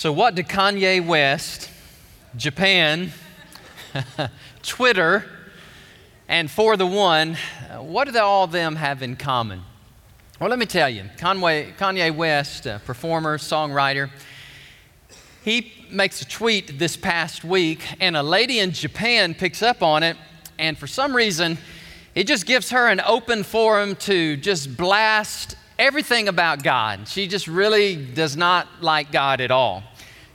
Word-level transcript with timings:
So, 0.00 0.12
what 0.12 0.34
do 0.34 0.42
Kanye 0.42 1.06
West, 1.06 1.68
Japan, 2.34 3.12
Twitter, 4.62 5.26
and 6.26 6.50
For 6.50 6.78
the 6.78 6.86
One, 6.86 7.36
what 7.80 8.10
do 8.10 8.18
all 8.18 8.44
of 8.44 8.50
them 8.50 8.76
have 8.76 9.02
in 9.02 9.16
common? 9.16 9.60
Well, 10.40 10.48
let 10.48 10.58
me 10.58 10.64
tell 10.64 10.88
you 10.88 11.04
Conway, 11.18 11.74
Kanye 11.78 12.16
West, 12.16 12.66
performer, 12.86 13.36
songwriter, 13.36 14.08
he 15.44 15.70
makes 15.90 16.22
a 16.22 16.26
tweet 16.26 16.78
this 16.78 16.96
past 16.96 17.44
week, 17.44 17.84
and 18.00 18.16
a 18.16 18.22
lady 18.22 18.60
in 18.60 18.70
Japan 18.70 19.34
picks 19.34 19.62
up 19.62 19.82
on 19.82 20.02
it, 20.02 20.16
and 20.58 20.78
for 20.78 20.86
some 20.86 21.14
reason, 21.14 21.58
it 22.14 22.26
just 22.26 22.46
gives 22.46 22.70
her 22.70 22.88
an 22.88 23.02
open 23.04 23.42
forum 23.42 23.96
to 23.96 24.38
just 24.38 24.78
blast 24.78 25.56
everything 25.78 26.28
about 26.28 26.62
God. 26.62 27.08
She 27.08 27.26
just 27.26 27.48
really 27.48 27.96
does 27.96 28.36
not 28.36 28.66
like 28.80 29.12
God 29.12 29.40
at 29.40 29.50
all. 29.50 29.82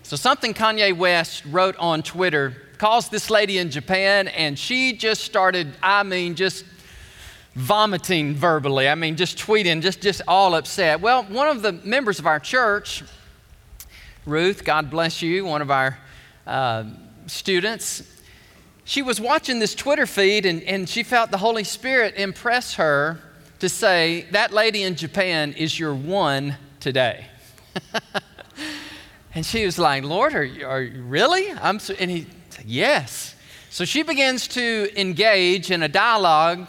So, 0.06 0.16
something 0.16 0.54
Kanye 0.54 0.96
West 0.96 1.44
wrote 1.46 1.76
on 1.78 2.04
Twitter 2.04 2.56
calls 2.78 3.10
this 3.10 3.32
lady 3.32 3.58
in 3.58 3.72
Japan, 3.72 4.28
and 4.28 4.58
she 4.58 4.94
just 4.94 5.24
started, 5.24 5.74
I 5.82 6.04
mean, 6.04 6.36
just 6.36 6.64
vomiting 7.56 8.36
verbally. 8.36 8.88
I 8.88 8.94
mean, 8.94 9.16
just 9.16 9.36
tweeting, 9.40 9.82
just, 9.82 10.02
just 10.02 10.22
all 10.28 10.54
upset. 10.54 11.02
Well, 11.02 11.24
one 11.24 11.48
of 11.48 11.64
the 11.64 11.72
members 11.72 12.20
of 12.20 12.28
our 12.28 12.40
church, 12.40 13.02
Ruth, 14.28 14.64
God 14.64 14.92
bless 14.92 15.24
you, 15.24 15.44
one 15.44 15.64
of 15.64 15.72
our 15.72 15.98
uh, 16.46 16.84
students, 17.26 18.04
she 18.84 19.02
was 19.02 19.20
watching 19.20 19.58
this 19.58 19.74
Twitter 19.74 20.06
feed 20.06 20.46
and, 20.46 20.62
and 20.66 20.88
she 20.88 21.02
felt 21.02 21.32
the 21.32 21.40
Holy 21.40 21.64
Spirit 21.64 22.14
impress 22.16 22.76
her 22.76 23.20
to 23.58 23.68
say, 23.68 24.28
That 24.30 24.54
lady 24.54 24.84
in 24.84 24.98
Japan 24.98 25.54
is 25.54 25.80
your 25.80 25.96
one 25.96 26.58
today. 26.80 27.26
and 29.36 29.46
she 29.46 29.66
was 29.66 29.78
like, 29.78 30.04
Lord, 30.04 30.34
are 30.34 30.44
you, 30.44 30.66
are 30.66 30.82
you 30.82 31.04
really? 31.04 31.52
I'm 31.52 31.78
so, 31.80 31.94
and 32.00 32.10
he 32.10 32.28
said, 32.50 32.66
Yes. 32.66 33.36
So 33.70 33.84
she 33.84 34.04
begins 34.04 34.48
to 34.50 34.90
engage 34.98 35.70
in 35.70 35.84
a 35.84 35.90
dialogue 35.90 36.66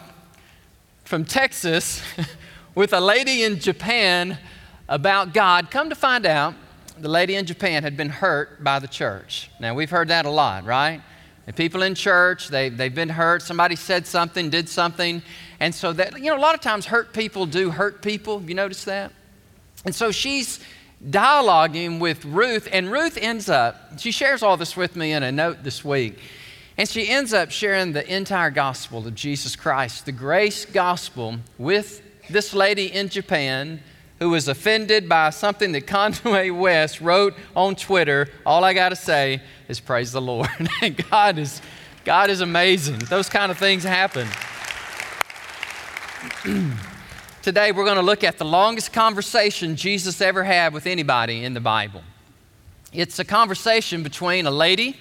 from 1.04 1.24
Texas 1.24 2.02
with 2.74 2.92
a 2.92 3.00
lady 3.00 3.44
in 3.44 3.60
Japan 3.60 4.36
about 4.88 5.32
God. 5.32 5.70
Come 5.70 5.88
to 5.88 5.94
find 5.94 6.26
out, 6.26 6.54
the 6.98 7.08
lady 7.08 7.36
in 7.36 7.46
Japan 7.46 7.84
had 7.84 7.96
been 7.96 8.08
hurt 8.08 8.64
by 8.64 8.80
the 8.80 8.88
church. 8.88 9.50
Now, 9.60 9.74
we've 9.74 9.90
heard 9.90 10.08
that 10.08 10.26
a 10.26 10.30
lot, 10.30 10.64
right? 10.64 11.00
And 11.46 11.54
people 11.54 11.82
in 11.82 11.94
church, 11.94 12.48
they, 12.48 12.70
they've 12.70 12.94
been 12.94 13.10
hurt. 13.10 13.42
Somebody 13.42 13.76
said 13.76 14.04
something, 14.04 14.50
did 14.50 14.68
something. 14.68 15.22
And 15.60 15.72
so 15.72 15.92
that, 15.92 16.18
you 16.18 16.30
know, 16.30 16.36
a 16.36 16.40
lot 16.40 16.56
of 16.56 16.60
times 16.60 16.86
hurt 16.86 17.12
people 17.12 17.46
do 17.46 17.70
hurt 17.70 18.02
people. 18.02 18.40
Have 18.40 18.48
you 18.48 18.56
notice 18.56 18.82
that? 18.84 19.12
And 19.84 19.94
so 19.94 20.10
she's 20.10 20.58
dialoguing 21.08 22.00
with 22.00 22.24
Ruth, 22.24 22.68
and 22.72 22.90
Ruth 22.90 23.16
ends 23.20 23.48
up, 23.48 23.98
she 23.98 24.10
shares 24.10 24.42
all 24.42 24.56
this 24.56 24.76
with 24.76 24.96
me 24.96 25.12
in 25.12 25.22
a 25.22 25.32
note 25.32 25.62
this 25.62 25.84
week. 25.84 26.18
And 26.78 26.88
she 26.88 27.08
ends 27.08 27.32
up 27.32 27.50
sharing 27.50 27.92
the 27.92 28.14
entire 28.14 28.50
gospel 28.50 29.06
of 29.06 29.14
Jesus 29.14 29.56
Christ, 29.56 30.04
the 30.04 30.12
grace 30.12 30.66
gospel, 30.66 31.38
with 31.56 32.02
this 32.28 32.52
lady 32.52 32.92
in 32.92 33.08
Japan 33.08 33.80
who 34.18 34.30
was 34.30 34.48
offended 34.48 35.08
by 35.08 35.30
something 35.30 35.72
that 35.72 35.86
Conway 35.86 36.50
West 36.50 37.00
wrote 37.00 37.34
on 37.54 37.76
Twitter. 37.76 38.28
All 38.44 38.64
I 38.64 38.74
got 38.74 38.90
to 38.90 38.96
say 38.96 39.40
is 39.68 39.80
praise 39.80 40.12
the 40.12 40.20
Lord. 40.20 40.48
and 40.82 40.96
God 41.10 41.38
is, 41.38 41.62
God 42.04 42.30
is 42.30 42.40
amazing. 42.40 42.98
Those 42.98 43.28
kind 43.28 43.50
of 43.50 43.58
things 43.58 43.84
happen. 43.84 44.28
Today, 47.46 47.70
we're 47.70 47.84
going 47.84 47.94
to 47.94 48.02
look 48.02 48.24
at 48.24 48.38
the 48.38 48.44
longest 48.44 48.92
conversation 48.92 49.76
Jesus 49.76 50.20
ever 50.20 50.42
had 50.42 50.74
with 50.74 50.84
anybody 50.84 51.44
in 51.44 51.54
the 51.54 51.60
Bible. 51.60 52.02
It's 52.92 53.20
a 53.20 53.24
conversation 53.24 54.02
between 54.02 54.46
a 54.46 54.50
lady 54.50 54.96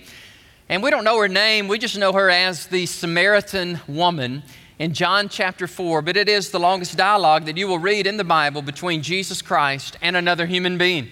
and 0.70 0.84
we 0.84 0.92
don't 0.92 1.04
know 1.04 1.20
her 1.20 1.28
name, 1.28 1.68
we 1.68 1.80
just 1.80 1.98
know 1.98 2.14
her 2.14 2.30
as 2.30 2.68
the 2.68 2.86
Samaritan 2.86 3.80
woman 3.88 4.44
in 4.78 4.94
John 4.94 5.28
chapter 5.28 5.66
4. 5.66 6.04
But 6.04 6.18
it 6.18 6.30
is 6.30 6.52
the 6.52 6.60
longest 6.60 6.96
dialogue 6.96 7.46
that 7.46 7.58
you 7.58 7.68
will 7.68 7.80
read 7.80 8.06
in 8.06 8.18
the 8.18 8.24
Bible 8.24 8.62
between 8.62 9.02
Jesus 9.02 9.42
Christ 9.42 9.98
and 10.04 10.16
another 10.16 10.46
human 10.46 10.78
being. 10.78 11.08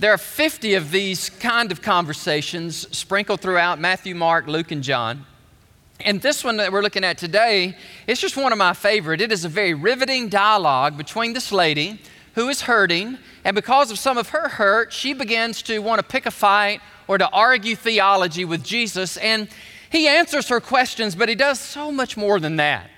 There 0.00 0.12
are 0.12 0.18
50 0.18 0.74
of 0.74 0.90
these 0.90 1.30
kind 1.30 1.70
of 1.70 1.80
conversations 1.80 2.88
sprinkled 2.90 3.40
throughout 3.40 3.78
Matthew, 3.78 4.16
Mark, 4.16 4.48
Luke, 4.48 4.72
and 4.72 4.82
John. 4.82 5.26
And 6.00 6.20
this 6.20 6.44
one 6.44 6.58
that 6.58 6.72
we're 6.72 6.82
looking 6.82 7.04
at 7.04 7.18
today 7.18 7.76
is 8.06 8.20
just 8.20 8.36
one 8.36 8.52
of 8.52 8.58
my 8.58 8.74
favorite. 8.74 9.20
It 9.20 9.32
is 9.32 9.44
a 9.44 9.48
very 9.48 9.74
riveting 9.74 10.28
dialogue 10.28 10.96
between 10.96 11.32
this 11.32 11.50
lady 11.50 12.00
who 12.34 12.48
is 12.48 12.62
hurting, 12.62 13.16
and 13.44 13.54
because 13.54 13.90
of 13.90 13.98
some 13.98 14.18
of 14.18 14.28
her 14.28 14.48
hurt, 14.48 14.92
she 14.92 15.14
begins 15.14 15.62
to 15.62 15.78
want 15.78 15.98
to 15.98 16.06
pick 16.06 16.26
a 16.26 16.30
fight 16.30 16.82
or 17.08 17.16
to 17.16 17.28
argue 17.30 17.74
theology 17.74 18.44
with 18.44 18.62
Jesus. 18.62 19.16
And 19.16 19.48
he 19.90 20.06
answers 20.06 20.48
her 20.48 20.60
questions, 20.60 21.14
but 21.14 21.30
he 21.30 21.34
does 21.34 21.58
so 21.58 21.90
much 21.90 22.16
more 22.16 22.38
than 22.38 22.56
that. 22.56 22.90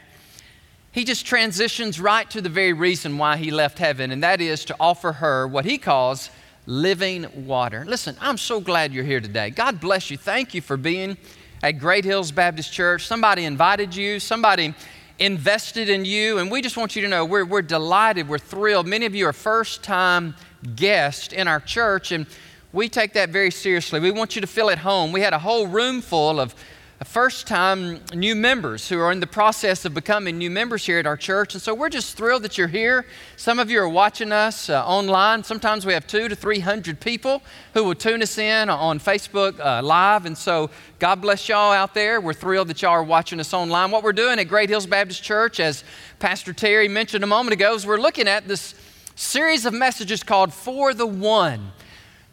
He 0.91 1.05
just 1.05 1.25
transitions 1.25 2.01
right 2.01 2.29
to 2.31 2.41
the 2.41 2.49
very 2.49 2.73
reason 2.73 3.17
why 3.17 3.37
he 3.37 3.53
left 3.53 3.79
heaven, 3.79 4.11
and 4.11 4.25
that 4.25 4.41
is 4.41 4.65
to 4.65 4.77
offer 4.81 5.13
her 5.13 5.47
what 5.47 5.65
he 5.65 5.79
calls 5.79 6.31
living 6.67 7.47
water. 7.47 7.85
Listen, 7.87 8.17
I'm 8.21 8.39
so 8.39 8.59
glad 8.59 8.93
you're 8.93 9.05
here 9.05 9.21
today. 9.21 9.51
God 9.51 9.81
bless 9.81 10.11
you. 10.11 10.17
Thank 10.17 10.53
you 10.53 10.61
for 10.61 10.77
being 10.77 11.17
at 11.63 11.73
Great 11.73 12.05
Hills 12.05 12.31
Baptist 12.31 12.73
Church. 12.73 13.07
Somebody 13.07 13.45
invited 13.45 13.95
you, 13.95 14.21
somebody 14.21 14.75
invested 15.19 15.89
in 15.89 16.05
you, 16.05 16.39
and 16.39 16.51
we 16.51 16.63
just 16.63 16.77
want 16.77 16.95
you 16.95 17.03
to 17.03 17.09
know 17.09 17.25
we're, 17.25 17.45
we're 17.45 17.63
delighted, 17.63 18.29
we're 18.29 18.39
thrilled. 18.39 18.87
Many 18.87 19.07
of 19.07 19.15
you 19.15 19.27
are 19.27 19.33
first 19.33 19.83
time 19.83 20.35
guests 20.77 21.33
in 21.33 21.49
our 21.49 21.61
church, 21.61 22.13
and 22.13 22.27
we 22.73 22.89
take 22.89 23.15
that 23.15 23.31
very 23.31 23.51
seriously. 23.51 23.99
We 23.99 24.11
want 24.11 24.37
you 24.37 24.41
to 24.41 24.47
feel 24.47 24.71
at 24.71 24.79
home. 24.79 25.11
We 25.11 25.21
had 25.21 25.33
a 25.33 25.39
whole 25.39 25.67
room 25.67 26.01
full 26.01 26.39
of 26.39 26.55
first 27.05 27.47
time 27.47 28.01
new 28.13 28.35
members 28.35 28.89
who 28.89 28.99
are 28.99 29.13
in 29.13 29.21
the 29.21 29.27
process 29.27 29.85
of 29.85 29.95
becoming 29.95 30.37
new 30.37 30.51
members 30.51 30.85
here 30.85 30.99
at 30.99 31.07
our 31.07 31.17
church. 31.17 31.55
And 31.55 31.63
so 31.63 31.75
we're 31.75 31.89
just 31.89 32.17
thrilled 32.17 32.43
that 32.43 32.59
you're 32.59 32.67
here. 32.69 33.07
Some 33.37 33.59
of 33.59 33.71
you 33.71 33.81
are 33.81 33.89
watching 33.89 34.33
us 34.33 34.69
uh, 34.69 34.85
online. 34.85 35.45
Sometimes 35.45 35.87
we 35.87 35.93
have 35.93 36.07
two 36.07 36.29
to 36.29 36.35
300 36.35 36.99
people 36.99 37.43
who 37.75 37.85
will 37.85 37.95
tune 37.95 38.23
us 38.23 38.37
in 38.39 38.69
on 38.69 38.99
Facebook 38.99 39.61
uh, 39.61 39.83
Live. 39.83 40.27
And 40.27 40.37
so 40.37 40.71
God 40.99 41.21
bless 41.21 41.49
y'all 41.49 41.73
out 41.73 41.95
there. 41.95 42.21
We're 42.21 42.33
thrilled 42.33 42.69
that 42.69 42.83
y'all 42.83 42.93
are 42.93 43.05
watching 43.05 43.39
us 43.39 43.55
online. 43.55 43.91
What 43.91 44.03
we're 44.03 44.13
doing 44.13 44.39
at 44.39 44.45
Great 44.45 44.69
Hills 44.69 44.87
Baptist 44.87 45.23
Church, 45.23 45.61
as 45.61 45.85
Pastor 46.19 46.53
Terry 46.53 46.89
mentioned 46.89 47.23
a 47.23 47.29
moment 47.29 47.53
ago, 47.53 47.75
is 47.75 47.87
we're 47.87 48.01
looking 48.01 48.27
at 48.27 48.49
this 48.49 48.75
series 49.15 49.67
of 49.67 49.73
messages 49.73 50.23
called 50.23 50.53
For 50.53 50.95
the 50.95 51.07
One 51.07 51.73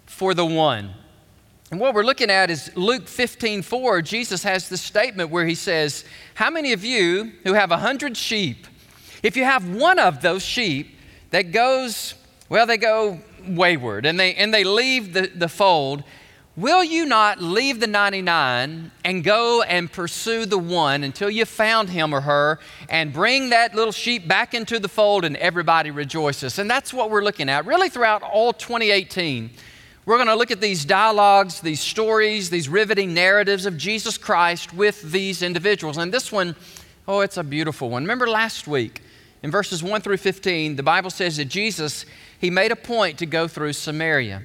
for 0.05 0.33
the 0.33 0.45
one. 0.45 0.91
And 1.71 1.79
what 1.79 1.95
we're 1.95 2.03
looking 2.03 2.29
at 2.29 2.51
is 2.51 2.71
Luke 2.75 3.07
15 3.07 3.63
4. 3.63 4.01
Jesus 4.03 4.43
has 4.43 4.69
this 4.69 4.81
statement 4.81 5.31
where 5.31 5.45
he 5.45 5.55
says, 5.55 6.05
How 6.35 6.49
many 6.49 6.73
of 6.73 6.85
you 6.85 7.31
who 7.43 7.53
have 7.53 7.71
a 7.71 7.77
hundred 7.77 8.15
sheep, 8.15 8.67
if 9.23 9.35
you 9.35 9.43
have 9.43 9.67
one 9.67 9.97
of 9.97 10.21
those 10.21 10.43
sheep 10.43 10.95
that 11.31 11.51
goes, 11.51 12.13
well, 12.49 12.67
they 12.67 12.77
go 12.77 13.19
wayward 13.47 14.05
and 14.05 14.19
they, 14.19 14.35
and 14.35 14.53
they 14.53 14.63
leave 14.63 15.13
the, 15.13 15.31
the 15.33 15.47
fold, 15.47 16.03
will 16.55 16.83
you 16.83 17.05
not 17.05 17.41
leave 17.41 17.79
the 17.79 17.87
99 17.87 18.91
and 19.03 19.23
go 19.23 19.63
and 19.63 19.91
pursue 19.91 20.45
the 20.45 20.59
one 20.59 21.03
until 21.03 21.31
you 21.31 21.45
found 21.45 21.89
him 21.89 22.13
or 22.13 22.21
her 22.21 22.59
and 22.89 23.11
bring 23.11 23.49
that 23.49 23.73
little 23.73 23.91
sheep 23.91 24.27
back 24.27 24.53
into 24.53 24.79
the 24.79 24.87
fold 24.87 25.25
and 25.25 25.35
everybody 25.37 25.89
rejoices? 25.89 26.59
And 26.59 26.69
that's 26.69 26.93
what 26.93 27.09
we're 27.09 27.23
looking 27.23 27.49
at 27.49 27.65
really 27.65 27.89
throughout 27.89 28.21
all 28.21 28.53
2018. 28.53 29.49
We're 30.05 30.17
going 30.17 30.27
to 30.27 30.35
look 30.35 30.51
at 30.51 30.61
these 30.61 30.85
dialogues, 30.85 31.61
these 31.61 31.79
stories, 31.79 32.51
these 32.51 32.69
riveting 32.69 33.15
narratives 33.15 33.65
of 33.65 33.75
Jesus 33.75 34.19
Christ 34.19 34.71
with 34.71 35.01
these 35.01 35.41
individuals. 35.41 35.97
And 35.97 36.13
this 36.13 36.31
one, 36.31 36.55
oh, 37.07 37.21
it's 37.21 37.37
a 37.37 37.43
beautiful 37.43 37.89
one. 37.89 38.03
Remember 38.03 38.27
last 38.27 38.67
week 38.67 39.01
in 39.41 39.49
verses 39.49 39.81
1 39.81 40.01
through 40.01 40.17
15, 40.17 40.75
the 40.75 40.83
Bible 40.83 41.09
says 41.09 41.37
that 41.37 41.45
Jesus, 41.45 42.05
he 42.39 42.51
made 42.51 42.71
a 42.71 42.75
point 42.75 43.17
to 43.17 43.25
go 43.25 43.47
through 43.47 43.73
Samaria. 43.73 44.43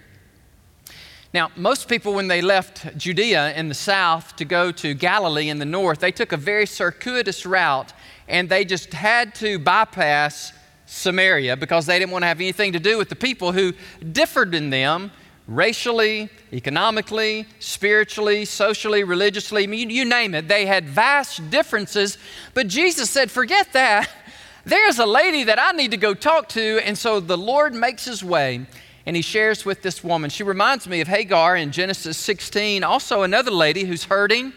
Now, 1.34 1.50
most 1.56 1.88
people, 1.88 2.14
when 2.14 2.28
they 2.28 2.40
left 2.40 2.96
Judea 2.96 3.52
in 3.52 3.68
the 3.68 3.74
south 3.74 4.36
to 4.36 4.46
go 4.46 4.72
to 4.72 4.94
Galilee 4.94 5.50
in 5.50 5.58
the 5.58 5.66
north, 5.66 5.98
they 5.98 6.10
took 6.10 6.32
a 6.32 6.38
very 6.38 6.64
circuitous 6.64 7.44
route 7.44 7.92
and 8.28 8.48
they 8.48 8.64
just 8.64 8.94
had 8.94 9.34
to 9.36 9.58
bypass 9.58 10.54
Samaria 10.86 11.58
because 11.58 11.84
they 11.84 11.98
didn't 11.98 12.12
want 12.12 12.22
to 12.22 12.28
have 12.28 12.40
anything 12.40 12.72
to 12.72 12.80
do 12.80 12.96
with 12.96 13.10
the 13.10 13.14
people 13.14 13.52
who 13.52 13.74
differed 14.10 14.54
in 14.54 14.70
them 14.70 15.12
racially, 15.50 16.30
economically, 16.52 17.44
spiritually, 17.58 18.44
socially, 18.44 19.02
religiously, 19.02 19.64
you, 19.66 20.04
name 20.04 20.34
it. 20.34 20.46
They 20.46 20.64
had 20.64 20.88
vast 20.88 21.50
differences. 21.50 22.16
But 22.54 22.68
Jesus 22.68 23.10
said, 23.10 23.30
forget 23.30 23.72
that. 23.72 24.08
There's 24.64 25.00
a 25.00 25.06
lady 25.06 25.44
that 25.44 25.58
I 25.60 25.72
need 25.72 25.90
to 25.90 25.96
go 25.96 26.14
talk 26.14 26.48
to. 26.50 26.80
And 26.84 26.96
so 26.96 27.18
the 27.18 27.36
Lord 27.36 27.74
makes 27.74 28.04
his 28.04 28.22
way 28.22 28.64
and 29.06 29.16
he 29.16 29.22
shares 29.22 29.64
with 29.64 29.82
this 29.82 30.04
woman. 30.04 30.30
She 30.30 30.44
reminds 30.44 30.86
me 30.86 31.00
of 31.00 31.08
Hagar 31.08 31.56
in 31.56 31.72
Genesis 31.72 32.16
16, 32.16 32.84
also 32.84 33.22
another 33.22 33.50
lady 33.50 33.84
who's 33.84 34.04
hurting, 34.04 34.52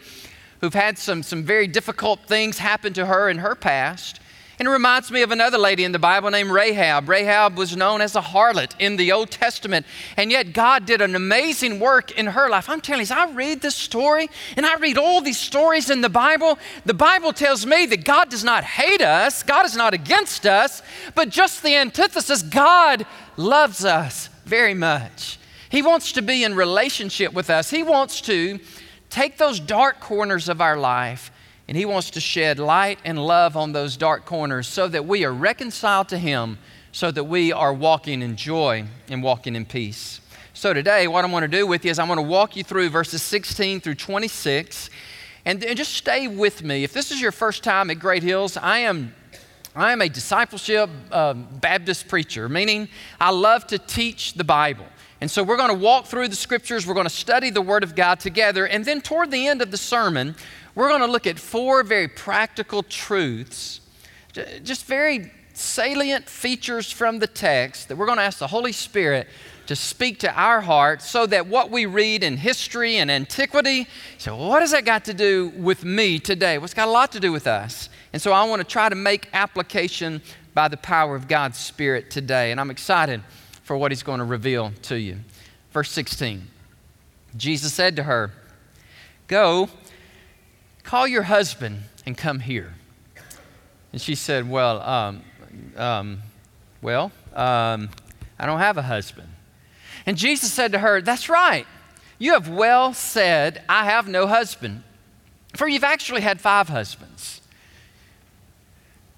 who've 0.61 0.73
had 0.73 0.99
some, 0.99 1.23
some 1.23 1.43
very 1.43 1.65
difficult 1.65 2.27
things 2.27 2.59
happen 2.59 2.93
to 2.93 3.07
her 3.07 3.29
in 3.29 3.39
her 3.39 3.55
past. 3.55 4.19
And 4.63 4.69
it 4.69 4.71
reminds 4.71 5.11
me 5.11 5.23
of 5.23 5.31
another 5.31 5.57
lady 5.57 5.83
in 5.83 5.91
the 5.91 5.99
Bible 5.99 6.31
named 6.31 6.49
Rahab. 6.49 7.09
Rahab 7.09 7.57
was 7.57 7.75
known 7.75 7.99
as 7.99 8.15
a 8.15 8.21
harlot 8.21 8.71
in 8.79 8.95
the 8.95 9.11
Old 9.11 9.29
Testament, 9.29 9.85
and 10.15 10.31
yet 10.31 10.53
God 10.53 10.85
did 10.85 11.01
an 11.01 11.15
amazing 11.15 11.81
work 11.81 12.11
in 12.11 12.27
her 12.27 12.49
life. 12.49 12.69
I'm 12.69 12.79
telling 12.79 12.99
you, 12.99 13.03
as 13.03 13.11
I 13.11 13.29
read 13.33 13.59
this 13.59 13.75
story 13.75 14.29
and 14.55 14.65
I 14.65 14.77
read 14.77 14.97
all 14.97 15.19
these 15.19 15.37
stories 15.37 15.89
in 15.89 15.99
the 15.99 16.07
Bible, 16.07 16.57
the 16.85 16.93
Bible 16.93 17.33
tells 17.33 17.65
me 17.65 17.85
that 17.87 18.05
God 18.05 18.29
does 18.29 18.45
not 18.45 18.63
hate 18.63 19.01
us, 19.01 19.43
God 19.43 19.65
is 19.65 19.75
not 19.75 19.93
against 19.93 20.45
us, 20.45 20.81
but 21.13 21.27
just 21.27 21.61
the 21.61 21.75
antithesis 21.75 22.41
God 22.41 23.05
loves 23.35 23.83
us 23.83 24.29
very 24.45 24.73
much. 24.73 25.39
He 25.71 25.81
wants 25.81 26.13
to 26.13 26.21
be 26.21 26.45
in 26.45 26.55
relationship 26.55 27.33
with 27.33 27.49
us. 27.49 27.69
He 27.69 27.83
wants 27.83 28.21
to 28.21 28.61
take 29.09 29.37
those 29.37 29.59
dark 29.59 29.99
corners 29.99 30.47
of 30.47 30.61
our 30.61 30.77
life 30.77 31.32
and 31.67 31.77
He 31.77 31.85
wants 31.85 32.09
to 32.11 32.19
shed 32.19 32.59
light 32.59 32.99
and 33.05 33.23
love 33.23 33.55
on 33.55 33.71
those 33.71 33.97
dark 33.97 34.25
corners 34.25 34.67
so 34.67 34.87
that 34.87 35.05
we 35.05 35.23
are 35.25 35.33
reconciled 35.33 36.09
to 36.09 36.17
Him, 36.17 36.57
so 36.91 37.11
that 37.11 37.23
we 37.23 37.51
are 37.51 37.73
walking 37.73 38.21
in 38.21 38.35
joy 38.35 38.85
and 39.09 39.23
walking 39.23 39.55
in 39.55 39.65
peace. 39.65 40.21
So 40.53 40.73
today, 40.73 41.07
what 41.07 41.25
I 41.25 41.27
want 41.27 41.43
to 41.43 41.47
do 41.47 41.65
with 41.65 41.83
you 41.83 41.91
is 41.91 41.99
I 41.99 42.07
want 42.07 42.19
to 42.19 42.23
walk 42.23 42.55
you 42.55 42.63
through 42.63 42.89
verses 42.89 43.21
16 43.23 43.81
through 43.81 43.95
26. 43.95 44.89
And, 45.45 45.63
and 45.63 45.75
just 45.77 45.93
stay 45.93 46.27
with 46.27 46.63
me. 46.63 46.83
If 46.83 46.93
this 46.93 47.11
is 47.11 47.19
your 47.19 47.33
first 47.33 47.63
time 47.63 47.89
at 47.89 47.99
Great 47.99 48.23
Hills, 48.23 48.55
I 48.55 48.79
am 48.79 49.13
I 49.75 49.91
am 49.91 50.01
a 50.01 50.09
discipleship 50.09 50.87
uh, 51.11 51.33
Baptist 51.33 52.07
preacher, 52.07 52.47
meaning 52.47 52.87
I 53.19 53.31
love 53.31 53.65
to 53.67 53.79
teach 53.79 54.35
the 54.35 54.43
Bible. 54.43 54.85
And 55.19 55.31
so 55.31 55.41
we're 55.41 55.57
going 55.57 55.71
to 55.71 55.83
walk 55.83 56.05
through 56.05 56.27
the 56.27 56.35
scriptures, 56.35 56.85
we're 56.85 56.93
going 56.93 57.07
to 57.07 57.09
study 57.09 57.49
the 57.49 57.61
Word 57.61 57.83
of 57.83 57.95
God 57.95 58.19
together, 58.19 58.67
and 58.67 58.85
then 58.85 59.01
toward 59.01 59.31
the 59.31 59.47
end 59.47 59.63
of 59.63 59.71
the 59.71 59.77
sermon, 59.77 60.35
we're 60.75 60.89
going 60.89 61.01
to 61.01 61.07
look 61.07 61.27
at 61.27 61.39
four 61.39 61.83
very 61.83 62.07
practical 62.07 62.83
truths, 62.83 63.81
just 64.63 64.85
very 64.85 65.31
salient 65.53 66.27
features 66.27 66.91
from 66.91 67.19
the 67.19 67.27
text 67.27 67.87
that 67.87 67.95
we're 67.95 68.07
going 68.07 68.17
to 68.17 68.23
ask 68.23 68.39
the 68.39 68.47
Holy 68.47 68.71
Spirit 68.71 69.27
to 69.67 69.75
speak 69.75 70.19
to 70.19 70.33
our 70.33 70.61
hearts 70.61 71.09
so 71.09 71.25
that 71.25 71.47
what 71.47 71.71
we 71.71 71.85
read 71.85 72.23
in 72.23 72.37
history 72.37 72.97
and 72.97 73.09
antiquity, 73.09 73.87
so 74.17 74.35
what 74.35 74.61
has 74.61 74.71
that 74.71 74.83
got 74.83 75.05
to 75.05 75.13
do 75.13 75.49
with 75.55 75.85
me 75.85 76.19
today? 76.19 76.57
Well, 76.57 76.65
it's 76.65 76.73
got 76.73 76.87
a 76.87 76.91
lot 76.91 77.11
to 77.13 77.19
do 77.19 77.31
with 77.31 77.47
us. 77.47 77.89
And 78.11 78.21
so 78.21 78.31
I 78.31 78.43
want 78.43 78.61
to 78.61 78.67
try 78.67 78.89
to 78.89 78.95
make 78.95 79.29
application 79.33 80.21
by 80.53 80.67
the 80.67 80.77
power 80.77 81.15
of 81.15 81.27
God's 81.27 81.57
Spirit 81.57 82.11
today. 82.11 82.51
And 82.51 82.59
I'm 82.59 82.71
excited 82.71 83.21
for 83.63 83.77
what 83.77 83.91
he's 83.91 84.03
going 84.03 84.19
to 84.19 84.25
reveal 84.25 84.71
to 84.83 84.99
you. 84.99 85.17
Verse 85.71 85.91
16 85.91 86.47
Jesus 87.35 87.73
said 87.73 87.95
to 87.95 88.03
her, 88.03 88.31
Go, 89.27 89.69
call 90.83 91.07
your 91.07 91.23
husband 91.23 91.83
and 92.05 92.17
come 92.17 92.39
here. 92.39 92.73
And 93.91 94.01
she 94.01 94.15
said, 94.15 94.49
Well, 94.49 94.81
um, 94.81 95.23
um, 95.75 96.21
well, 96.81 97.11
um, 97.33 97.89
I 98.37 98.45
don't 98.45 98.59
have 98.59 98.77
a 98.77 98.81
husband. 98.81 99.29
And 100.05 100.17
Jesus 100.17 100.51
said 100.51 100.71
to 100.73 100.79
her, 100.79 101.01
That's 101.01 101.29
right. 101.29 101.65
You 102.19 102.33
have 102.33 102.49
well 102.49 102.93
said, 102.93 103.63
I 103.67 103.85
have 103.85 104.07
no 104.07 104.27
husband. 104.27 104.83
For 105.55 105.67
you've 105.67 105.83
actually 105.83 106.21
had 106.21 106.41
five 106.41 106.69
husbands. 106.69 107.41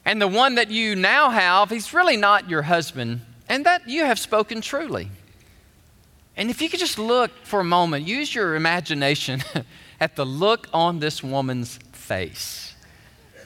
And 0.04 0.22
the 0.22 0.28
one 0.28 0.56
that 0.56 0.70
you 0.70 0.96
now 0.96 1.30
have, 1.30 1.70
he's 1.70 1.94
really 1.94 2.18
not 2.18 2.50
your 2.50 2.64
husband 2.64 3.22
and 3.48 3.66
that 3.66 3.88
you 3.88 4.06
have 4.06 4.20
spoken 4.20 4.62
truly. 4.62 5.10
And 6.38 6.50
if 6.50 6.62
you 6.62 6.70
could 6.70 6.80
just 6.80 7.00
look 7.00 7.32
for 7.44 7.60
a 7.60 7.64
moment, 7.64 8.06
use 8.06 8.34
your 8.34 8.56
imagination 8.56 9.44
at 10.00 10.16
the 10.16 10.26
look 10.26 10.68
on 10.74 11.00
this 11.00 11.24
woman's 11.24 11.78
face. 11.92 12.74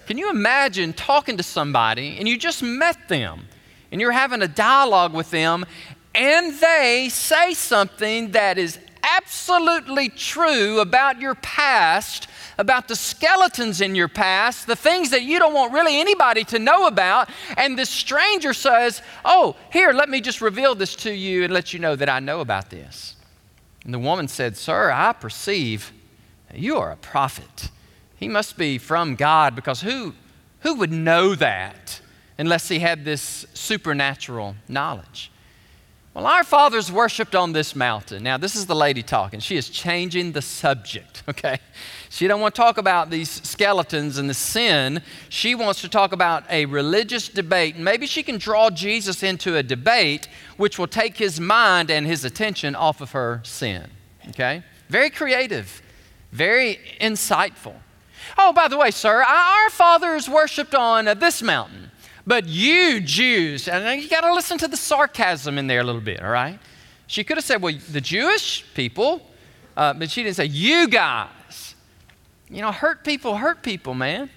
Can 0.07 0.18
you 0.18 0.30
imagine 0.30 0.94
talking 0.94 1.38
to 1.38 1.44
somebody 1.44 2.18
and 2.18 2.28
you 2.28 2.38
just 2.38 2.63
met 2.63 3.10
them 3.10 3.48
and 3.92 4.01
you're 4.01 4.12
having 4.12 4.42
a 4.42 4.48
dialogue 4.48 5.13
with 5.13 5.30
them 5.31 5.66
and 6.16 6.60
they 6.60 7.10
say 7.12 7.54
something 7.54 8.31
that 8.31 8.57
is 8.57 8.80
absolutely 9.04 10.10
true 10.10 10.80
about 10.80 11.22
your 11.22 11.36
past 11.36 12.28
about 12.60 12.90
the 12.90 12.95
skeletons 12.95 13.80
in 13.80 13.95
your 13.95 14.10
past, 14.10 14.68
the 14.68 14.75
things 14.75 15.12
that 15.12 15.24
you 15.24 15.40
don't 15.40 15.54
want 15.54 15.72
really 15.72 15.98
anybody 15.98 16.44
to 16.44 16.60
know 16.60 16.88
about. 16.88 17.30
And 17.56 17.80
this 17.80 17.90
stranger 17.90 18.54
says, 18.54 19.02
Oh, 19.24 19.56
here, 19.72 19.94
let 19.94 20.10
me 20.10 20.19
just 20.19 20.42
reveal 20.42 20.75
this 20.75 20.94
to 20.98 21.12
you 21.12 21.45
and 21.45 21.54
let 21.54 21.74
you 21.74 21.80
know 21.80 21.95
that 21.95 22.10
I 22.10 22.19
know 22.19 22.42
about 22.42 22.69
this. 22.69 23.16
And 23.86 23.94
the 23.94 24.00
woman 24.00 24.28
said, 24.28 24.57
Sir, 24.57 24.92
I 24.92 25.13
perceive 25.13 25.94
you 26.54 26.78
are 26.78 26.92
a 26.92 26.98
prophet. 26.98 27.69
He 28.16 28.28
must 28.28 28.57
be 28.57 28.78
from 28.78 29.16
God 29.16 29.56
because 29.56 29.81
who, 29.81 30.13
who 30.62 30.75
would 30.75 30.92
know 30.92 31.36
that 31.36 32.01
unless 32.38 32.68
he 32.68 32.80
had 32.80 33.06
this 33.06 33.46
supernatural 33.54 34.56
knowledge? 34.68 35.31
Well, 36.13 36.25
our 36.25 36.44
fathers 36.44 36.92
worshiped 36.92 37.36
on 37.36 37.54
this 37.54 37.75
mountain. 37.75 38.24
Now, 38.24 38.38
this 38.38 38.56
is 38.56 38.66
the 38.66 38.75
lady 38.75 39.04
talking. 39.04 39.40
She 39.40 39.56
is 39.56 39.69
changing 39.69 40.31
the 40.31 40.42
subject, 40.42 41.24
okay? 41.30 41.60
She 42.10 42.28
don't 42.28 42.42
want 42.42 42.56
to 42.56 42.62
talk 42.62 42.78
about 42.78 43.10
these 43.10 43.30
skeletons 43.48 44.18
and 44.18 44.30
the 44.30 44.34
sin. 44.34 45.04
She 45.30 45.54
wants 45.54 45.81
to 45.81 45.88
talk 45.88 46.12
about 46.12 46.44
a 46.50 46.66
religious 46.66 47.30
debate. 47.30 47.78
Maybe 47.78 48.07
she 48.07 48.24
can 48.24 48.38
draw 48.38 48.72
Jesus 48.72 49.22
into 49.22 49.56
a 49.56 49.63
debate 49.63 50.28
which 50.57 50.80
will 50.80 50.88
take 50.88 51.18
his 51.18 51.40
mind 51.40 51.92
and 51.92 52.07
his 52.07 52.25
attention 52.25 52.75
off 52.75 53.02
of 53.02 53.12
her 53.12 53.42
sin, 53.45 53.90
okay? 54.30 54.63
Very 54.90 55.12
creative, 55.12 55.81
very 56.31 56.80
insightful. 57.02 57.76
Oh, 58.38 58.54
by 58.54 58.68
the 58.68 58.78
way, 58.78 58.92
sir, 58.92 59.24
our 59.24 59.70
fathers 59.70 60.30
worshiped 60.30 60.76
on 60.76 61.06
this 61.20 61.42
mountain. 61.42 61.92
But 62.28 62.46
you 62.46 63.00
Jews, 63.02 63.68
and 63.68 64.02
you 64.02 64.08
got 64.08 64.22
to 64.22 64.34
listen 64.34 64.58
to 64.60 64.68
the 64.68 64.78
sarcasm 64.78 65.58
in 65.58 65.68
there 65.68 65.81
a 65.81 65.84
little 65.84 66.02
bit, 66.02 66.22
all 66.22 66.30
right? 66.30 66.60
She 67.08 67.24
could 67.24 67.38
have 67.38 67.44
said, 67.44 67.62
well, 67.62 67.74
the 67.92 68.02
Jewish 68.02 68.66
people, 68.76 69.22
uh, 69.76 69.94
but 69.94 70.12
she 70.12 70.24
didn't 70.24 70.36
say, 70.36 70.46
you 70.46 70.88
guys. 70.88 71.76
You 72.50 72.62
know, 72.62 72.72
hurt 72.72 73.04
people, 73.04 73.38
hurt 73.38 73.64
people, 73.64 73.94
man. 73.94 74.30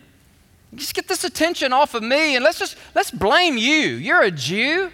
Just 0.75 0.94
get 0.94 1.06
this 1.06 1.25
attention 1.25 1.73
off 1.73 1.94
of 1.94 2.03
me 2.03 2.35
and 2.35 2.43
let's 2.43 2.59
just, 2.59 2.77
let's 2.94 3.11
blame 3.11 3.59
you. 3.59 3.97
You're 3.97 4.23
a 4.23 4.31
Jew. 4.31 4.91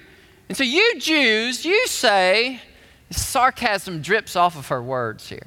And 0.48 0.56
so 0.56 0.64
you 0.64 0.98
Jews, 0.98 1.64
you 1.64 1.86
say, 1.86 2.60
sarcasm 3.10 4.02
drips 4.02 4.34
off 4.34 4.56
of 4.56 4.66
her 4.68 4.82
words 4.82 5.28
here, 5.28 5.46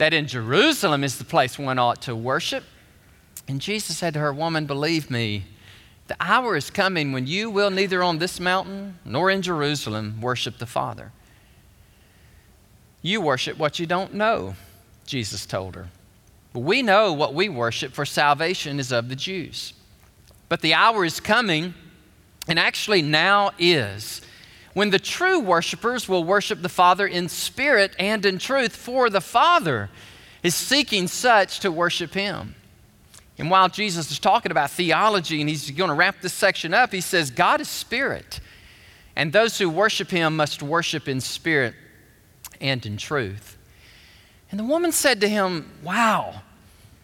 that 0.00 0.14
in 0.14 0.26
Jerusalem 0.26 1.04
is 1.04 1.18
the 1.18 1.26
place 1.26 1.58
one 1.58 1.78
ought 1.78 2.00
to 2.00 2.16
worship. 2.16 2.64
And 3.46 3.60
Jesus 3.60 3.98
said 3.98 4.14
to 4.14 4.20
her, 4.20 4.32
Woman, 4.32 4.64
believe 4.64 5.10
me, 5.10 5.44
the 6.06 6.16
hour 6.18 6.56
is 6.56 6.70
coming 6.70 7.12
when 7.12 7.26
you 7.26 7.50
will 7.50 7.68
neither 7.68 8.02
on 8.02 8.16
this 8.16 8.40
mountain 8.40 8.98
nor 9.04 9.30
in 9.30 9.42
Jerusalem 9.42 10.22
worship 10.22 10.56
the 10.56 10.64
Father. 10.64 11.12
You 13.02 13.20
worship 13.20 13.58
what 13.58 13.78
you 13.78 13.84
don't 13.84 14.14
know, 14.14 14.54
Jesus 15.04 15.44
told 15.44 15.74
her. 15.74 15.90
But 16.54 16.60
we 16.60 16.80
know 16.80 17.12
what 17.12 17.34
we 17.34 17.50
worship, 17.50 17.92
for 17.92 18.06
salvation 18.06 18.80
is 18.80 18.92
of 18.92 19.10
the 19.10 19.16
Jews. 19.16 19.74
But 20.48 20.62
the 20.62 20.72
hour 20.72 21.04
is 21.04 21.20
coming, 21.20 21.74
and 22.48 22.58
actually 22.58 23.02
now 23.02 23.50
is, 23.58 24.22
when 24.74 24.90
the 24.90 24.98
true 24.98 25.40
worshipers 25.40 26.08
will 26.08 26.24
worship 26.24 26.62
the 26.62 26.68
Father 26.68 27.06
in 27.06 27.28
spirit 27.28 27.94
and 27.98 28.24
in 28.24 28.38
truth, 28.38 28.74
for 28.74 29.10
the 29.10 29.20
Father 29.20 29.90
is 30.42 30.54
seeking 30.54 31.08
such 31.08 31.60
to 31.60 31.72
worship 31.72 32.14
Him. 32.14 32.54
And 33.40 33.50
while 33.50 33.70
Jesus 33.70 34.10
is 34.10 34.18
talking 34.18 34.52
about 34.52 34.70
theology 34.70 35.40
and 35.40 35.48
he's 35.48 35.70
going 35.70 35.88
to 35.88 35.94
wrap 35.94 36.20
this 36.20 36.34
section 36.34 36.74
up, 36.74 36.92
he 36.92 37.00
says, 37.00 37.30
God 37.30 37.62
is 37.62 37.68
spirit, 37.68 38.38
and 39.16 39.32
those 39.32 39.56
who 39.56 39.70
worship 39.70 40.10
him 40.10 40.36
must 40.36 40.62
worship 40.62 41.08
in 41.08 41.22
spirit 41.22 41.74
and 42.60 42.84
in 42.84 42.98
truth. 42.98 43.56
And 44.50 44.60
the 44.60 44.64
woman 44.64 44.92
said 44.92 45.22
to 45.22 45.28
him, 45.28 45.70
Wow, 45.82 46.42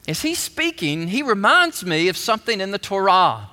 as 0.07 0.21
he's 0.21 0.39
speaking, 0.39 1.09
he 1.09 1.23
reminds 1.23 1.87
me 1.87 2.07
of 2.09 2.19
something 2.19 2.61
in 2.61 2.71
the 2.71 2.79
Torah, 2.79 3.49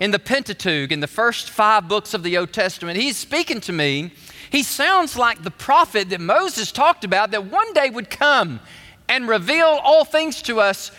in 0.00 0.10
the 0.10 0.18
Pentateuch, 0.18 0.90
in 0.90 1.00
the 1.00 1.06
first 1.06 1.50
five 1.50 1.88
books 1.88 2.14
of 2.14 2.22
the 2.22 2.38
Old 2.38 2.52
Testament. 2.52 2.98
He's 2.98 3.16
speaking 3.16 3.60
to 3.62 3.72
me. 3.72 4.12
He 4.50 4.62
sounds 4.62 5.16
like 5.16 5.42
the 5.42 5.50
prophet 5.50 6.10
that 6.10 6.20
Moses 6.20 6.72
talked 6.72 7.04
about 7.04 7.32
that 7.32 7.46
one 7.46 7.72
day 7.72 7.90
would 7.90 8.10
come 8.10 8.60
and 9.08 9.28
reveal 9.28 9.80
all 9.82 10.04
things 10.04 10.42
to 10.42 10.60
us 10.60 10.90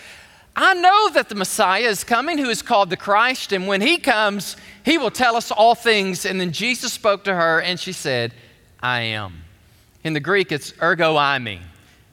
I 0.61 0.73
know 0.73 1.09
that 1.11 1.29
the 1.29 1.35
Messiah 1.35 1.83
is 1.83 2.03
coming, 2.03 2.37
who 2.37 2.49
is 2.49 2.61
called 2.61 2.89
the 2.89 2.97
Christ, 2.97 3.53
and 3.53 3.65
when 3.65 3.79
he 3.79 3.97
comes, 3.97 4.57
he 4.83 4.97
will 4.97 5.09
tell 5.09 5.37
us 5.37 5.51
all 5.51 5.73
things. 5.73 6.25
And 6.25 6.41
then 6.41 6.51
Jesus 6.51 6.91
spoke 6.91 7.23
to 7.23 7.33
her, 7.33 7.61
and 7.61 7.79
she 7.79 7.93
said, 7.93 8.33
I 8.81 9.01
am. 9.01 9.43
In 10.03 10.11
the 10.11 10.19
Greek, 10.19 10.51
it's 10.51 10.73
ego 10.73 11.15
eimi. 11.15 11.61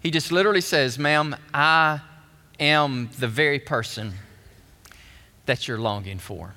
He 0.00 0.12
just 0.12 0.30
literally 0.30 0.60
says, 0.60 0.96
Ma'am, 0.96 1.34
I 1.52 2.00
am 2.60 3.10
the 3.18 3.26
very 3.26 3.58
person 3.58 4.12
that 5.46 5.66
you're 5.66 5.78
longing 5.78 6.18
for. 6.18 6.54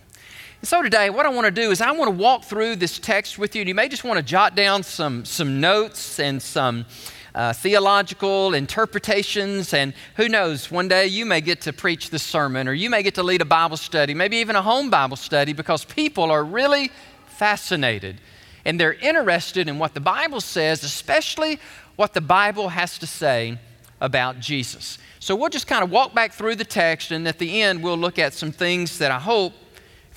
So 0.62 0.84
today, 0.84 1.10
what 1.10 1.26
I 1.26 1.30
want 1.30 1.46
to 1.46 1.52
do 1.52 1.72
is 1.72 1.80
I 1.80 1.92
want 1.94 2.12
to 2.12 2.22
walk 2.22 2.44
through 2.44 2.76
this 2.76 3.00
text 3.00 3.40
with 3.40 3.56
you, 3.56 3.62
and 3.62 3.70
you 3.70 3.74
may 3.74 3.88
just 3.88 4.04
want 4.04 4.18
to 4.18 4.24
jot 4.24 4.56
down 4.56 4.84
some, 4.84 5.24
some 5.24 5.62
notes 5.62 6.20
and 6.20 6.42
some 6.42 6.86
uh, 7.34 7.54
theological 7.54 8.54
interpretations, 8.54 9.74
and 9.74 9.94
who 10.18 10.28
knows, 10.28 10.70
one 10.70 10.90
day 10.90 11.08
you 11.08 11.26
may 11.26 11.40
get 11.40 11.62
to 11.62 11.72
preach 11.72 12.10
this 12.10 12.24
sermon, 12.24 12.68
or 12.68 12.74
you 12.74 12.90
may 12.90 13.04
get 13.04 13.16
to 13.16 13.24
lead 13.24 13.42
a 13.42 13.46
Bible 13.46 13.78
study, 13.78 14.14
maybe 14.14 14.36
even 14.36 14.58
a 14.58 14.62
home 14.62 14.90
Bible 14.90 15.16
study, 15.16 15.54
because 15.54 15.86
people 15.86 16.30
are 16.30 16.44
really 16.44 16.92
fascinated 17.28 18.20
and 18.66 18.78
they're 18.78 18.96
interested 18.96 19.70
in 19.70 19.80
what 19.80 19.94
the 19.94 20.02
Bible 20.02 20.42
says, 20.42 20.84
especially 20.84 21.58
what 21.96 22.14
the 22.14 22.20
Bible 22.20 22.68
has 22.68 22.98
to 22.98 23.08
say 23.08 23.58
about 24.02 24.42
Jesus. 24.42 24.98
So 25.20 25.38
we'll 25.38 25.48
just 25.48 25.68
kind 25.68 25.86
of 25.86 25.90
walk 25.90 26.14
back 26.14 26.34
through 26.34 26.56
the 26.56 26.66
text, 26.66 27.12
and 27.12 27.26
at 27.30 27.40
the 27.40 27.62
end, 27.62 27.82
we'll 27.82 27.98
look 27.98 28.20
at 28.20 28.34
some 28.34 28.52
things 28.52 28.98
that 28.98 29.10
I 29.10 29.20
hope 29.20 29.54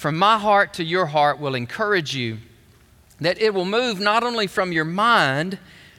from 0.02 0.18
my 0.18 0.36
heart 0.36 0.74
to 0.74 0.82
your 0.82 1.06
heart 1.06 1.38
will 1.38 1.54
encourage 1.54 2.12
you 2.12 2.36
that 3.20 3.40
it 3.40 3.54
will 3.54 3.64
move 3.64 4.00
not 4.00 4.24
only 4.24 4.48
from 4.48 4.72
your 4.72 4.84
mind, 4.84 5.56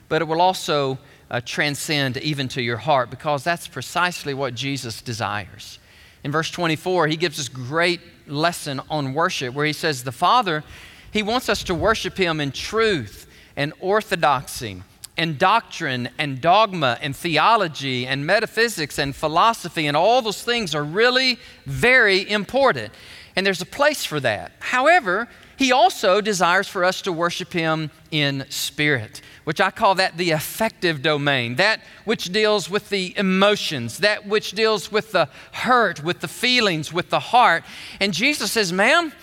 but 0.10 0.22
it 0.22 0.26
will 0.26 0.42
also 0.42 0.98
uh, 1.32 1.40
transcend 1.46 2.18
even 2.18 2.50
to 2.50 2.62
your 2.62 2.76
heart 2.76 3.10
because 3.10 3.46
that's 3.46 3.66
precisely 3.66 4.34
what 4.34 4.56
Jesus 4.56 5.02
desires. 5.02 5.80
In 6.26 6.34
verse 6.34 6.52
24, 6.52 7.08
he 7.08 7.16
gives 7.16 7.40
us 7.40 7.48
great 7.48 8.02
lesson 8.28 8.82
on 8.90 9.14
worship 9.14 9.54
where 9.54 9.66
he 9.66 9.72
says, 9.72 10.04
The 10.04 10.12
Father, 10.12 10.66
he 11.10 11.24
wants 11.24 11.48
us 11.48 11.64
to 11.64 11.74
worship 11.74 12.18
him 12.18 12.42
in 12.42 12.52
truth 12.52 13.26
and 13.56 13.72
orthodoxy 13.80 14.84
and 15.16 15.40
doctrine 15.40 16.10
and 16.18 16.42
dogma 16.42 16.98
and 17.02 17.16
theology 17.16 18.06
and 18.06 18.26
metaphysics 18.26 19.00
and 19.00 19.16
philosophy 19.16 19.88
and 19.88 19.96
all 19.96 20.22
those 20.22 20.44
things 20.44 20.76
are 20.76 20.84
really 20.84 21.40
very 21.66 22.30
important. 22.30 22.92
And 23.36 23.46
there's 23.46 23.62
a 23.62 23.66
place 23.66 24.06
for 24.06 24.20
that. 24.20 24.52
However, 24.60 25.28
he 25.56 25.72
also 25.72 26.20
desires 26.20 26.68
for 26.68 26.84
us 26.84 27.02
to 27.04 27.12
worship 27.12 27.54
Him 27.54 27.92
in 28.12 28.46
spirit, 28.50 29.22
which 29.44 29.62
I 29.62 29.72
call 29.72 29.96
that 29.96 30.18
the 30.18 30.32
affective 30.32 31.02
domain, 31.02 31.56
that 31.56 31.80
which 32.06 32.26
deals 32.26 32.70
with 32.70 32.90
the 32.90 33.14
emotions, 33.18 34.00
that 34.00 34.28
which 34.28 34.52
deals 34.52 34.92
with 34.92 35.12
the 35.12 35.30
hurt, 35.52 36.04
with 36.04 36.20
the 36.22 36.28
feelings, 36.28 36.92
with 36.92 37.10
the 37.10 37.20
heart. 37.20 37.64
And 38.00 38.14
Jesus 38.14 38.52
says, 38.52 38.74
ma'am, 38.74 39.14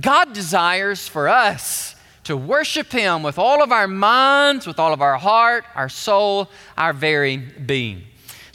God 0.00 0.32
desires 0.32 1.08
for 1.08 1.28
us 1.28 1.96
to 2.24 2.36
worship 2.36 2.92
Him 2.92 3.22
with 3.22 3.38
all 3.38 3.62
of 3.62 3.72
our 3.72 3.88
minds, 3.88 4.66
with 4.66 4.78
all 4.78 4.92
of 4.92 5.02
our 5.02 5.18
heart, 5.18 5.64
our 5.74 5.88
soul, 5.88 6.48
our 6.78 6.92
very 6.92 7.36
being. 7.36 8.04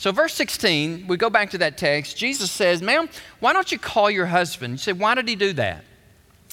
So, 0.05 0.11
verse 0.11 0.35
16, 0.35 1.07
we 1.07 1.17
go 1.17 1.31
back 1.31 1.49
to 1.49 1.57
that 1.57 1.79
text. 1.79 2.15
Jesus 2.15 2.51
says, 2.51 2.79
Ma'am, 2.79 3.09
why 3.39 3.53
don't 3.53 3.71
you 3.71 3.79
call 3.79 4.11
your 4.11 4.27
husband? 4.27 4.73
You 4.73 4.77
say, 4.77 4.91
Why 4.93 5.15
did 5.15 5.27
he 5.27 5.35
do 5.35 5.51
that? 5.53 5.83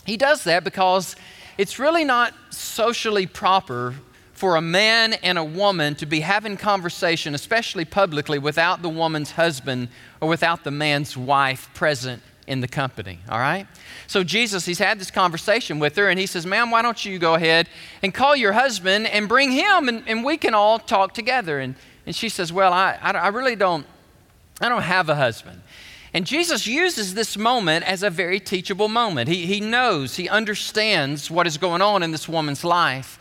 He 0.06 0.16
does 0.16 0.44
that 0.44 0.64
because 0.64 1.16
it's 1.58 1.78
really 1.78 2.02
not 2.02 2.32
socially 2.48 3.26
proper 3.26 3.94
for 4.32 4.56
a 4.56 4.62
man 4.62 5.12
and 5.12 5.36
a 5.36 5.44
woman 5.44 5.94
to 5.96 6.06
be 6.06 6.20
having 6.20 6.56
conversation, 6.56 7.34
especially 7.34 7.84
publicly, 7.84 8.38
without 8.38 8.80
the 8.80 8.88
woman's 8.88 9.32
husband 9.32 9.88
or 10.22 10.30
without 10.30 10.64
the 10.64 10.70
man's 10.70 11.14
wife 11.14 11.68
present 11.74 12.22
in 12.46 12.62
the 12.62 12.68
company, 12.68 13.18
all 13.28 13.38
right? 13.38 13.66
So 14.06 14.24
Jesus, 14.24 14.64
he's 14.64 14.78
had 14.78 14.98
this 14.98 15.10
conversation 15.10 15.78
with 15.78 15.94
her 15.96 16.08
and 16.08 16.18
he 16.18 16.24
says, 16.24 16.46
Ma'am, 16.46 16.70
why 16.70 16.80
don't 16.80 17.04
you 17.04 17.18
go 17.18 17.34
ahead 17.34 17.68
and 18.02 18.14
call 18.14 18.34
your 18.34 18.52
husband 18.52 19.08
and 19.08 19.28
bring 19.28 19.50
him 19.50 19.90
and, 19.90 20.04
and 20.06 20.24
we 20.24 20.38
can 20.38 20.54
all 20.54 20.78
talk 20.78 21.12
together. 21.12 21.60
And, 21.60 21.76
and 22.06 22.14
she 22.14 22.28
says, 22.28 22.52
Well, 22.52 22.72
I, 22.72 22.98
I, 23.02 23.28
really 23.28 23.56
don't, 23.56 23.86
I 24.60 24.68
don't 24.68 24.82
have 24.82 25.08
a 25.08 25.14
husband. 25.14 25.62
And 26.14 26.26
Jesus 26.26 26.66
uses 26.66 27.14
this 27.14 27.36
moment 27.38 27.86
as 27.86 28.02
a 28.02 28.10
very 28.10 28.38
teachable 28.38 28.88
moment. 28.88 29.28
He, 29.28 29.46
he 29.46 29.60
knows, 29.60 30.16
he 30.16 30.28
understands 30.28 31.30
what 31.30 31.46
is 31.46 31.56
going 31.56 31.80
on 31.80 32.02
in 32.02 32.10
this 32.10 32.28
woman's 32.28 32.64
life. 32.64 33.18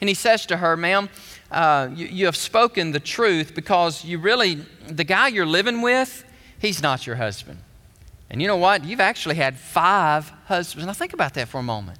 And 0.00 0.08
he 0.08 0.14
says 0.14 0.44
to 0.46 0.58
her, 0.58 0.76
Ma'am, 0.76 1.08
uh, 1.50 1.88
you, 1.94 2.06
you 2.06 2.24
have 2.26 2.36
spoken 2.36 2.92
the 2.92 3.00
truth 3.00 3.54
because 3.54 4.04
you 4.04 4.18
really, 4.18 4.56
the 4.86 5.04
guy 5.04 5.28
you're 5.28 5.46
living 5.46 5.80
with, 5.80 6.24
he's 6.58 6.82
not 6.82 7.06
your 7.06 7.16
husband. 7.16 7.58
And 8.28 8.42
you 8.42 8.48
know 8.48 8.56
what? 8.56 8.84
You've 8.84 9.00
actually 9.00 9.36
had 9.36 9.56
five 9.56 10.30
husbands. 10.46 10.86
Now 10.86 10.92
think 10.92 11.12
about 11.12 11.34
that 11.34 11.48
for 11.48 11.58
a 11.58 11.62
moment. 11.62 11.98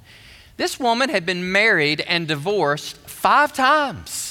This 0.57 0.79
woman 0.79 1.09
had 1.09 1.25
been 1.25 1.51
married 1.51 2.01
and 2.01 2.27
divorced 2.27 2.97
five 2.97 3.53
times. 3.53 4.26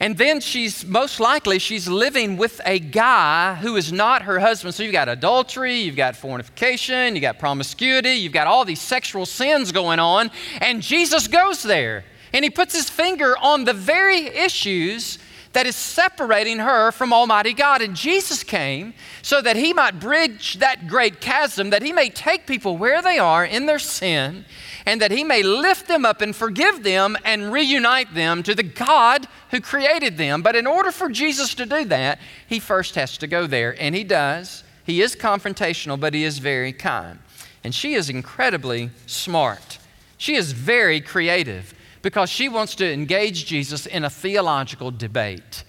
And 0.00 0.18
then 0.18 0.40
she's 0.40 0.84
most 0.84 1.20
likely 1.20 1.58
she's 1.58 1.86
living 1.86 2.36
with 2.36 2.60
a 2.64 2.78
guy 2.78 3.54
who 3.54 3.76
is 3.76 3.92
not 3.92 4.22
her 4.22 4.40
husband. 4.40 4.74
So 4.74 4.82
you've 4.82 4.92
got 4.92 5.08
adultery, 5.08 5.76
you've 5.76 5.96
got 5.96 6.16
fornication, 6.16 7.14
you've 7.14 7.22
got 7.22 7.38
promiscuity, 7.38 8.14
you've 8.14 8.32
got 8.32 8.46
all 8.46 8.64
these 8.64 8.80
sexual 8.80 9.24
sins 9.24 9.70
going 9.70 10.00
on. 10.00 10.30
And 10.60 10.82
Jesus 10.82 11.28
goes 11.28 11.62
there 11.62 12.04
and 12.32 12.44
he 12.44 12.50
puts 12.50 12.74
his 12.74 12.90
finger 12.90 13.36
on 13.38 13.64
the 13.64 13.72
very 13.72 14.26
issues 14.26 15.18
that 15.52 15.66
is 15.66 15.76
separating 15.76 16.58
her 16.58 16.90
from 16.90 17.12
Almighty 17.12 17.54
God. 17.54 17.80
And 17.80 17.94
Jesus 17.94 18.42
came 18.42 18.92
so 19.22 19.40
that 19.40 19.56
he 19.56 19.72
might 19.72 20.00
bridge 20.00 20.54
that 20.54 20.88
great 20.88 21.20
chasm, 21.20 21.70
that 21.70 21.82
he 21.82 21.92
may 21.92 22.10
take 22.10 22.46
people 22.46 22.76
where 22.76 23.00
they 23.00 23.18
are 23.18 23.44
in 23.44 23.66
their 23.66 23.78
sin 23.78 24.44
and 24.86 25.00
that 25.00 25.10
he 25.10 25.24
may 25.24 25.42
lift 25.42 25.88
them 25.88 26.04
up 26.04 26.20
and 26.20 26.36
forgive 26.36 26.82
them 26.82 27.16
and 27.24 27.52
reunite 27.52 28.14
them 28.14 28.42
to 28.42 28.54
the 28.54 28.62
God 28.62 29.26
who 29.50 29.60
created 29.60 30.16
them. 30.18 30.42
But 30.42 30.56
in 30.56 30.66
order 30.66 30.92
for 30.92 31.08
Jesus 31.08 31.54
to 31.54 31.66
do 31.66 31.84
that, 31.86 32.18
he 32.46 32.60
first 32.60 32.94
has 32.96 33.16
to 33.18 33.26
go 33.26 33.46
there, 33.46 33.74
and 33.80 33.94
he 33.94 34.04
does. 34.04 34.62
He 34.84 35.00
is 35.00 35.16
confrontational, 35.16 35.98
but 35.98 36.12
he 36.12 36.24
is 36.24 36.38
very 36.38 36.72
kind. 36.72 37.18
And 37.62 37.74
she 37.74 37.94
is 37.94 38.10
incredibly 38.10 38.90
smart. 39.06 39.78
She 40.18 40.34
is 40.34 40.52
very 40.52 41.00
creative 41.00 41.74
because 42.02 42.28
she 42.28 42.50
wants 42.50 42.74
to 42.74 42.92
engage 42.92 43.46
Jesus 43.46 43.86
in 43.86 44.04
a 44.04 44.10
theological 44.10 44.90
debate. 44.90 45.64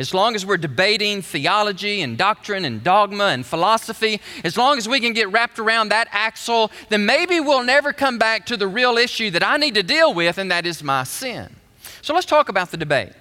As 0.00 0.14
long 0.14 0.34
as 0.34 0.46
we're 0.46 0.56
debating 0.56 1.20
theology 1.20 2.00
and 2.00 2.16
doctrine 2.16 2.64
and 2.64 2.82
dogma 2.82 3.24
and 3.24 3.44
philosophy, 3.44 4.18
as 4.44 4.56
long 4.56 4.78
as 4.78 4.88
we 4.88 4.98
can 4.98 5.12
get 5.12 5.30
wrapped 5.30 5.58
around 5.58 5.90
that 5.90 6.08
axle, 6.10 6.70
then 6.88 7.04
maybe 7.04 7.38
we'll 7.38 7.62
never 7.62 7.92
come 7.92 8.16
back 8.16 8.46
to 8.46 8.56
the 8.56 8.66
real 8.66 8.96
issue 8.96 9.30
that 9.32 9.46
I 9.46 9.58
need 9.58 9.74
to 9.74 9.82
deal 9.82 10.14
with, 10.14 10.38
and 10.38 10.50
that 10.50 10.64
is 10.64 10.82
my 10.82 11.04
sin. 11.04 11.54
So 12.00 12.14
let's 12.14 12.24
talk 12.24 12.48
about 12.48 12.70
the 12.70 12.78
debate. 12.78 13.12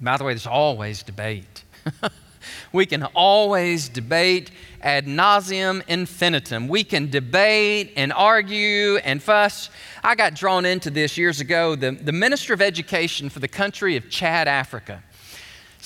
By 0.00 0.16
the 0.16 0.24
way, 0.24 0.32
there's 0.32 0.46
always 0.46 1.02
debate. 1.02 1.64
we 2.72 2.86
can 2.86 3.04
always 3.14 3.90
debate 3.90 4.52
ad 4.80 5.04
nauseum 5.04 5.82
infinitum. 5.86 6.68
We 6.68 6.82
can 6.82 7.10
debate 7.10 7.92
and 7.94 8.10
argue 8.14 8.96
and 9.04 9.22
fuss. 9.22 9.68
I 10.02 10.14
got 10.14 10.32
drawn 10.32 10.64
into 10.64 10.88
this 10.88 11.18
years 11.18 11.40
ago. 11.40 11.76
The, 11.76 11.90
the 11.90 12.12
Minister 12.12 12.54
of 12.54 12.62
Education 12.62 13.28
for 13.28 13.40
the 13.40 13.48
country 13.48 13.96
of 13.96 14.08
Chad, 14.08 14.48
Africa 14.48 15.02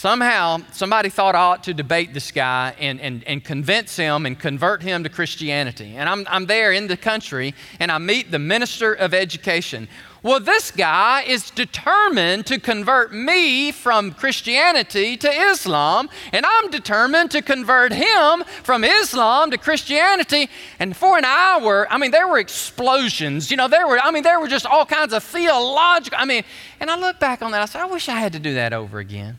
Somehow, 0.05 0.59
somebody 0.71 1.09
thought 1.09 1.35
I 1.35 1.39
ought 1.39 1.65
to 1.65 1.73
debate 1.73 2.13
this 2.13 2.31
guy 2.31 2.75
and, 2.79 3.01
and, 3.01 3.25
and 3.25 3.43
convince 3.43 3.97
him 3.97 4.27
and 4.27 4.39
convert 4.39 4.83
him 4.83 5.03
to 5.03 5.09
Christianity. 5.09 5.97
And 5.97 6.11
I'm, 6.11 6.27
I'm 6.29 6.45
there 6.45 6.73
in 6.73 6.89
the 6.89 6.97
country 6.99 7.55
and 7.81 7.91
I 7.91 7.97
meet 7.97 8.31
the 8.31 8.39
minister 8.39 8.93
of 8.93 9.15
education. 9.15 9.89
Well, 10.23 10.41
this 10.41 10.71
guy 10.71 11.23
is 11.23 11.51
determined 11.51 12.45
to 12.49 12.61
convert 12.61 13.15
me 13.15 13.73
from 13.73 14.13
Christianity 14.13 15.17
to 15.17 15.31
Islam, 15.31 16.11
and 16.33 16.45
I'm 16.45 16.71
determined 16.71 17.31
to 17.31 17.41
convert 17.41 17.93
him 17.93 18.45
from 18.63 18.85
Islam 18.85 19.53
to 19.53 19.57
Christianity. 19.57 20.51
And 20.79 20.95
for 20.95 21.17
an 21.17 21.25
hour, 21.25 21.91
I 21.91 21.97
mean, 21.97 22.11
there 22.11 22.29
were 22.29 22.39
explosions. 22.39 23.51
You 23.51 23.57
know, 23.57 23.69
there 23.69 23.89
were, 23.89 23.99
I 23.99 24.11
mean, 24.11 24.23
there 24.23 24.39
were 24.39 24.49
just 24.49 24.67
all 24.67 24.85
kinds 24.85 25.15
of 25.15 25.25
theological, 25.25 26.19
I 26.21 26.27
mean, 26.27 26.45
and 26.79 26.91
I 26.91 26.99
look 26.99 27.19
back 27.19 27.41
on 27.41 27.53
that, 27.53 27.63
I 27.63 27.65
said, 27.65 27.81
I 27.81 27.87
wish 27.87 28.11
I 28.11 28.19
had 28.19 28.35
to 28.35 28.39
do 28.39 28.53
that 28.53 28.75
over 28.75 28.99
again. 28.99 29.39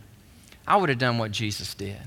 I 0.67 0.77
would 0.77 0.89
have 0.89 0.98
done 0.98 1.17
what 1.17 1.31
Jesus 1.31 1.74
did. 1.74 1.98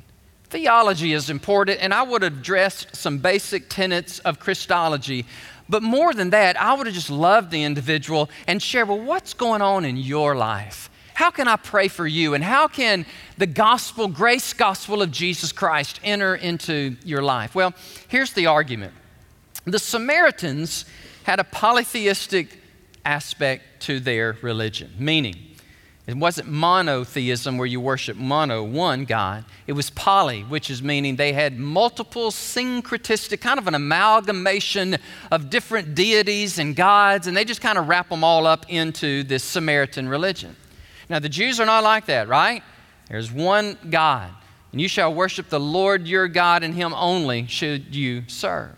Theology 0.50 1.12
is 1.12 1.28
important, 1.28 1.78
and 1.80 1.92
I 1.92 2.02
would 2.02 2.22
have 2.22 2.38
addressed 2.38 2.96
some 2.96 3.18
basic 3.18 3.68
tenets 3.68 4.18
of 4.20 4.40
Christology. 4.40 5.26
But 5.68 5.82
more 5.82 6.14
than 6.14 6.30
that, 6.30 6.58
I 6.60 6.74
would 6.74 6.86
have 6.86 6.94
just 6.94 7.10
loved 7.10 7.50
the 7.50 7.62
individual 7.64 8.30
and 8.46 8.62
shared, 8.62 8.88
well, 8.88 9.00
what's 9.00 9.34
going 9.34 9.60
on 9.60 9.84
in 9.84 9.98
your 9.98 10.34
life? 10.34 10.88
How 11.12 11.30
can 11.30 11.48
I 11.48 11.56
pray 11.56 11.88
for 11.88 12.06
you? 12.06 12.34
And 12.34 12.42
how 12.42 12.68
can 12.68 13.04
the 13.36 13.46
gospel, 13.46 14.08
grace 14.08 14.52
gospel 14.52 15.02
of 15.02 15.10
Jesus 15.10 15.52
Christ 15.52 16.00
enter 16.02 16.34
into 16.34 16.96
your 17.04 17.22
life? 17.22 17.54
Well, 17.54 17.74
here's 18.06 18.32
the 18.32 18.46
argument 18.46 18.94
the 19.64 19.78
Samaritans 19.78 20.86
had 21.24 21.40
a 21.40 21.44
polytheistic 21.44 22.58
aspect 23.04 23.64
to 23.80 24.00
their 24.00 24.38
religion, 24.40 24.92
meaning, 24.98 25.36
it 26.08 26.16
wasn't 26.16 26.48
monotheism 26.48 27.58
where 27.58 27.66
you 27.66 27.82
worship 27.82 28.16
mono, 28.16 28.62
one 28.62 29.04
God. 29.04 29.44
It 29.66 29.74
was 29.74 29.90
poly, 29.90 30.40
which 30.40 30.70
is 30.70 30.82
meaning 30.82 31.16
they 31.16 31.34
had 31.34 31.58
multiple 31.58 32.30
syncretistic, 32.30 33.42
kind 33.42 33.58
of 33.58 33.68
an 33.68 33.74
amalgamation 33.74 34.96
of 35.30 35.50
different 35.50 35.94
deities 35.94 36.58
and 36.58 36.74
gods, 36.74 37.26
and 37.26 37.36
they 37.36 37.44
just 37.44 37.60
kind 37.60 37.76
of 37.76 37.88
wrap 37.88 38.08
them 38.08 38.24
all 38.24 38.46
up 38.46 38.64
into 38.70 39.22
this 39.22 39.44
Samaritan 39.44 40.08
religion. 40.08 40.56
Now, 41.10 41.18
the 41.18 41.28
Jews 41.28 41.60
are 41.60 41.66
not 41.66 41.84
like 41.84 42.06
that, 42.06 42.26
right? 42.26 42.62
There's 43.10 43.30
one 43.30 43.76
God, 43.90 44.30
and 44.72 44.80
you 44.80 44.88
shall 44.88 45.12
worship 45.12 45.50
the 45.50 45.60
Lord 45.60 46.08
your 46.08 46.26
God, 46.26 46.62
and 46.62 46.72
him 46.72 46.94
only 46.94 47.46
should 47.48 47.94
you 47.94 48.22
serve. 48.28 48.70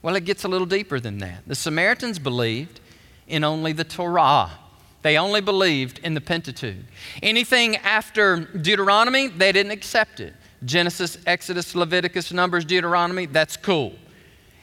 Well, 0.00 0.14
it 0.14 0.24
gets 0.24 0.44
a 0.44 0.48
little 0.48 0.64
deeper 0.64 1.00
than 1.00 1.18
that. 1.18 1.42
The 1.44 1.56
Samaritans 1.56 2.20
believed 2.20 2.78
in 3.26 3.42
only 3.42 3.72
the 3.72 3.82
Torah 3.82 4.52
They 5.02 5.16
only 5.16 5.40
believed 5.40 6.00
in 6.02 6.14
the 6.14 6.20
Pentateuch. 6.20 6.76
Anything 7.22 7.76
after 7.76 8.36
Deuteronomy, 8.36 9.28
they 9.28 9.52
didn't 9.52 9.72
accept 9.72 10.20
it. 10.20 10.34
Genesis, 10.64 11.18
Exodus, 11.26 11.74
Leviticus, 11.74 12.32
Numbers, 12.32 12.64
Deuteronomy, 12.64 13.26
that's 13.26 13.56
cool. 13.56 13.94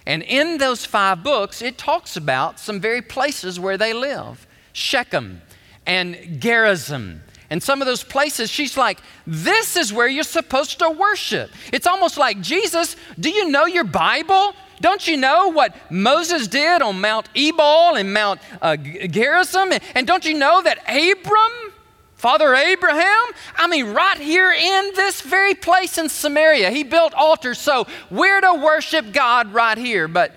And 0.05 0.21
in 0.23 0.57
those 0.57 0.85
five 0.85 1.23
books, 1.23 1.61
it 1.61 1.77
talks 1.77 2.17
about 2.17 2.59
some 2.59 2.79
very 2.79 3.01
places 3.01 3.59
where 3.59 3.77
they 3.77 3.93
live 3.93 4.45
Shechem 4.73 5.41
and 5.85 6.39
Gerizim. 6.39 7.21
And 7.49 7.61
some 7.61 7.81
of 7.81 7.85
those 7.85 8.03
places, 8.03 8.49
she's 8.49 8.75
like, 8.77 8.99
This 9.25 9.77
is 9.77 9.93
where 9.93 10.07
you're 10.07 10.23
supposed 10.23 10.79
to 10.79 10.89
worship. 10.89 11.51
It's 11.71 11.87
almost 11.87 12.17
like, 12.17 12.41
Jesus, 12.41 12.95
do 13.19 13.29
you 13.29 13.49
know 13.49 13.65
your 13.65 13.83
Bible? 13.83 14.53
Don't 14.81 15.07
you 15.07 15.17
know 15.17 15.49
what 15.49 15.75
Moses 15.91 16.47
did 16.47 16.81
on 16.81 17.01
Mount 17.01 17.29
Ebal 17.35 17.95
and 17.95 18.13
Mount 18.13 18.41
uh, 18.61 18.75
Gerizim? 18.75 19.71
And 19.93 20.05
don't 20.05 20.25
you 20.25 20.33
know 20.33 20.61
that 20.61 20.79
Abram, 20.87 21.73
Father 22.15 22.53
Abraham, 22.53 23.23
I 23.55 23.67
mean, 23.67 23.93
right 23.93 24.17
here 24.17 24.51
in 24.51 24.91
this 24.95 25.21
very 25.21 25.53
place 25.53 25.97
in 25.97 26.09
Samaria, 26.09 26.71
he 26.71 26.83
built 26.83 27.13
altars. 27.13 27.59
So 27.59 27.87
we're 28.09 28.41
to 28.41 28.53
worship 28.53 29.13
God 29.13 29.53
right 29.53 29.77
here. 29.77 30.07
But 30.07 30.33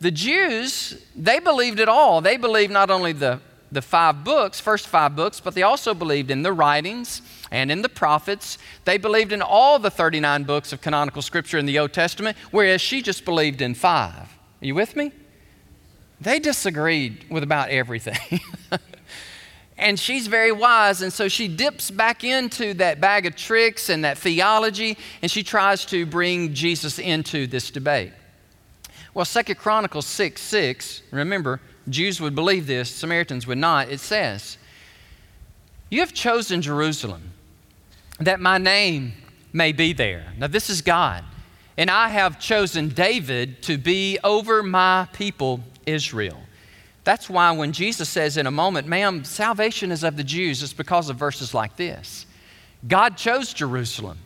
the 0.00 0.10
Jews, 0.10 1.00
they 1.14 1.38
believed 1.38 1.80
it 1.80 1.88
all. 1.88 2.20
They 2.20 2.36
believed 2.36 2.72
not 2.72 2.90
only 2.90 3.12
the, 3.12 3.40
the 3.70 3.82
five 3.82 4.24
books, 4.24 4.60
first 4.60 4.88
five 4.88 5.14
books, 5.14 5.40
but 5.40 5.54
they 5.54 5.62
also 5.62 5.94
believed 5.94 6.30
in 6.30 6.42
the 6.42 6.52
writings 6.52 7.22
and 7.52 7.70
in 7.70 7.82
the 7.82 7.88
prophets. 7.88 8.58
They 8.84 8.96
believed 8.96 9.30
in 9.30 9.42
all 9.42 9.78
the 9.78 9.90
39 9.90 10.44
books 10.44 10.72
of 10.72 10.80
canonical 10.80 11.22
scripture 11.22 11.58
in 11.58 11.66
the 11.66 11.78
Old 11.78 11.92
Testament, 11.92 12.36
whereas 12.50 12.80
she 12.80 13.02
just 13.02 13.24
believed 13.24 13.60
in 13.60 13.74
five. 13.74 14.16
Are 14.62 14.66
you 14.66 14.74
with 14.74 14.96
me? 14.96 15.12
They 16.20 16.38
disagreed 16.38 17.26
with 17.30 17.42
about 17.42 17.68
everything. 17.68 18.40
and 19.78 20.00
she's 20.00 20.28
very 20.28 20.50
wise, 20.50 21.02
and 21.02 21.12
so 21.12 21.28
she 21.28 21.46
dips 21.46 21.90
back 21.90 22.24
into 22.24 22.72
that 22.74 23.00
bag 23.00 23.26
of 23.26 23.36
tricks 23.36 23.90
and 23.90 24.04
that 24.04 24.16
theology, 24.16 24.96
and 25.20 25.30
she 25.30 25.42
tries 25.42 25.84
to 25.86 26.06
bring 26.06 26.54
Jesus 26.54 26.98
into 26.98 27.46
this 27.46 27.70
debate. 27.70 28.12
Well, 29.12 29.26
Second 29.26 29.56
Chronicles 29.56 30.06
6 30.06 30.40
6, 30.40 31.02
remember, 31.10 31.60
Jews 31.88 32.18
would 32.18 32.34
believe 32.34 32.66
this, 32.66 32.88
Samaritans 32.88 33.46
would 33.46 33.58
not. 33.58 33.90
It 33.90 34.00
says, 34.00 34.56
You 35.90 36.00
have 36.00 36.14
chosen 36.14 36.62
Jerusalem 36.62 37.31
that 38.26 38.40
my 38.40 38.58
name 38.58 39.12
may 39.52 39.72
be 39.72 39.92
there. 39.92 40.32
Now, 40.38 40.46
this 40.46 40.70
is 40.70 40.82
God. 40.82 41.24
And 41.76 41.90
I 41.90 42.08
have 42.08 42.38
chosen 42.38 42.90
David 42.90 43.62
to 43.62 43.78
be 43.78 44.18
over 44.22 44.62
my 44.62 45.08
people, 45.12 45.60
Israel. 45.86 46.38
That's 47.04 47.28
why 47.28 47.50
when 47.52 47.72
Jesus 47.72 48.08
says 48.08 48.36
in 48.36 48.46
a 48.46 48.50
moment, 48.50 48.86
ma'am, 48.86 49.24
salvation 49.24 49.90
is 49.90 50.04
of 50.04 50.16
the 50.16 50.24
Jews, 50.24 50.62
it's 50.62 50.72
because 50.72 51.08
of 51.08 51.16
verses 51.16 51.54
like 51.54 51.76
this. 51.76 52.26
God 52.86 53.16
chose 53.16 53.52
Jerusalem, 53.52 54.18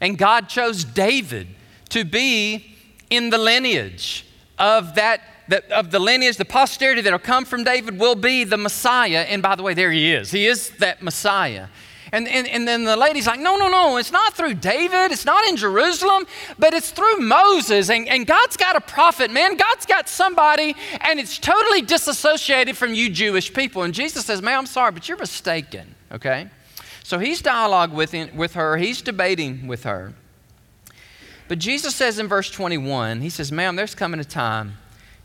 and 0.00 0.18
God 0.18 0.48
chose 0.48 0.84
David 0.84 1.48
to 1.90 2.04
be 2.04 2.76
in 3.08 3.30
the 3.30 3.38
lineage 3.38 4.26
of 4.58 4.94
that, 4.94 5.20
that 5.48 5.70
of 5.70 5.90
the 5.90 5.98
lineage, 5.98 6.36
the 6.36 6.44
posterity 6.44 7.00
that 7.02 7.12
will 7.12 7.18
come 7.18 7.44
from 7.44 7.64
David 7.64 7.98
will 7.98 8.14
be 8.14 8.44
the 8.44 8.56
Messiah. 8.56 9.26
And 9.28 9.42
by 9.42 9.54
the 9.54 9.62
way, 9.62 9.74
there 9.74 9.90
he 9.90 10.12
is. 10.12 10.30
He 10.30 10.46
is 10.46 10.70
that 10.78 11.02
Messiah. 11.02 11.68
And, 12.12 12.26
and, 12.26 12.46
and 12.48 12.66
then 12.66 12.84
the 12.84 12.96
lady's 12.96 13.26
like, 13.26 13.40
no, 13.40 13.56
no, 13.56 13.68
no, 13.68 13.96
it's 13.96 14.10
not 14.10 14.34
through 14.34 14.54
David, 14.54 15.12
it's 15.12 15.24
not 15.24 15.46
in 15.46 15.56
Jerusalem, 15.56 16.26
but 16.58 16.74
it's 16.74 16.90
through 16.90 17.18
Moses. 17.18 17.88
And, 17.88 18.08
and 18.08 18.26
God's 18.26 18.56
got 18.56 18.74
a 18.74 18.80
prophet, 18.80 19.30
man. 19.30 19.56
God's 19.56 19.86
got 19.86 20.08
somebody, 20.08 20.74
and 21.00 21.20
it's 21.20 21.38
totally 21.38 21.82
disassociated 21.82 22.76
from 22.76 22.94
you 22.94 23.10
Jewish 23.10 23.52
people. 23.52 23.82
And 23.82 23.94
Jesus 23.94 24.24
says, 24.24 24.42
man, 24.42 24.58
I'm 24.58 24.66
sorry, 24.66 24.92
but 24.92 25.08
you're 25.08 25.18
mistaken, 25.18 25.94
okay? 26.10 26.48
So 27.04 27.18
he's 27.18 27.42
dialogue 27.42 27.92
with, 27.92 28.12
him, 28.12 28.36
with 28.36 28.54
her, 28.54 28.76
he's 28.76 29.02
debating 29.02 29.66
with 29.66 29.84
her. 29.84 30.12
But 31.48 31.58
Jesus 31.58 31.96
says 31.96 32.18
in 32.18 32.28
verse 32.28 32.50
21, 32.50 33.20
he 33.20 33.30
says, 33.30 33.50
ma'am, 33.50 33.74
there's 33.76 33.94
coming 33.94 34.20
a 34.20 34.24
time. 34.24 34.74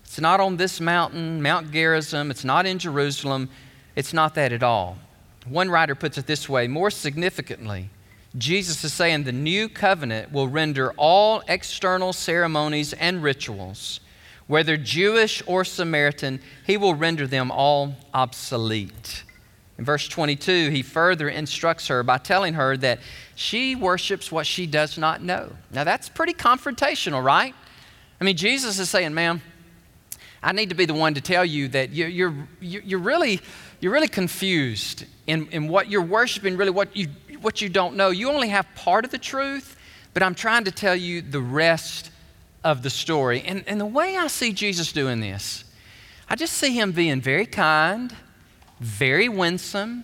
It's 0.03 0.19
not 0.19 0.39
on 0.39 0.57
this 0.57 0.79
mountain, 0.79 1.41
Mount 1.41 1.71
Gerizim, 1.71 2.31
it's 2.31 2.43
not 2.43 2.65
in 2.65 2.79
Jerusalem, 2.79 3.49
it's 3.95 4.13
not 4.13 4.33
that 4.35 4.51
at 4.51 4.63
all. 4.63 4.97
One 5.45 5.69
writer 5.69 5.95
puts 5.95 6.17
it 6.17 6.25
this 6.25 6.49
way 6.49 6.67
more 6.67 6.89
significantly, 6.89 7.89
Jesus 8.37 8.83
is 8.83 8.93
saying 8.93 9.23
the 9.23 9.31
new 9.31 9.69
covenant 9.69 10.31
will 10.31 10.47
render 10.47 10.91
all 10.97 11.41
external 11.47 12.11
ceremonies 12.11 12.91
and 12.93 13.23
rituals, 13.23 14.01
whether 14.47 14.75
Jewish 14.75 15.41
or 15.45 15.63
Samaritan, 15.63 16.41
he 16.65 16.75
will 16.75 16.95
render 16.95 17.27
them 17.27 17.49
all 17.49 17.95
obsolete. 18.13 19.23
In 19.77 19.85
verse 19.85 20.07
22, 20.07 20.69
he 20.69 20.81
further 20.81 21.29
instructs 21.29 21.87
her 21.87 22.03
by 22.03 22.17
telling 22.17 22.53
her 22.55 22.75
that 22.77 22.99
she 23.35 23.75
worships 23.75 24.31
what 24.31 24.47
she 24.47 24.65
does 24.67 24.97
not 24.97 25.21
know. 25.21 25.51
Now, 25.71 25.83
that's 25.83 26.09
pretty 26.09 26.33
confrontational, 26.33 27.23
right? 27.23 27.53
I 28.19 28.23
mean, 28.23 28.37
Jesus 28.37 28.79
is 28.79 28.89
saying, 28.89 29.13
ma'am, 29.13 29.41
I 30.41 30.51
need 30.51 30.69
to 30.69 30.75
be 30.75 30.85
the 30.85 30.93
one 30.93 31.13
to 31.15 31.21
tell 31.21 31.43
you 31.43 31.67
that 31.69 31.91
you're, 31.91 32.07
you're, 32.07 32.35
you're, 32.61 32.99
really, 32.99 33.41
you're 33.79 33.91
really 33.91 34.07
confused 34.07 35.05
in, 35.27 35.47
in 35.47 35.67
what 35.67 35.89
you're 35.89 36.01
worshiping, 36.01 36.57
really 36.57 36.71
what 36.71 36.95
you, 36.95 37.07
what 37.41 37.61
you 37.61 37.69
don't 37.69 37.95
know. 37.95 38.09
You 38.09 38.29
only 38.29 38.49
have 38.49 38.67
part 38.75 39.05
of 39.05 39.11
the 39.11 39.17
truth, 39.17 39.77
but 40.13 40.23
I'm 40.23 40.35
trying 40.35 40.65
to 40.65 40.71
tell 40.71 40.95
you 40.95 41.21
the 41.21 41.41
rest 41.41 42.11
of 42.63 42.83
the 42.83 42.89
story. 42.89 43.41
And, 43.45 43.63
and 43.67 43.79
the 43.79 43.85
way 43.85 44.17
I 44.17 44.27
see 44.27 44.53
Jesus 44.53 44.91
doing 44.91 45.19
this, 45.19 45.63
I 46.29 46.35
just 46.35 46.53
see 46.53 46.73
him 46.73 46.91
being 46.91 47.21
very 47.21 47.45
kind, 47.45 48.13
very 48.79 49.29
winsome. 49.29 50.03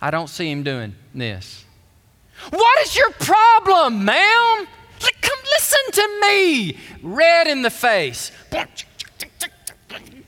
I 0.00 0.10
don't 0.10 0.28
see 0.28 0.50
him 0.50 0.62
doing 0.62 0.94
this. 1.14 1.64
What 2.50 2.82
is 2.82 2.96
your 2.96 3.10
problem, 3.12 4.04
ma'am? 4.04 4.66
Come 5.20 5.38
listen 5.44 5.92
to 5.92 6.20
me. 6.22 6.78
Red 7.02 7.46
in 7.46 7.62
the 7.62 7.70
face. 7.70 8.32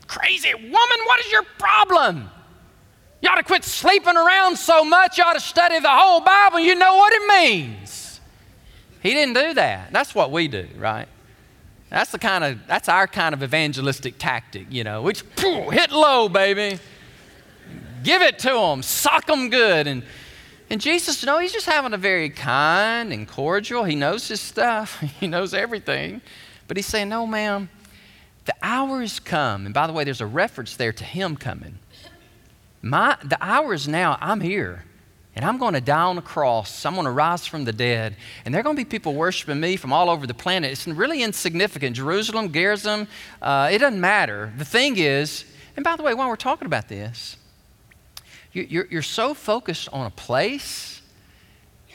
Crazy 0.07 0.53
woman, 0.53 0.99
what 1.05 1.19
is 1.21 1.31
your 1.31 1.43
problem? 1.57 2.29
You 3.21 3.29
ought 3.29 3.35
to 3.35 3.43
quit 3.43 3.63
sleeping 3.63 4.17
around 4.17 4.57
so 4.57 4.83
much. 4.83 5.17
You 5.17 5.23
ought 5.23 5.33
to 5.33 5.39
study 5.39 5.79
the 5.79 5.89
whole 5.89 6.21
Bible. 6.21 6.59
You 6.59 6.75
know 6.75 6.95
what 6.95 7.13
it 7.13 7.27
means. 7.27 8.19
He 9.01 9.13
didn't 9.13 9.35
do 9.35 9.53
that. 9.53 9.91
That's 9.91 10.15
what 10.15 10.31
we 10.31 10.47
do, 10.47 10.67
right? 10.77 11.07
That's 11.89 12.11
the 12.11 12.19
kind 12.19 12.43
of 12.43 12.67
that's 12.67 12.87
our 12.87 13.05
kind 13.05 13.33
of 13.33 13.43
evangelistic 13.43 14.15
tactic, 14.17 14.67
you 14.69 14.83
know. 14.83 15.11
Just 15.11 15.25
hit 15.39 15.91
low, 15.91 16.29
baby. 16.29 16.79
Give 18.03 18.21
it 18.21 18.39
to 18.39 18.49
them, 18.49 18.81
sock 18.81 19.27
them 19.27 19.49
good, 19.49 19.87
and 19.87 20.03
and 20.71 20.79
Jesus, 20.79 21.25
no, 21.25 21.37
he's 21.39 21.51
just 21.51 21.65
having 21.65 21.91
a 21.91 21.97
very 21.97 22.29
kind 22.29 23.11
and 23.11 23.27
cordial. 23.27 23.83
He 23.83 23.93
knows 23.93 24.29
his 24.29 24.39
stuff. 24.39 25.01
He 25.19 25.27
knows 25.27 25.53
everything, 25.53 26.21
but 26.67 26.77
he's 26.77 26.85
saying, 26.85 27.09
no, 27.09 27.27
ma'am. 27.27 27.69
The 28.45 28.55
hour 28.63 29.01
has 29.01 29.19
come, 29.19 29.65
and 29.65 29.73
by 29.73 29.85
the 29.85 29.93
way, 29.93 30.05
there's 30.05 30.21
a 30.21 30.25
reference 30.25 30.77
there 30.77 30.93
to 30.93 31.03
him 31.03 31.35
coming. 31.35 31.77
My, 32.81 33.17
the 33.23 33.37
hour 33.41 33.73
is 33.73 33.87
now, 33.87 34.17
I'm 34.19 34.41
here. 34.41 34.83
And 35.33 35.45
I'm 35.45 35.57
going 35.57 35.75
to 35.75 35.81
die 35.81 36.01
on 36.01 36.17
the 36.17 36.21
cross. 36.21 36.85
I'm 36.85 36.93
going 36.93 37.05
to 37.05 37.11
rise 37.11 37.45
from 37.45 37.63
the 37.63 37.71
dead. 37.71 38.17
And 38.43 38.53
there 38.53 38.59
are 38.59 38.63
going 38.63 38.75
to 38.75 38.81
be 38.81 38.89
people 38.89 39.13
worshiping 39.13 39.61
me 39.61 39.77
from 39.77 39.93
all 39.93 40.09
over 40.09 40.27
the 40.27 40.33
planet. 40.33 40.71
It's 40.71 40.85
really 40.87 41.23
insignificant. 41.23 41.95
Jerusalem, 41.95 42.51
Gerizim, 42.51 43.07
uh, 43.41 43.69
it 43.71 43.77
doesn't 43.77 44.01
matter. 44.01 44.51
The 44.57 44.65
thing 44.65 44.97
is, 44.97 45.45
and 45.77 45.85
by 45.85 45.95
the 45.95 46.03
way, 46.03 46.13
while 46.13 46.27
we're 46.27 46.35
talking 46.35 46.65
about 46.65 46.89
this, 46.89 47.37
you're, 48.51 48.85
you're 48.87 49.01
so 49.01 49.33
focused 49.33 49.87
on 49.93 50.05
a 50.05 50.09
place, 50.09 51.01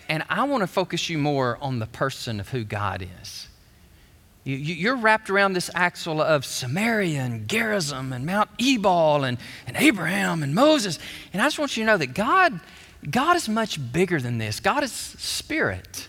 and 0.09 0.25
I 0.31 0.45
want 0.45 0.63
to 0.63 0.67
focus 0.67 1.11
you 1.11 1.19
more 1.19 1.59
on 1.61 1.79
the 1.79 1.87
person 1.87 2.41
of 2.41 2.49
who 2.49 2.65
God 2.65 3.07
is. 3.21 3.49
You, 4.47 4.93
are 4.93 4.97
wrapped 4.97 5.29
around 5.29 5.55
this 5.55 5.71
axle 5.75 6.23
of 6.23 6.47
Samaria 6.47 7.21
and 7.21 7.49
Gerizim 7.49 8.13
and 8.13 8.25
Mount 8.25 8.49
Ebal 8.61 9.25
and, 9.25 9.39
and 9.67 9.77
Abraham 9.77 10.45
and 10.45 10.55
Moses. 10.55 11.01
And 11.33 11.43
I 11.43 11.47
just 11.47 11.59
want 11.59 11.77
you 11.77 11.83
to 11.83 11.87
know 11.89 11.97
that 11.97 12.15
God, 12.15 12.61
God 13.11 13.35
is 13.35 13.49
much 13.49 13.93
bigger 13.93 14.21
than 14.21 14.39
this. 14.39 14.61
God 14.61 14.85
is 14.85 14.93
spirit. 14.93 16.07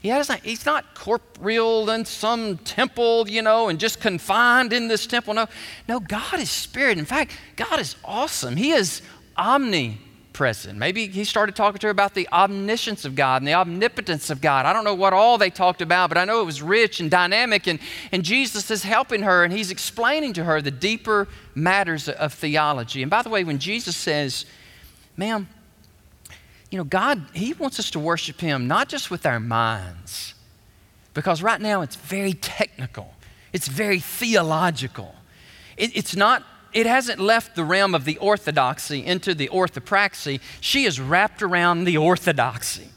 He 0.00 0.08
has 0.08 0.28
not, 0.28 0.40
he's 0.40 0.66
not 0.66 0.96
corporeal 0.96 1.88
in 1.90 2.06
some 2.06 2.58
temple, 2.58 3.28
you 3.28 3.42
know, 3.42 3.68
and 3.68 3.78
just 3.78 4.00
confined 4.00 4.72
in 4.72 4.88
this 4.88 5.06
temple. 5.06 5.34
No, 5.34 5.46
no, 5.88 6.00
God 6.00 6.40
is 6.40 6.50
spirit. 6.50 6.98
In 6.98 7.04
fact, 7.04 7.38
God 7.54 7.78
is 7.78 7.94
awesome. 8.04 8.56
He 8.56 8.72
is 8.72 9.00
omni 9.36 10.00
present. 10.38 10.78
Maybe 10.78 11.08
he 11.08 11.24
started 11.24 11.56
talking 11.56 11.80
to 11.80 11.88
her 11.88 11.90
about 11.90 12.14
the 12.14 12.28
omniscience 12.32 13.04
of 13.04 13.16
God 13.16 13.42
and 13.42 13.48
the 13.48 13.54
omnipotence 13.54 14.30
of 14.30 14.40
God. 14.40 14.66
I 14.66 14.72
don't 14.72 14.84
know 14.84 14.94
what 14.94 15.12
all 15.12 15.36
they 15.36 15.50
talked 15.50 15.82
about, 15.82 16.10
but 16.10 16.16
I 16.16 16.24
know 16.24 16.40
it 16.40 16.44
was 16.44 16.62
rich 16.62 17.00
and 17.00 17.10
dynamic. 17.10 17.66
And, 17.66 17.80
and 18.12 18.22
Jesus 18.22 18.70
is 18.70 18.84
helping 18.84 19.22
her 19.22 19.42
and 19.42 19.52
he's 19.52 19.72
explaining 19.72 20.34
to 20.34 20.44
her 20.44 20.62
the 20.62 20.70
deeper 20.70 21.26
matters 21.56 22.08
of 22.08 22.32
theology. 22.32 23.02
And 23.02 23.10
by 23.10 23.22
the 23.22 23.28
way, 23.30 23.42
when 23.42 23.58
Jesus 23.58 23.96
says, 23.96 24.46
ma'am, 25.16 25.48
you 26.70 26.78
know, 26.78 26.84
God, 26.84 27.26
He 27.34 27.52
wants 27.54 27.80
us 27.80 27.90
to 27.90 27.98
worship 27.98 28.40
Him 28.40 28.68
not 28.68 28.88
just 28.88 29.10
with 29.10 29.26
our 29.26 29.40
minds, 29.40 30.34
because 31.14 31.42
right 31.42 31.60
now 31.60 31.82
it's 31.82 31.96
very 31.96 32.34
technical, 32.34 33.12
it's 33.52 33.66
very 33.66 33.98
theological. 33.98 35.16
It, 35.76 35.96
it's 35.96 36.14
not 36.14 36.44
it 36.72 36.86
hasn't 36.86 37.20
left 37.20 37.56
the 37.56 37.64
realm 37.64 37.94
of 37.94 38.04
the 38.04 38.18
orthodoxy 38.18 39.04
into 39.04 39.34
the 39.34 39.48
orthopraxy. 39.48 40.40
She 40.60 40.84
is 40.84 41.00
wrapped 41.00 41.42
around 41.42 41.84
the 41.84 41.96
orthodoxy. 41.96 42.88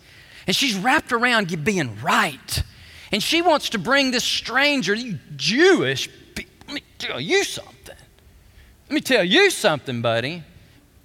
And 0.48 0.56
she's 0.56 0.76
wrapped 0.76 1.12
around 1.12 1.64
being 1.64 2.00
right. 2.02 2.64
And 3.12 3.22
she 3.22 3.42
wants 3.42 3.70
to 3.70 3.78
bring 3.78 4.12
this 4.12 4.24
stranger, 4.24 4.94
you 4.94 5.20
Jewish, 5.36 6.10
let 6.36 6.74
me 6.76 6.84
tell 6.98 7.20
you 7.20 7.44
something. 7.44 7.96
Let 8.90 8.96
me 8.96 9.02
tell 9.02 9.24
you 9.24 9.50
something, 9.50 10.02
buddy. 10.02 10.44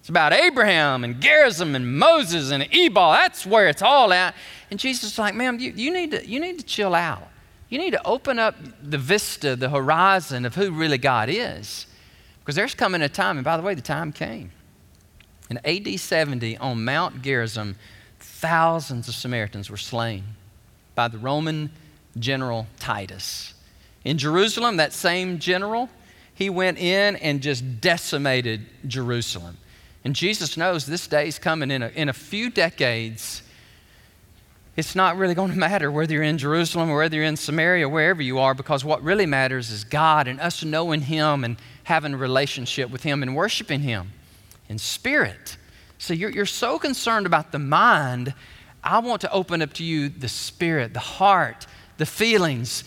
It's 0.00 0.08
about 0.08 0.32
Abraham 0.32 1.02
and 1.02 1.20
Gerizim 1.20 1.74
and 1.74 1.98
Moses 1.98 2.52
and 2.52 2.68
Ebal. 2.72 3.12
That's 3.12 3.44
where 3.44 3.68
it's 3.68 3.82
all 3.82 4.12
at. 4.12 4.34
And 4.70 4.78
Jesus 4.78 5.12
is 5.12 5.18
like, 5.18 5.34
ma'am, 5.34 5.58
you, 5.58 5.72
you, 5.74 5.92
need 5.92 6.12
to, 6.12 6.24
you 6.24 6.38
need 6.38 6.60
to 6.60 6.64
chill 6.64 6.94
out. 6.94 7.28
You 7.68 7.78
need 7.78 7.90
to 7.90 8.06
open 8.06 8.38
up 8.38 8.54
the 8.80 8.98
vista, 8.98 9.56
the 9.56 9.68
horizon 9.68 10.44
of 10.44 10.54
who 10.54 10.70
really 10.70 10.98
God 10.98 11.28
is. 11.28 11.86
Because 12.46 12.54
there's 12.54 12.76
coming 12.76 13.02
a 13.02 13.08
time, 13.08 13.38
and 13.38 13.44
by 13.44 13.56
the 13.56 13.62
way, 13.64 13.74
the 13.74 13.82
time 13.82 14.12
came. 14.12 14.52
In 15.50 15.58
AD 15.64 15.98
70, 15.98 16.56
on 16.58 16.84
Mount 16.84 17.20
Gerizim, 17.20 17.74
thousands 18.20 19.08
of 19.08 19.16
Samaritans 19.16 19.68
were 19.68 19.76
slain 19.76 20.22
by 20.94 21.08
the 21.08 21.18
Roman 21.18 21.72
general 22.16 22.68
Titus. 22.78 23.54
In 24.04 24.16
Jerusalem, 24.16 24.76
that 24.76 24.92
same 24.92 25.40
general, 25.40 25.90
he 26.34 26.48
went 26.48 26.78
in 26.78 27.16
and 27.16 27.42
just 27.42 27.80
decimated 27.80 28.64
Jerusalem. 28.86 29.56
And 30.04 30.14
Jesus 30.14 30.56
knows 30.56 30.86
this 30.86 31.08
day 31.08 31.26
is 31.26 31.40
coming 31.40 31.72
in 31.72 31.82
a, 31.82 31.88
in 31.88 32.08
a 32.08 32.12
few 32.12 32.48
decades. 32.48 33.42
It's 34.76 34.94
not 34.94 35.16
really 35.16 35.34
going 35.34 35.50
to 35.52 35.58
matter 35.58 35.90
whether 35.90 36.12
you're 36.12 36.22
in 36.22 36.38
Jerusalem 36.38 36.90
or 36.90 36.98
whether 36.98 37.16
you're 37.16 37.24
in 37.24 37.36
Samaria, 37.36 37.88
wherever 37.88 38.22
you 38.22 38.38
are, 38.38 38.54
because 38.54 38.84
what 38.84 39.02
really 39.02 39.26
matters 39.26 39.70
is 39.70 39.84
God 39.84 40.28
and 40.28 40.40
us 40.40 40.62
knowing 40.62 41.02
Him 41.02 41.44
and 41.44 41.56
having 41.84 42.14
a 42.14 42.16
relationship 42.16 42.90
with 42.90 43.02
Him 43.02 43.22
and 43.22 43.34
worshiping 43.34 43.80
Him 43.80 44.12
in 44.68 44.78
spirit. 44.78 45.56
So 45.98 46.14
you're, 46.14 46.30
you're 46.30 46.46
so 46.46 46.78
concerned 46.78 47.26
about 47.26 47.52
the 47.52 47.58
mind. 47.58 48.34
I 48.84 48.98
want 48.98 49.22
to 49.22 49.32
open 49.32 49.62
up 49.62 49.72
to 49.74 49.84
you 49.84 50.08
the 50.08 50.28
spirit, 50.28 50.92
the 50.92 51.00
heart, 51.00 51.66
the 51.96 52.06
feelings, 52.06 52.84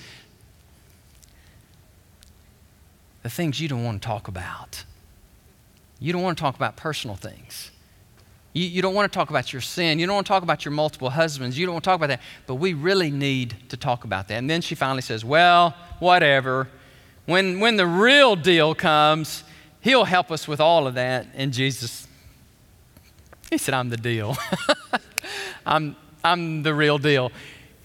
the 3.24 3.30
things 3.30 3.60
you 3.60 3.68
don't 3.68 3.84
want 3.84 4.02
to 4.02 4.08
talk 4.08 4.28
about. 4.28 4.84
You 6.00 6.14
don't 6.14 6.22
want 6.22 6.38
to 6.38 6.42
talk 6.42 6.56
about 6.56 6.78
personal 6.78 7.16
things. 7.16 7.72
You, 8.60 8.68
you, 8.68 8.82
don't 8.82 8.94
want 8.94 9.10
to 9.10 9.18
talk 9.18 9.30
about 9.30 9.54
your 9.54 9.62
sin. 9.62 10.00
You 10.00 10.06
don't 10.06 10.16
want 10.16 10.28
to 10.28 10.34
talk 10.34 10.44
about 10.44 10.66
your 10.66 10.74
multiple 10.74 11.10
husbands. 11.10 11.58
You 11.58 11.66
don't 11.66 11.76
want 11.76 11.86
to 11.86 11.88
talk 11.88 11.96
about 11.96 12.08
that. 12.08 12.22
But 12.46 12.56
we 12.56 12.74
really 12.74 13.10
need 13.10 13.56
to 13.70 13.78
talk 13.78 14.04
about 14.04 14.28
that. 14.28 14.34
And 14.34 14.50
then 14.50 14.60
she 14.60 14.76
finally 14.76 15.02
says, 15.02 15.24
Well, 15.24 15.74
whatever. 16.00 16.68
When, 17.26 17.62
when 17.62 17.78
the 17.78 17.88
real 17.88 18.36
deal 18.36 18.76
comes, 18.76 19.46
he'll 19.80 20.04
help 20.04 20.30
us 20.30 20.46
with 20.46 20.60
all 20.60 20.88
of 20.88 20.96
that. 20.96 21.28
And 21.36 21.54
Jesus, 21.54 22.06
he 23.50 23.58
said, 23.58 23.74
I'm 23.74 23.88
the 23.88 23.98
deal. 23.98 24.36
I'm, 25.66 25.96
I'm 26.22 26.64
the 26.64 26.74
real 26.74 26.98
deal. 26.98 27.32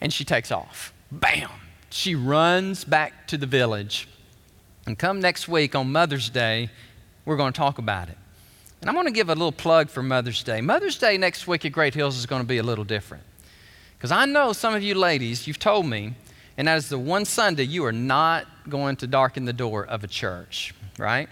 And 0.01 0.13
she 0.13 0.25
takes 0.25 0.51
off. 0.51 0.93
Bam! 1.13 1.51
She 1.91 2.17
runs 2.17 2.83
back 2.83 3.29
to 3.29 3.39
the 3.39 3.47
village. 3.47 4.09
And 4.87 4.99
come 4.99 5.21
next 5.21 5.47
week 5.47 5.77
on 5.77 5.93
Mother's 5.93 6.31
Day, 6.31 6.69
we're 7.25 7.37
going 7.37 7.53
to 7.53 7.57
talk 7.57 7.79
about 7.79 8.09
it. 8.09 8.19
And 8.85 8.91
I'm 8.91 8.97
going 8.97 9.07
to 9.07 9.13
give 9.13 9.31
a 9.31 9.33
little 9.33 9.51
plug 9.51 9.89
for 9.89 10.03
Mother's 10.03 10.43
Day. 10.43 10.61
Mother's 10.61 10.99
Day 10.99 11.17
next 11.17 11.47
week 11.47 11.65
at 11.65 11.73
Great 11.73 11.95
Hills 11.95 12.19
is 12.19 12.27
going 12.27 12.43
to 12.43 12.47
be 12.47 12.59
a 12.59 12.63
little 12.63 12.85
different. 12.85 13.25
Because 13.97 14.13
I 14.13 14.27
know 14.27 14.53
some 14.53 14.75
of 14.75 14.83
you 14.83 14.95
ladies, 14.95 15.47
you've 15.47 15.59
told 15.59 15.87
me, 15.87 16.13
and 16.59 16.69
that 16.69 16.77
is 16.77 16.91
the 16.91 16.99
one 16.99 17.25
Sunday 17.25 17.63
you 17.63 17.87
are 17.87 17.93
not 17.93 18.47
going 18.69 18.97
to 18.97 19.07
darken 19.07 19.47
the 19.47 19.55
door 19.55 19.87
of 19.87 20.05
a 20.05 20.07
church, 20.07 20.75
right? 20.99 21.31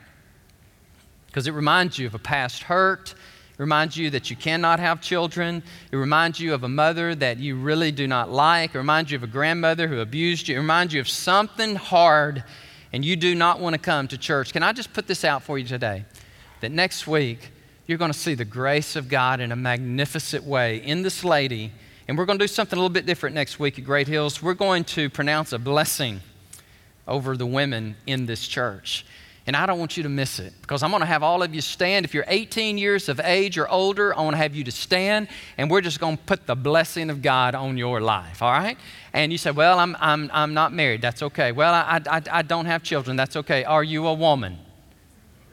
Because 1.27 1.47
it 1.47 1.53
reminds 1.53 1.99
you 1.99 2.07
of 2.07 2.15
a 2.15 2.19
past 2.19 2.63
hurt. 2.63 3.11
It 3.11 3.59
reminds 3.59 3.99
you 3.99 4.09
that 4.09 4.31
you 4.31 4.37
cannot 4.37 4.81
have 4.81 5.03
children. 5.03 5.63
It 5.91 5.97
reminds 5.97 6.41
you 6.41 6.55
of 6.55 6.65
a 6.65 6.71
mother 6.71 7.15
that 7.17 7.37
you 7.37 7.57
really 7.57 7.93
do 7.93 8.09
not 8.09 8.31
like. 8.31 8.75
It 8.75 8.79
reminds 8.79 9.11
you 9.11 9.17
of 9.17 9.25
a 9.25 9.27
grandmother 9.27 9.89
who 9.89 10.01
abused 10.01 10.49
you. 10.49 10.57
It 10.57 10.61
reminds 10.61 10.95
you 10.95 11.03
of 11.03 11.09
something 11.09 11.77
hard 11.77 12.45
and 12.95 13.05
you 13.05 13.17
do 13.17 13.35
not 13.35 13.59
want 13.59 13.75
to 13.75 13.79
come 13.79 14.07
to 14.09 14.19
church, 14.19 14.53
can 14.53 14.63
I 14.63 14.73
just 14.73 14.93
put 14.93 15.07
this 15.07 15.25
out 15.25 15.43
for 15.43 15.59
you 15.59 15.67
today? 15.67 16.05
That 16.63 16.71
next 16.71 17.09
week, 17.09 17.51
you're 17.89 17.99
going 17.99 18.13
to 18.13 18.19
see 18.19 18.35
the 18.35 18.45
grace 18.45 18.95
of 18.95 19.09
God 19.09 19.41
in 19.41 19.51
a 19.51 19.57
magnificent 19.57 20.45
way 20.45 20.77
in 20.77 21.03
this 21.03 21.25
lady. 21.25 21.73
And 22.07 22.17
we're 22.17 22.25
going 22.25 22.39
to 22.39 22.45
do 22.45 22.49
something 22.49 22.77
a 22.77 22.81
little 22.81 22.95
bit 22.95 23.05
different 23.05 23.35
next 23.35 23.59
week 23.59 23.81
at 23.81 23.85
Great 23.85 24.07
Hills. 24.07 24.41
We're 24.41 24.55
going 24.55 24.85
to 24.85 25.11
pronounce 25.11 25.53
a 25.53 25.59
blessing 25.59 26.21
over 27.09 27.37
the 27.37 27.47
women 27.47 27.97
in 28.07 28.27
this 28.27 28.47
church. 28.47 29.05
And 29.45 29.57
I 29.57 29.67
don't 29.67 29.81
want 29.81 29.97
you 29.97 30.05
to 30.05 30.09
miss 30.09 30.39
it 30.39 30.53
because 30.61 30.85
I'm 30.85 30.91
going 30.91 31.01
to 31.01 31.07
have 31.07 31.25
all 31.25 31.43
of 31.43 31.53
you 31.53 31.61
stand. 31.61 32.05
If 32.05 32.15
you're 32.15 32.25
18 32.29 32.79
years 32.79 33.09
of 33.09 33.19
age 33.19 33.59
or 33.59 33.69
older, 33.69 34.17
I 34.17 34.23
want 34.23 34.35
to 34.35 34.39
have 34.39 34.55
you 34.55 34.63
to 34.63 34.71
stand 34.71 35.27
and 35.59 35.69
we're 35.69 35.81
just 35.81 35.99
going 35.99 36.17
to 36.17 36.23
put 36.23 36.47
the 36.47 36.55
blessing 36.55 37.11
of 37.11 37.23
God 37.23 37.57
on 37.57 37.77
your 37.77 38.01
life, 38.01 38.41
all 38.41 38.53
right? 38.53 38.79
And 39.13 39.33
you 39.33 39.39
say, 39.39 39.51
Well, 39.51 39.81
I'm, 39.81 39.97
I'm, 39.99 40.31
I'm 40.33 40.55
not 40.55 40.73
married. 40.73 41.03
That's 41.03 41.25
okay. 41.25 41.51
Well, 41.51 41.75
I, 41.75 42.01
I, 42.09 42.23
I 42.31 42.43
don't 42.43 42.67
have 42.67 42.85
children. 42.85 43.17
That's 43.17 43.35
okay. 43.35 43.65
Are 43.65 43.83
you 43.83 44.07
a 44.07 44.15
woman? 44.15 44.59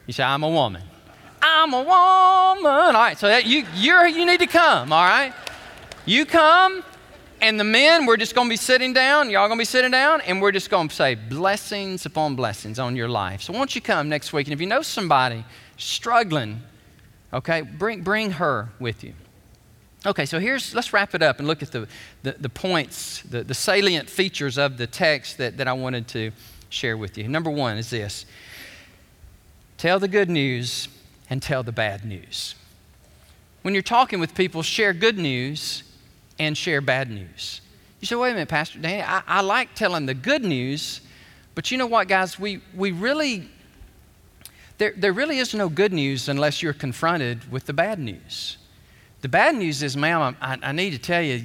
You 0.06 0.12
say, 0.12 0.22
I'm 0.22 0.44
a 0.44 0.48
woman. 0.48 0.82
I'm 1.42 1.72
a 1.72 1.78
woman. 1.78 1.86
All 2.66 2.92
right, 2.92 3.18
so 3.18 3.28
that 3.28 3.46
you, 3.46 3.64
you're, 3.74 4.06
you 4.06 4.26
need 4.26 4.40
to 4.40 4.46
come, 4.46 4.92
all 4.92 5.04
right? 5.04 5.32
You 6.06 6.26
come 6.26 6.82
and 7.40 7.58
the 7.58 7.64
men, 7.64 8.04
we're 8.04 8.18
just 8.18 8.34
going 8.34 8.48
to 8.48 8.52
be 8.52 8.56
sitting 8.56 8.92
down. 8.92 9.30
Y'all 9.30 9.48
going 9.48 9.58
to 9.58 9.62
be 9.62 9.64
sitting 9.64 9.90
down, 9.90 10.20
and 10.22 10.42
we're 10.42 10.52
just 10.52 10.68
going 10.68 10.88
to 10.88 10.94
say 10.94 11.14
blessings 11.14 12.04
upon 12.04 12.36
blessings 12.36 12.78
on 12.78 12.96
your 12.96 13.08
life. 13.08 13.42
So, 13.42 13.52
won't 13.52 13.74
you 13.74 13.80
come 13.80 14.08
next 14.08 14.32
week? 14.32 14.46
And 14.46 14.52
if 14.52 14.60
you 14.60 14.66
know 14.66 14.82
somebody 14.82 15.44
struggling, 15.78 16.60
okay, 17.32 17.62
bring, 17.62 18.02
bring 18.02 18.32
her 18.32 18.68
with 18.78 19.02
you. 19.02 19.14
Okay, 20.04 20.26
so 20.26 20.38
here's, 20.38 20.74
let's 20.74 20.92
wrap 20.92 21.14
it 21.14 21.22
up 21.22 21.38
and 21.38 21.48
look 21.48 21.62
at 21.62 21.72
the, 21.72 21.86
the, 22.22 22.32
the 22.32 22.48
points, 22.48 23.22
the, 23.22 23.42
the 23.42 23.54
salient 23.54 24.08
features 24.08 24.58
of 24.58 24.76
the 24.76 24.86
text 24.86 25.38
that, 25.38 25.56
that 25.58 25.68
I 25.68 25.72
wanted 25.72 26.08
to 26.08 26.32
share 26.68 26.96
with 26.96 27.18
you. 27.18 27.28
Number 27.28 27.50
one 27.50 27.78
is 27.78 27.90
this 27.90 28.26
tell 29.76 29.98
the 29.98 30.08
good 30.08 30.28
news 30.28 30.88
and 31.30 31.40
tell 31.40 31.62
the 31.62 31.72
bad 31.72 32.04
news. 32.04 32.56
When 33.62 33.72
you're 33.72 33.82
talking 33.82 34.18
with 34.18 34.34
people, 34.34 34.62
share 34.62 34.92
good 34.92 35.16
news 35.16 35.84
and 36.38 36.58
share 36.58 36.80
bad 36.80 37.10
news. 37.10 37.60
You 38.00 38.06
say, 38.06 38.16
wait 38.16 38.30
a 38.30 38.34
minute, 38.34 38.48
Pastor 38.48 38.78
Danny, 38.80 39.02
I, 39.02 39.22
I 39.26 39.40
like 39.42 39.74
telling 39.74 40.06
the 40.06 40.14
good 40.14 40.42
news, 40.42 41.02
but 41.54 41.70
you 41.70 41.78
know 41.78 41.86
what, 41.86 42.08
guys? 42.08 42.38
We, 42.38 42.60
we 42.74 42.92
really, 42.92 43.48
there, 44.78 44.94
there 44.96 45.12
really 45.12 45.38
is 45.38 45.54
no 45.54 45.68
good 45.68 45.92
news 45.92 46.28
unless 46.28 46.62
you're 46.62 46.72
confronted 46.72 47.52
with 47.52 47.66
the 47.66 47.74
bad 47.74 47.98
news. 47.98 48.56
The 49.20 49.28
bad 49.28 49.54
news 49.54 49.82
is, 49.82 49.96
ma'am, 49.96 50.36
I, 50.40 50.58
I 50.62 50.72
need 50.72 50.92
to 50.92 50.98
tell 50.98 51.20
you, 51.20 51.44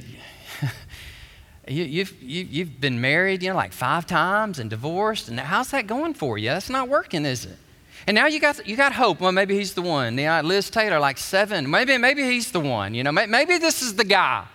you, 1.68 1.84
you've, 1.84 2.24
you, 2.24 2.44
you've 2.46 2.80
been 2.80 3.02
married, 3.02 3.44
you 3.44 3.50
know, 3.50 3.56
like 3.56 3.74
five 3.74 4.08
times 4.08 4.58
and 4.60 4.70
divorced, 4.70 5.28
and 5.28 5.38
how's 5.38 5.72
that 5.72 5.86
going 5.86 6.14
for 6.14 6.38
you? 6.38 6.50
That's 6.50 6.70
not 6.70 6.88
working, 6.88 7.26
is 7.26 7.46
it? 7.46 7.58
And 8.08 8.16
now 8.16 8.28
you 8.28 8.40
got, 8.40 8.68
you 8.68 8.76
got 8.76 8.94
hope. 8.94 9.20
Well, 9.20 9.32
maybe 9.32 9.56
he's 9.56 9.74
the 9.74 9.82
one. 9.82 10.16
Know, 10.16 10.42
Liz 10.42 10.70
Taylor, 10.70 11.00
like 11.00 11.18
seven. 11.18 11.70
Maybe, 11.70 11.98
maybe 11.98 12.24
he's 12.24 12.52
the 12.52 12.60
one. 12.60 12.94
You 12.94 13.04
know, 13.04 13.12
maybe 13.12 13.58
this 13.58 13.82
is 13.82 13.96
the 13.96 14.04
guy. 14.04 14.46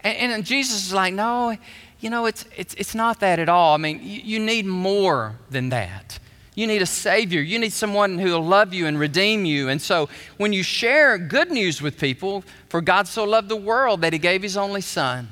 And, 0.00 0.32
and 0.32 0.44
Jesus 0.44 0.86
is 0.86 0.92
like, 0.92 1.12
no, 1.12 1.56
you 2.00 2.10
know, 2.10 2.26
it's, 2.26 2.44
it's, 2.56 2.74
it's 2.74 2.94
not 2.94 3.20
that 3.20 3.38
at 3.38 3.48
all. 3.48 3.74
I 3.74 3.78
mean, 3.78 4.00
you, 4.02 4.20
you 4.22 4.40
need 4.40 4.66
more 4.66 5.36
than 5.50 5.68
that. 5.70 6.18
You 6.54 6.66
need 6.66 6.82
a 6.82 6.86
Savior. 6.86 7.40
You 7.42 7.58
need 7.58 7.72
someone 7.72 8.18
who 8.18 8.30
will 8.30 8.44
love 8.44 8.72
you 8.72 8.86
and 8.86 8.98
redeem 8.98 9.44
you. 9.44 9.68
And 9.68 9.82
so 9.82 10.08
when 10.36 10.52
you 10.52 10.62
share 10.62 11.18
good 11.18 11.50
news 11.50 11.82
with 11.82 11.98
people, 11.98 12.44
for 12.68 12.80
God 12.80 13.08
so 13.08 13.24
loved 13.24 13.48
the 13.48 13.56
world 13.56 14.02
that 14.02 14.12
He 14.12 14.18
gave 14.18 14.42
His 14.42 14.56
only 14.56 14.80
Son, 14.80 15.28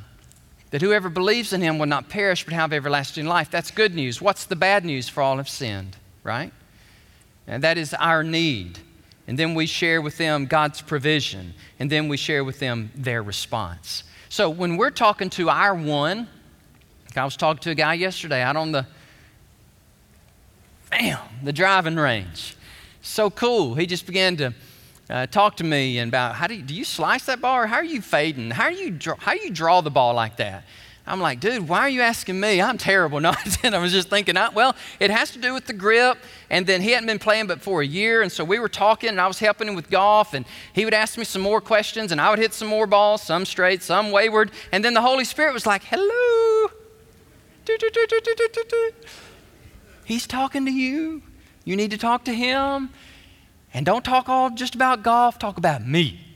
that 0.70 0.82
whoever 0.82 1.08
believes 1.08 1.52
in 1.52 1.60
Him 1.60 1.78
will 1.78 1.86
not 1.86 2.08
perish 2.08 2.44
but 2.44 2.54
have 2.54 2.72
everlasting 2.72 3.26
life, 3.26 3.50
that's 3.50 3.70
good 3.70 3.94
news. 3.94 4.20
What's 4.20 4.44
the 4.44 4.56
bad 4.56 4.84
news? 4.84 5.08
For 5.08 5.22
all 5.22 5.36
have 5.36 5.48
sinned, 5.48 5.96
right? 6.24 6.52
And 7.46 7.62
that 7.62 7.78
is 7.78 7.94
our 7.94 8.22
need. 8.22 8.78
And 9.26 9.38
then 9.38 9.54
we 9.54 9.66
share 9.66 10.02
with 10.02 10.18
them 10.18 10.46
God's 10.46 10.80
provision, 10.80 11.54
and 11.78 11.90
then 11.90 12.08
we 12.08 12.16
share 12.16 12.44
with 12.44 12.58
them 12.58 12.90
their 12.94 13.22
response. 13.22 14.04
So 14.28 14.50
when 14.50 14.76
we're 14.76 14.90
talking 14.90 15.30
to 15.30 15.48
our 15.48 15.74
one, 15.74 16.28
I 17.14 17.24
was 17.24 17.36
talking 17.36 17.60
to 17.62 17.70
a 17.70 17.74
guy 17.74 17.94
yesterday 17.94 18.42
out 18.42 18.56
on 18.56 18.72
the, 18.72 18.86
bam, 20.90 21.18
the 21.42 21.52
driving 21.52 21.96
range. 21.96 22.56
So 23.02 23.30
cool. 23.30 23.74
He 23.74 23.86
just 23.86 24.06
began 24.06 24.36
to 24.38 24.54
uh, 25.10 25.26
talk 25.26 25.56
to 25.58 25.64
me 25.64 25.98
about 25.98 26.36
how 26.36 26.46
do 26.46 26.54
you, 26.54 26.62
do 26.62 26.74
you 26.74 26.84
slice 26.84 27.26
that 27.26 27.40
ball 27.40 27.58
or 27.58 27.66
how 27.66 27.76
are 27.76 27.84
you 27.84 28.00
fading? 28.00 28.50
How 28.50 28.70
do 28.70 28.76
you 28.76 28.98
how 29.18 29.34
do 29.34 29.40
you 29.40 29.50
draw 29.50 29.80
the 29.80 29.90
ball 29.90 30.14
like 30.14 30.36
that? 30.36 30.64
I'm 31.04 31.20
like, 31.20 31.40
dude, 31.40 31.68
why 31.68 31.80
are 31.80 31.88
you 31.88 32.00
asking 32.00 32.38
me? 32.38 32.62
I'm 32.62 32.78
terrible. 32.78 33.20
No, 33.20 33.32
I 33.64 33.78
was 33.78 33.92
just 33.92 34.08
thinking, 34.08 34.36
well, 34.54 34.76
it 35.00 35.10
has 35.10 35.32
to 35.32 35.38
do 35.38 35.52
with 35.52 35.66
the 35.66 35.72
grip. 35.72 36.18
And 36.48 36.66
then 36.66 36.80
he 36.80 36.90
hadn't 36.92 37.06
been 37.06 37.18
playing 37.18 37.48
but 37.48 37.60
for 37.60 37.82
a 37.82 37.86
year. 37.86 38.22
And 38.22 38.30
so 38.30 38.44
we 38.44 38.58
were 38.58 38.68
talking, 38.68 39.08
and 39.08 39.20
I 39.20 39.26
was 39.26 39.38
helping 39.38 39.68
him 39.68 39.74
with 39.74 39.90
golf. 39.90 40.32
And 40.32 40.46
he 40.72 40.84
would 40.84 40.94
ask 40.94 41.18
me 41.18 41.24
some 41.24 41.42
more 41.42 41.60
questions, 41.60 42.12
and 42.12 42.20
I 42.20 42.30
would 42.30 42.38
hit 42.38 42.54
some 42.54 42.68
more 42.68 42.86
balls, 42.86 43.22
some 43.22 43.44
straight, 43.44 43.82
some 43.82 44.12
wayward. 44.12 44.52
And 44.70 44.84
then 44.84 44.94
the 44.94 45.00
Holy 45.00 45.24
Spirit 45.24 45.54
was 45.54 45.66
like, 45.66 45.82
hello. 45.84 46.70
He's 50.04 50.26
talking 50.26 50.64
to 50.66 50.72
you. 50.72 51.22
You 51.64 51.76
need 51.76 51.90
to 51.90 51.98
talk 51.98 52.24
to 52.24 52.34
him. 52.34 52.90
And 53.74 53.86
don't 53.86 54.04
talk 54.04 54.28
all 54.28 54.50
just 54.50 54.74
about 54.74 55.02
golf, 55.02 55.38
talk 55.38 55.56
about 55.56 55.86
me. 55.86 56.31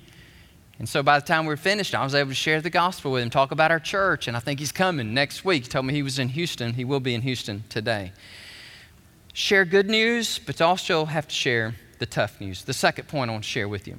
And 0.79 0.89
so 0.89 1.03
by 1.03 1.19
the 1.19 1.25
time 1.25 1.45
we 1.45 1.49
were 1.49 1.57
finished, 1.57 1.95
I 1.95 2.05
was 2.05 2.15
able 2.15 2.31
to 2.31 2.35
share 2.35 2.61
the 2.61 2.71
gospel 2.71 3.13
with 3.13 3.23
him, 3.23 3.31
talk 3.31 3.51
about 3.51 3.71
our 3.71 3.81
church, 3.81 4.29
and 4.29 4.37
I 4.37 4.41
think 4.41 4.61
he's 4.61 4.73
coming 4.73 5.15
next 5.15 5.45
week. 5.45 5.65
He 5.65 5.69
told 5.71 5.87
me 5.87 5.95
he 5.95 6.03
was 6.03 6.19
in 6.19 6.29
Houston. 6.31 6.75
He 6.75 6.85
will 6.85 7.01
be 7.01 7.15
in 7.15 7.23
Houston 7.23 7.65
today. 7.71 8.13
Share 9.33 9.65
good 9.65 9.89
news, 9.89 10.39
but 10.39 10.61
also 10.61 11.07
have 11.07 11.29
to 11.29 11.35
share 11.35 11.75
the 11.99 12.07
tough 12.07 12.41
news. 12.41 12.65
The 12.65 12.75
second 12.75 13.09
point 13.09 13.31
I 13.31 13.33
want 13.33 13.45
to 13.45 13.51
share 13.51 13.69
with 13.69 13.87
you 13.89 13.99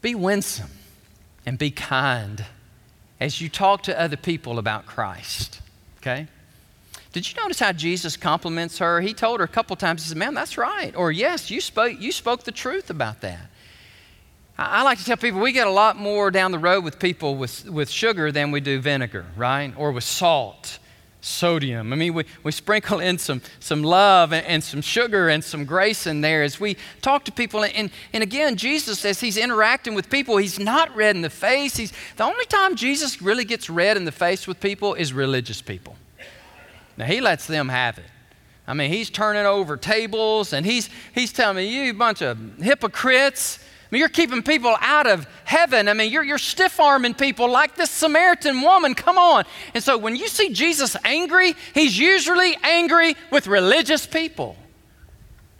be 0.00 0.14
winsome 0.16 0.70
and 1.46 1.56
be 1.56 1.70
kind 1.70 2.44
as 3.20 3.40
you 3.40 3.48
talk 3.48 3.84
to 3.84 4.00
other 4.00 4.16
people 4.16 4.58
about 4.58 4.84
Christ, 4.84 5.60
okay? 5.98 6.26
Did 7.12 7.30
you 7.30 7.40
notice 7.40 7.60
how 7.60 7.72
Jesus 7.72 8.16
compliments 8.16 8.78
her? 8.78 9.00
He 9.00 9.14
told 9.14 9.38
her 9.38 9.44
a 9.44 9.48
couple 9.48 9.76
times, 9.76 10.02
he 10.02 10.08
said, 10.08 10.34
that's 10.34 10.58
right. 10.58 10.92
Or, 10.96 11.12
yes, 11.12 11.50
you 11.50 11.60
spoke, 11.60 12.00
you 12.00 12.10
spoke 12.10 12.42
the 12.42 12.52
truth 12.52 12.90
about 12.90 13.20
that. 13.20 13.48
I, 14.70 14.82
like 14.82 14.98
to 14.98 15.04
tell 15.04 15.16
people 15.16 15.40
we 15.40 15.52
get 15.52 15.66
a 15.66 15.70
lot 15.70 15.96
more 15.96 16.30
down 16.30 16.52
the 16.52 16.58
road 16.58 16.84
with 16.84 16.98
people 16.98 17.36
with, 17.36 17.68
with 17.68 17.90
sugar 17.90 18.30
than 18.30 18.50
we 18.50 18.60
do 18.60 18.80
vinegar, 18.80 19.26
right? 19.36 19.72
Or 19.76 19.92
with 19.92 20.04
salt 20.04 20.78
sodium. 21.20 21.92
I 21.92 21.96
mean, 21.96 22.14
we, 22.14 22.24
we 22.42 22.52
sprinkle 22.52 22.98
in 23.00 23.16
some, 23.16 23.40
some 23.60 23.82
love 23.82 24.32
and, 24.32 24.44
and, 24.44 24.62
some 24.62 24.82
sugar 24.82 25.28
and 25.28 25.42
some 25.42 25.64
grace 25.64 26.06
in 26.06 26.20
there 26.20 26.42
as 26.42 26.58
we 26.58 26.76
talk 27.00 27.24
to 27.26 27.32
people. 27.32 27.64
And, 27.64 27.90
and 28.12 28.22
again, 28.22 28.56
Jesus, 28.56 29.04
as 29.04 29.20
he's 29.20 29.36
interacting 29.36 29.94
with 29.94 30.10
people, 30.10 30.36
he's 30.36 30.58
not 30.58 30.94
red 30.94 31.14
in 31.14 31.22
the 31.22 31.30
face. 31.30 31.76
He's, 31.76 31.92
the 32.16 32.24
only 32.24 32.44
time 32.46 32.74
Jesus 32.74 33.22
really 33.22 33.44
gets 33.44 33.70
red 33.70 33.96
in 33.96 34.04
the 34.04 34.12
face 34.12 34.46
with 34.46 34.60
people 34.60 34.94
is 34.94 35.12
religious 35.12 35.62
people. 35.62 35.96
Now, 36.96 37.06
he 37.06 37.20
lets 37.20 37.46
them 37.46 37.68
have 37.68 37.98
it. 37.98 38.04
I 38.66 38.74
mean, 38.74 38.90
he's 38.90 39.08
turning 39.08 39.46
over 39.46 39.76
tables 39.76 40.52
and 40.52 40.66
he's, 40.66 40.90
he's 41.14 41.32
telling 41.32 41.56
me, 41.56 41.86
you 41.86 41.94
bunch 41.94 42.20
of 42.20 42.38
hypocrites 42.58 43.58
mean, 43.92 44.00
you're 44.00 44.08
keeping 44.08 44.42
people 44.42 44.74
out 44.80 45.06
of 45.06 45.26
heaven. 45.44 45.86
I 45.86 45.92
mean, 45.92 46.10
you're, 46.10 46.24
you're 46.24 46.38
stiff 46.38 46.80
arming 46.80 47.12
people 47.12 47.50
like 47.50 47.76
this 47.76 47.90
Samaritan 47.90 48.62
woman. 48.62 48.94
Come 48.94 49.18
on. 49.18 49.44
And 49.74 49.84
so 49.84 49.98
when 49.98 50.16
you 50.16 50.28
see 50.28 50.48
Jesus 50.52 50.96
angry, 51.04 51.54
he's 51.74 51.98
usually 51.98 52.56
angry 52.62 53.16
with 53.30 53.46
religious 53.46 54.06
people. 54.06 54.56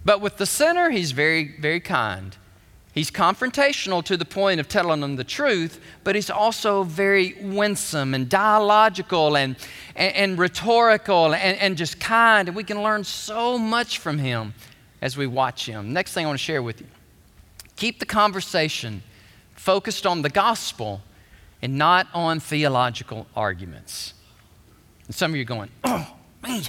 But 0.04 0.22
with 0.22 0.38
the 0.38 0.46
sinner, 0.46 0.88
he's 0.88 1.12
very, 1.12 1.56
very 1.60 1.80
kind. 1.80 2.34
He's 2.94 3.10
confrontational 3.10 4.02
to 4.04 4.16
the 4.16 4.24
point 4.24 4.60
of 4.60 4.68
telling 4.68 5.00
them 5.00 5.16
the 5.16 5.24
truth, 5.24 5.78
but 6.02 6.14
he's 6.14 6.28
also 6.30 6.84
very 6.84 7.34
winsome 7.40 8.14
and 8.14 8.28
dialogical 8.28 9.36
and, 9.36 9.56
and, 9.94 10.14
and 10.14 10.38
rhetorical 10.38 11.34
and, 11.34 11.58
and 11.58 11.76
just 11.76 12.00
kind. 12.00 12.48
And 12.48 12.56
we 12.56 12.64
can 12.64 12.82
learn 12.82 13.04
so 13.04 13.58
much 13.58 13.98
from 13.98 14.18
him 14.18 14.54
as 15.02 15.16
we 15.16 15.26
watch 15.26 15.66
him. 15.66 15.92
Next 15.92 16.12
thing 16.12 16.24
I 16.24 16.28
want 16.28 16.38
to 16.38 16.44
share 16.44 16.62
with 16.62 16.80
you 16.80 16.86
Keep 17.76 17.98
the 17.98 18.06
conversation 18.06 19.02
focused 19.54 20.06
on 20.06 20.22
the 20.22 20.30
gospel 20.30 21.00
and 21.62 21.78
not 21.78 22.08
on 22.12 22.40
theological 22.40 23.26
arguments. 23.36 24.14
And 25.06 25.14
some 25.14 25.30
of 25.30 25.36
you 25.36 25.42
are 25.42 25.46
going, 25.46 25.70
oh, 25.84 26.14
man, 26.42 26.62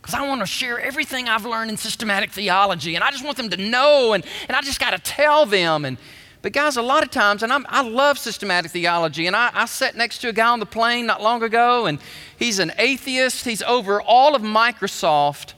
because 0.00 0.14
I 0.14 0.26
want 0.26 0.40
to 0.40 0.46
share 0.46 0.80
everything 0.80 1.28
I've 1.28 1.44
learned 1.44 1.70
in 1.70 1.76
systematic 1.76 2.32
theology, 2.32 2.94
and 2.94 3.04
I 3.04 3.10
just 3.10 3.24
want 3.24 3.36
them 3.36 3.50
to 3.50 3.56
know, 3.56 4.14
and, 4.14 4.24
and 4.48 4.56
I 4.56 4.62
just 4.62 4.80
got 4.80 4.90
to 4.90 4.98
tell 4.98 5.46
them. 5.46 5.84
And, 5.84 5.98
but, 6.42 6.52
guys, 6.52 6.76
a 6.76 6.82
lot 6.82 7.02
of 7.02 7.10
times, 7.10 7.42
and 7.42 7.52
I'm, 7.52 7.66
i 7.68 7.82
love 7.82 8.18
systematic 8.18 8.70
theology, 8.70 9.26
and 9.26 9.36
I, 9.36 9.50
I 9.54 9.66
sat 9.66 9.96
next 9.96 10.18
to 10.20 10.28
a 10.28 10.32
guy 10.32 10.48
on 10.48 10.60
the 10.60 10.66
plane 10.66 11.06
not 11.06 11.22
long 11.22 11.42
ago, 11.42 11.86
and 11.86 11.98
he's 12.38 12.58
an 12.58 12.72
atheist. 12.78 13.44
He's 13.44 13.62
over 13.62 14.00
all 14.00 14.34
of 14.34 14.42
Microsoft 14.42 15.52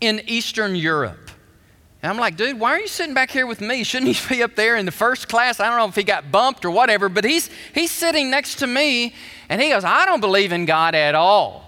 in 0.00 0.20
Eastern 0.26 0.76
Europe. 0.76 1.25
And 2.06 2.12
I'm 2.12 2.20
like, 2.20 2.36
dude, 2.36 2.60
why 2.60 2.70
are 2.70 2.78
you 2.78 2.86
sitting 2.86 3.14
back 3.14 3.32
here 3.32 3.48
with 3.48 3.60
me? 3.60 3.82
Shouldn't 3.82 4.14
he 4.14 4.36
be 4.36 4.40
up 4.40 4.54
there 4.54 4.76
in 4.76 4.86
the 4.86 4.92
first 4.92 5.28
class? 5.28 5.58
I 5.58 5.66
don't 5.66 5.76
know 5.76 5.88
if 5.88 5.96
he 5.96 6.04
got 6.04 6.30
bumped 6.30 6.64
or 6.64 6.70
whatever, 6.70 7.08
but 7.08 7.24
he's, 7.24 7.50
he's 7.74 7.90
sitting 7.90 8.30
next 8.30 8.60
to 8.60 8.68
me 8.68 9.12
and 9.48 9.60
he 9.60 9.70
goes, 9.70 9.82
I 9.82 10.06
don't 10.06 10.20
believe 10.20 10.52
in 10.52 10.66
God 10.66 10.94
at 10.94 11.16
all. 11.16 11.65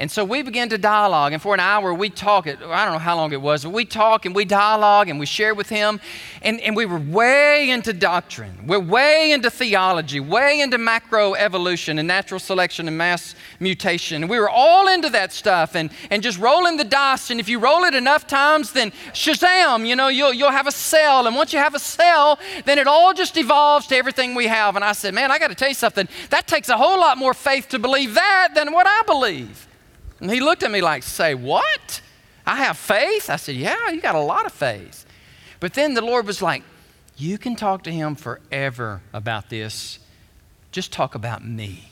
And 0.00 0.10
so 0.10 0.24
we 0.24 0.40
began 0.40 0.70
to 0.70 0.78
dialogue, 0.78 1.34
and 1.34 1.42
for 1.42 1.52
an 1.52 1.60
hour 1.60 1.92
we 1.92 2.08
talk. 2.08 2.46
I 2.46 2.54
don't 2.54 2.70
know 2.94 2.98
how 2.98 3.16
long 3.16 3.34
it 3.34 3.42
was, 3.42 3.64
but 3.64 3.74
we 3.74 3.84
talk 3.84 4.24
and 4.24 4.34
we 4.34 4.46
dialogue 4.46 5.10
and 5.10 5.20
we 5.20 5.26
share 5.26 5.54
with 5.54 5.68
him. 5.68 6.00
And, 6.40 6.58
and 6.62 6.74
we 6.74 6.86
were 6.86 6.98
way 6.98 7.68
into 7.68 7.92
doctrine. 7.92 8.66
We're 8.66 8.78
way 8.80 9.30
into 9.30 9.50
theology, 9.50 10.18
way 10.18 10.62
into 10.62 10.78
macroevolution 10.78 11.98
and 11.98 12.08
natural 12.08 12.40
selection 12.40 12.88
and 12.88 12.96
mass 12.96 13.34
mutation. 13.60 14.22
And 14.22 14.30
we 14.30 14.38
were 14.38 14.48
all 14.48 14.88
into 14.88 15.10
that 15.10 15.34
stuff 15.34 15.76
and, 15.76 15.90
and 16.08 16.22
just 16.22 16.38
rolling 16.38 16.78
the 16.78 16.84
dice. 16.84 17.30
And 17.30 17.38
if 17.38 17.46
you 17.46 17.58
roll 17.58 17.84
it 17.84 17.94
enough 17.94 18.26
times, 18.26 18.72
then 18.72 18.92
shazam, 19.12 19.86
you 19.86 19.96
know, 19.96 20.08
you'll, 20.08 20.32
you'll 20.32 20.50
have 20.50 20.66
a 20.66 20.72
cell. 20.72 21.26
And 21.26 21.36
once 21.36 21.52
you 21.52 21.58
have 21.58 21.74
a 21.74 21.78
cell, 21.78 22.38
then 22.64 22.78
it 22.78 22.86
all 22.86 23.12
just 23.12 23.36
evolves 23.36 23.86
to 23.88 23.96
everything 23.96 24.34
we 24.34 24.46
have. 24.46 24.76
And 24.76 24.84
I 24.84 24.92
said, 24.92 25.12
man, 25.12 25.30
I 25.30 25.38
got 25.38 25.48
to 25.48 25.54
tell 25.54 25.68
you 25.68 25.74
something. 25.74 26.08
That 26.30 26.46
takes 26.46 26.70
a 26.70 26.78
whole 26.78 26.98
lot 26.98 27.18
more 27.18 27.34
faith 27.34 27.68
to 27.68 27.78
believe 27.78 28.14
that 28.14 28.54
than 28.54 28.72
what 28.72 28.86
I 28.86 29.02
believe. 29.02 29.66
And 30.20 30.30
he 30.30 30.40
looked 30.40 30.62
at 30.62 30.70
me 30.70 30.80
like, 30.80 31.02
Say 31.02 31.34
what? 31.34 32.00
I 32.46 32.56
have 32.56 32.76
faith? 32.76 33.30
I 33.30 33.36
said, 33.36 33.56
Yeah, 33.56 33.90
you 33.90 34.00
got 34.00 34.14
a 34.14 34.20
lot 34.20 34.46
of 34.46 34.52
faith. 34.52 35.06
But 35.60 35.74
then 35.74 35.94
the 35.94 36.02
Lord 36.02 36.26
was 36.26 36.42
like, 36.42 36.62
You 37.16 37.38
can 37.38 37.56
talk 37.56 37.84
to 37.84 37.92
him 37.92 38.14
forever 38.14 39.02
about 39.12 39.50
this. 39.50 39.98
Just 40.72 40.92
talk 40.92 41.14
about 41.14 41.44
me. 41.44 41.88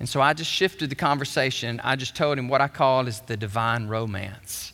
And 0.00 0.08
so 0.08 0.20
I 0.20 0.32
just 0.32 0.50
shifted 0.50 0.90
the 0.90 0.96
conversation. 0.96 1.80
I 1.84 1.96
just 1.96 2.16
told 2.16 2.38
him 2.38 2.48
what 2.48 2.60
I 2.60 2.68
call 2.68 3.06
is 3.06 3.20
the 3.20 3.36
divine 3.36 3.86
romance. 3.86 4.72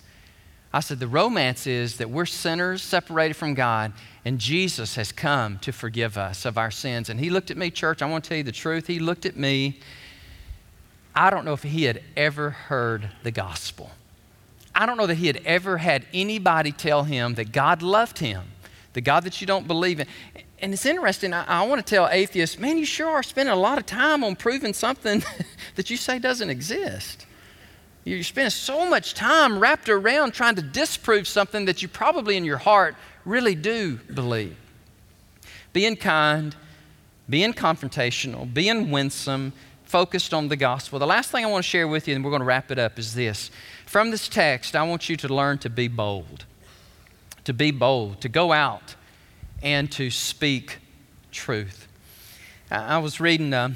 I 0.72 0.80
said, 0.80 1.00
The 1.00 1.08
romance 1.08 1.66
is 1.66 1.96
that 1.96 2.10
we're 2.10 2.26
sinners 2.26 2.82
separated 2.82 3.34
from 3.34 3.54
God, 3.54 3.92
and 4.24 4.38
Jesus 4.38 4.94
has 4.96 5.12
come 5.12 5.58
to 5.60 5.72
forgive 5.72 6.16
us 6.16 6.44
of 6.44 6.56
our 6.56 6.70
sins. 6.70 7.10
And 7.10 7.18
he 7.18 7.30
looked 7.30 7.50
at 7.50 7.56
me, 7.56 7.70
church, 7.70 8.02
I 8.02 8.08
want 8.08 8.24
to 8.24 8.28
tell 8.28 8.38
you 8.38 8.44
the 8.44 8.52
truth. 8.52 8.86
He 8.86 8.98
looked 8.98 9.26
at 9.26 9.36
me 9.36 9.80
I 11.14 11.30
don't 11.30 11.44
know 11.44 11.52
if 11.52 11.62
he 11.62 11.84
had 11.84 12.02
ever 12.16 12.50
heard 12.50 13.10
the 13.22 13.30
gospel. 13.30 13.90
I 14.74 14.86
don't 14.86 14.96
know 14.96 15.06
that 15.06 15.16
he 15.16 15.26
had 15.26 15.42
ever 15.44 15.78
had 15.78 16.06
anybody 16.14 16.72
tell 16.72 17.04
him 17.04 17.34
that 17.34 17.52
God 17.52 17.82
loved 17.82 18.18
him, 18.18 18.42
the 18.92 19.00
God 19.00 19.24
that 19.24 19.40
you 19.40 19.46
don't 19.46 19.66
believe 19.66 20.00
in. 20.00 20.06
And 20.60 20.72
it's 20.72 20.86
interesting, 20.86 21.32
I, 21.32 21.44
I 21.44 21.66
want 21.66 21.84
to 21.84 21.94
tell 21.94 22.08
atheists, 22.08 22.58
man, 22.58 22.78
you 22.78 22.84
sure 22.84 23.08
are 23.08 23.22
spending 23.22 23.52
a 23.52 23.58
lot 23.58 23.78
of 23.78 23.86
time 23.86 24.22
on 24.22 24.36
proving 24.36 24.72
something 24.72 25.22
that 25.74 25.90
you 25.90 25.96
say 25.96 26.18
doesn't 26.18 26.50
exist. 26.50 27.26
You're 28.04 28.22
spending 28.22 28.50
so 28.50 28.88
much 28.88 29.14
time 29.14 29.58
wrapped 29.58 29.88
around 29.88 30.32
trying 30.32 30.54
to 30.56 30.62
disprove 30.62 31.28
something 31.28 31.66
that 31.66 31.82
you 31.82 31.88
probably 31.88 32.36
in 32.36 32.44
your 32.44 32.58
heart 32.58 32.94
really 33.24 33.54
do 33.54 33.96
believe. 34.14 34.56
Being 35.72 35.96
kind, 35.96 36.54
being 37.28 37.52
confrontational, 37.52 38.52
being 38.52 38.90
winsome, 38.90 39.52
focused 39.90 40.32
on 40.32 40.46
the 40.46 40.56
gospel. 40.56 41.00
The 41.00 41.06
last 41.06 41.32
thing 41.32 41.44
I 41.44 41.48
want 41.48 41.64
to 41.64 41.68
share 41.68 41.88
with 41.88 42.06
you, 42.06 42.14
and 42.14 42.24
we're 42.24 42.30
going 42.30 42.40
to 42.40 42.46
wrap 42.46 42.70
it 42.70 42.78
up, 42.78 42.96
is 42.96 43.14
this. 43.14 43.50
From 43.86 44.12
this 44.12 44.28
text, 44.28 44.76
I 44.76 44.84
want 44.84 45.08
you 45.08 45.16
to 45.16 45.28
learn 45.28 45.58
to 45.58 45.68
be 45.68 45.88
bold. 45.88 46.44
To 47.44 47.52
be 47.52 47.72
bold, 47.72 48.20
to 48.20 48.28
go 48.28 48.52
out 48.52 48.94
and 49.62 49.90
to 49.92 50.10
speak 50.10 50.78
truth. 51.32 51.88
I 52.70 52.98
was 52.98 53.18
reading 53.18 53.52
uh, 53.52 53.70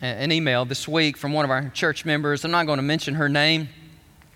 an 0.00 0.30
email 0.30 0.64
this 0.64 0.86
week 0.86 1.16
from 1.16 1.32
one 1.32 1.44
of 1.44 1.50
our 1.50 1.68
church 1.70 2.04
members. 2.04 2.44
I'm 2.44 2.52
not 2.52 2.66
going 2.66 2.76
to 2.76 2.84
mention 2.84 3.14
her 3.14 3.28
name. 3.28 3.68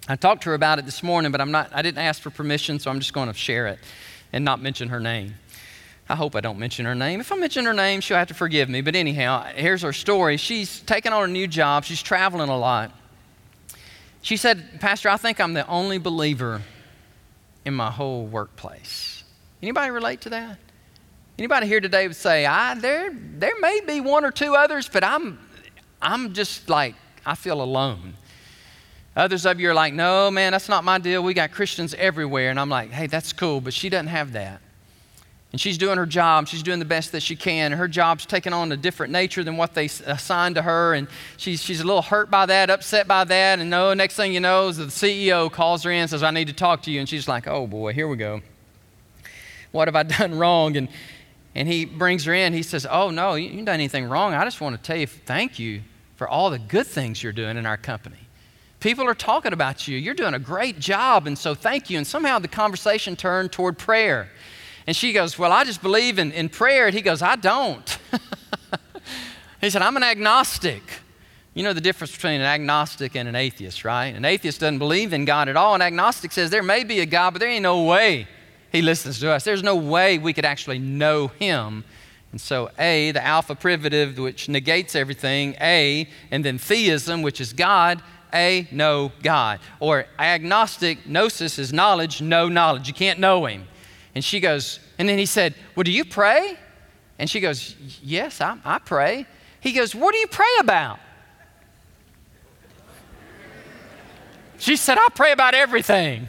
I 0.08 0.16
talked 0.16 0.42
to 0.42 0.48
her 0.48 0.54
about 0.54 0.80
it 0.80 0.84
this 0.84 1.00
morning, 1.00 1.30
but 1.30 1.40
I'm 1.40 1.52
not, 1.52 1.70
I 1.72 1.82
didn't 1.82 1.98
ask 1.98 2.20
for 2.20 2.30
permission, 2.30 2.80
so 2.80 2.90
I'm 2.90 2.98
just 2.98 3.12
going 3.12 3.28
to 3.28 3.34
share 3.34 3.68
it 3.68 3.78
and 4.32 4.44
not 4.44 4.60
mention 4.60 4.88
her 4.88 4.98
name. 4.98 5.34
I 6.10 6.16
hope 6.16 6.34
I 6.34 6.40
don't 6.40 6.58
mention 6.58 6.86
her 6.86 6.94
name. 6.96 7.20
If 7.20 7.30
I 7.30 7.36
mention 7.36 7.64
her 7.66 7.72
name, 7.72 8.00
she'll 8.00 8.16
have 8.16 8.26
to 8.28 8.34
forgive 8.34 8.68
me. 8.68 8.80
But 8.80 8.96
anyhow, 8.96 9.44
here's 9.54 9.82
her 9.82 9.92
story. 9.92 10.38
She's 10.38 10.80
taken 10.80 11.12
on 11.12 11.22
a 11.22 11.32
new 11.32 11.46
job, 11.46 11.84
she's 11.84 12.02
traveling 12.02 12.48
a 12.48 12.58
lot. 12.58 12.90
She 14.20 14.36
said, 14.36 14.80
Pastor, 14.80 15.08
I 15.08 15.16
think 15.16 15.40
I'm 15.40 15.54
the 15.54 15.64
only 15.68 15.98
believer 15.98 16.62
in 17.64 17.74
my 17.74 17.92
whole 17.92 18.26
workplace. 18.26 19.22
Anybody 19.62 19.92
relate 19.92 20.22
to 20.22 20.30
that? 20.30 20.58
Anybody 21.38 21.68
here 21.68 21.80
today 21.80 22.08
would 22.08 22.16
say, 22.16 22.44
I, 22.44 22.74
there, 22.74 23.12
there 23.14 23.58
may 23.60 23.80
be 23.86 24.00
one 24.00 24.24
or 24.24 24.32
two 24.32 24.56
others, 24.56 24.88
but 24.88 25.04
I'm, 25.04 25.38
I'm 26.02 26.34
just 26.34 26.68
like, 26.68 26.96
I 27.24 27.36
feel 27.36 27.62
alone. 27.62 28.14
Others 29.14 29.46
of 29.46 29.60
you 29.60 29.70
are 29.70 29.74
like, 29.74 29.94
no, 29.94 30.28
man, 30.28 30.52
that's 30.52 30.68
not 30.68 30.82
my 30.82 30.98
deal. 30.98 31.22
We 31.22 31.34
got 31.34 31.52
Christians 31.52 31.94
everywhere. 31.94 32.50
And 32.50 32.58
I'm 32.58 32.68
like, 32.68 32.90
hey, 32.90 33.06
that's 33.06 33.32
cool, 33.32 33.60
but 33.60 33.72
she 33.72 33.88
doesn't 33.88 34.08
have 34.08 34.32
that. 34.32 34.60
And 35.52 35.60
she's 35.60 35.78
doing 35.78 35.96
her 35.98 36.06
job. 36.06 36.46
She's 36.46 36.62
doing 36.62 36.78
the 36.78 36.84
best 36.84 37.10
that 37.12 37.22
she 37.22 37.34
can. 37.34 37.72
Her 37.72 37.88
job's 37.88 38.24
taking 38.24 38.52
on 38.52 38.70
a 38.70 38.76
different 38.76 39.12
nature 39.12 39.42
than 39.42 39.56
what 39.56 39.74
they 39.74 39.86
assigned 39.86 40.54
to 40.54 40.62
her. 40.62 40.94
And 40.94 41.08
she's, 41.36 41.60
she's 41.60 41.80
a 41.80 41.84
little 41.84 42.02
hurt 42.02 42.30
by 42.30 42.46
that, 42.46 42.70
upset 42.70 43.08
by 43.08 43.24
that. 43.24 43.58
And 43.58 43.68
no, 43.68 43.92
next 43.92 44.14
thing 44.14 44.32
you 44.32 44.38
know 44.38 44.70
the 44.70 44.84
CEO 44.84 45.50
calls 45.50 45.82
her 45.82 45.90
in 45.90 46.02
and 46.02 46.10
says, 46.10 46.22
I 46.22 46.30
need 46.30 46.46
to 46.48 46.52
talk 46.52 46.82
to 46.82 46.90
you. 46.90 47.00
And 47.00 47.08
she's 47.08 47.26
like, 47.26 47.48
oh 47.48 47.66
boy, 47.66 47.92
here 47.92 48.06
we 48.06 48.16
go. 48.16 48.42
What 49.72 49.88
have 49.88 49.96
I 49.96 50.02
done 50.18 50.38
wrong? 50.38 50.76
And, 50.76 50.88
and 51.56 51.66
he 51.66 51.84
brings 51.84 52.24
her 52.26 52.34
in. 52.34 52.52
He 52.52 52.62
says, 52.62 52.86
oh 52.88 53.10
no, 53.10 53.34
you 53.34 53.48
haven't 53.48 53.64
done 53.64 53.74
anything 53.74 54.08
wrong. 54.08 54.34
I 54.34 54.44
just 54.44 54.60
want 54.60 54.76
to 54.76 54.82
tell 54.82 54.96
you 54.96 55.08
thank 55.08 55.58
you 55.58 55.82
for 56.14 56.28
all 56.28 56.50
the 56.50 56.58
good 56.60 56.86
things 56.86 57.22
you're 57.22 57.32
doing 57.32 57.56
in 57.56 57.66
our 57.66 57.76
company. 57.76 58.16
People 58.78 59.06
are 59.06 59.14
talking 59.14 59.52
about 59.52 59.88
you. 59.88 59.98
You're 59.98 60.14
doing 60.14 60.34
a 60.34 60.38
great 60.38 60.78
job, 60.78 61.26
and 61.26 61.36
so 61.36 61.54
thank 61.54 61.90
you. 61.90 61.98
And 61.98 62.06
somehow 62.06 62.38
the 62.38 62.48
conversation 62.48 63.16
turned 63.16 63.52
toward 63.52 63.76
prayer. 63.76 64.30
And 64.90 64.96
she 64.96 65.12
goes, 65.12 65.38
Well, 65.38 65.52
I 65.52 65.62
just 65.62 65.82
believe 65.82 66.18
in, 66.18 66.32
in 66.32 66.48
prayer. 66.48 66.86
And 66.86 66.94
he 66.96 67.00
goes, 67.00 67.22
I 67.22 67.36
don't. 67.36 67.96
he 69.60 69.70
said, 69.70 69.82
I'm 69.82 69.96
an 69.96 70.02
agnostic. 70.02 70.82
You 71.54 71.62
know 71.62 71.72
the 71.72 71.80
difference 71.80 72.12
between 72.12 72.40
an 72.40 72.46
agnostic 72.46 73.14
and 73.14 73.28
an 73.28 73.36
atheist, 73.36 73.84
right? 73.84 74.06
An 74.06 74.24
atheist 74.24 74.58
doesn't 74.58 74.80
believe 74.80 75.12
in 75.12 75.24
God 75.24 75.48
at 75.48 75.56
all. 75.56 75.76
An 75.76 75.80
agnostic 75.80 76.32
says 76.32 76.50
there 76.50 76.64
may 76.64 76.82
be 76.82 76.98
a 76.98 77.06
God, 77.06 77.30
but 77.30 77.38
there 77.38 77.48
ain't 77.48 77.62
no 77.62 77.84
way 77.84 78.26
he 78.72 78.82
listens 78.82 79.20
to 79.20 79.30
us. 79.30 79.44
There's 79.44 79.62
no 79.62 79.76
way 79.76 80.18
we 80.18 80.32
could 80.32 80.44
actually 80.44 80.80
know 80.80 81.28
him. 81.28 81.84
And 82.32 82.40
so, 82.40 82.72
A, 82.76 83.12
the 83.12 83.24
alpha 83.24 83.54
privative, 83.54 84.18
which 84.18 84.48
negates 84.48 84.96
everything, 84.96 85.54
A, 85.60 86.08
and 86.32 86.44
then 86.44 86.58
theism, 86.58 87.22
which 87.22 87.40
is 87.40 87.52
God, 87.52 88.02
A, 88.34 88.66
no 88.72 89.12
God. 89.22 89.60
Or 89.78 90.06
agnostic, 90.18 91.06
gnosis 91.06 91.60
is 91.60 91.72
knowledge, 91.72 92.20
no 92.20 92.48
knowledge. 92.48 92.88
You 92.88 92.94
can't 92.94 93.20
know 93.20 93.46
him. 93.46 93.68
And 94.14 94.24
she 94.24 94.40
goes, 94.40 94.80
and 94.98 95.08
then 95.08 95.18
he 95.18 95.26
said, 95.26 95.54
Well, 95.74 95.84
do 95.84 95.92
you 95.92 96.04
pray? 96.04 96.58
And 97.18 97.28
she 97.28 97.40
goes, 97.40 97.76
Yes, 98.02 98.40
I, 98.40 98.56
I 98.64 98.78
pray. 98.78 99.26
He 99.60 99.72
goes, 99.72 99.94
What 99.94 100.12
do 100.12 100.18
you 100.18 100.26
pray 100.26 100.46
about? 100.58 100.98
She 104.58 104.76
said, 104.76 104.98
I 104.98 105.08
pray 105.14 105.32
about 105.32 105.54
everything. 105.54 106.28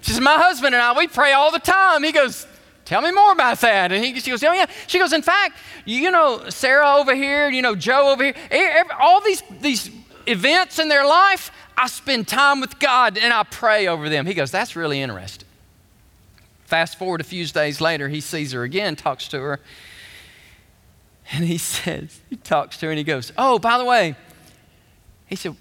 She 0.00 0.12
said, 0.12 0.22
My 0.22 0.36
husband 0.36 0.74
and 0.74 0.82
I, 0.82 0.96
we 0.96 1.06
pray 1.06 1.32
all 1.32 1.52
the 1.52 1.58
time. 1.58 2.02
He 2.02 2.12
goes, 2.12 2.46
Tell 2.84 3.02
me 3.02 3.12
more 3.12 3.32
about 3.32 3.60
that. 3.60 3.92
And 3.92 4.04
he, 4.04 4.18
she 4.18 4.30
goes, 4.30 4.42
Oh, 4.42 4.52
yeah. 4.52 4.66
She 4.86 4.98
goes, 4.98 5.12
In 5.12 5.22
fact, 5.22 5.56
you 5.84 6.10
know, 6.10 6.48
Sarah 6.48 6.96
over 6.96 7.14
here, 7.14 7.48
you 7.50 7.62
know, 7.62 7.76
Joe 7.76 8.10
over 8.10 8.24
here, 8.24 8.34
every, 8.50 8.92
all 8.98 9.20
these, 9.20 9.42
these 9.60 9.90
events 10.26 10.78
in 10.78 10.88
their 10.88 11.06
life, 11.06 11.52
I 11.76 11.86
spend 11.86 12.28
time 12.28 12.60
with 12.60 12.78
God 12.78 13.18
and 13.18 13.32
I 13.32 13.42
pray 13.44 13.86
over 13.86 14.08
them. 14.08 14.26
He 14.26 14.34
goes, 14.34 14.50
That's 14.50 14.74
really 14.74 15.00
interesting. 15.00 15.46
Fast 16.70 16.96
forward 17.00 17.20
a 17.20 17.24
few 17.24 17.44
days 17.46 17.80
later, 17.80 18.08
he 18.08 18.20
sees 18.20 18.52
her 18.52 18.62
again, 18.62 18.94
talks 18.94 19.26
to 19.26 19.40
her, 19.40 19.58
and 21.32 21.44
he 21.44 21.58
says, 21.58 22.20
He 22.30 22.36
talks 22.36 22.76
to 22.76 22.86
her 22.86 22.92
and 22.92 22.98
he 22.98 23.02
goes, 23.02 23.32
Oh, 23.36 23.58
by 23.58 23.76
the 23.76 23.84
way, 23.84 24.14
he 25.26 25.34
said, 25.34 25.56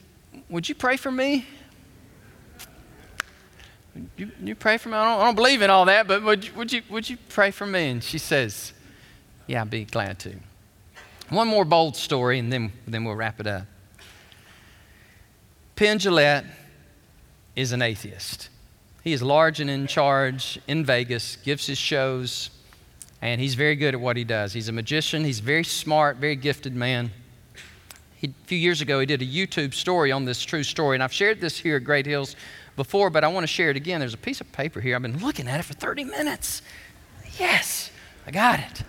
Would 0.50 0.70
you 0.70 0.76
pray 0.76 0.98
for 0.98 1.12
me? 1.12 1.48
you, 4.18 4.30
you 4.44 4.54
pray 4.54 4.78
for 4.78 4.90
me? 4.90 4.96
I 4.96 5.04
don't, 5.04 5.20
I 5.20 5.26
don't, 5.26 5.36
believe 5.36 5.64
in 5.64 5.72
all 5.72 5.86
that, 5.86 6.08
but 6.08 6.24
would 6.24 6.46
you, 6.46 6.54
would, 6.54 6.72
you, 6.72 6.84
would 6.92 7.10
you 7.10 7.18
pray 7.30 7.50
for 7.50 7.66
me? 7.66 7.90
And 7.90 8.04
she 8.04 8.20
says, 8.20 8.74
Yeah, 9.48 9.64
I'd 9.64 9.70
be 9.72 9.86
glad 9.86 10.20
to. 10.20 10.36
One 11.30 11.48
more 11.48 11.66
bold 11.66 11.96
story, 11.96 12.38
and 12.38 12.54
then, 12.54 12.72
then 12.86 13.04
we'll 13.04 13.16
wrap 13.16 13.40
it 13.40 13.48
up. 13.48 13.66
Penn 15.76 15.98
Jillette 15.98 16.46
is 17.56 17.72
an 17.72 17.82
atheist. 17.82 18.50
He 19.04 19.14
is 19.14 19.22
large 19.22 19.60
and 19.60 19.70
in 19.70 19.88
charge 19.88 20.60
in 20.68 20.84
Vegas, 20.84 21.38
gives 21.38 21.66
his 21.68 21.78
shows, 21.78 22.50
and 23.22 23.40
he's 23.40 23.56
very 23.56 23.76
good 23.76 23.94
at 23.94 24.02
what 24.02 24.18
he 24.18 24.24
does. 24.24 24.54
He's 24.54 24.70
a 24.70 24.74
magician, 24.74 25.24
he's 25.24 25.40
very 25.40 25.64
smart, 25.64 26.18
very 26.18 26.36
gifted 26.36 26.76
man. 26.76 27.12
He, 28.16 28.28
a 28.28 28.48
few 28.48 28.58
years 28.58 28.82
ago, 28.82 29.00
he 29.00 29.06
did 29.06 29.22
a 29.22 29.26
YouTube 29.26 29.74
story 29.74 30.12
on 30.12 30.26
this 30.26 30.42
true 30.44 30.64
story, 30.64 30.98
and 30.98 31.04
I've 31.04 31.14
shared 31.14 31.40
this 31.40 31.58
here 31.58 31.78
at 31.78 31.86
Great 31.86 32.06
Hills 32.06 32.36
before, 32.76 33.10
but 33.10 33.24
I 33.24 33.28
want 33.30 33.44
to 33.44 33.48
share 33.48 33.70
it 33.70 33.78
again. 33.78 34.02
There's 34.02 34.14
a 34.14 34.18
piece 34.18 34.42
of 34.42 34.52
paper 34.52 34.82
here. 34.82 34.96
I've 34.96 35.02
been 35.02 35.20
looking 35.20 35.48
at 35.48 35.60
it 35.60 35.64
for 35.64 35.74
30 35.74 36.04
minutes. 36.04 36.62
Yes, 37.38 37.92
I 38.28 38.32
got 38.32 38.60
it. 38.60 38.84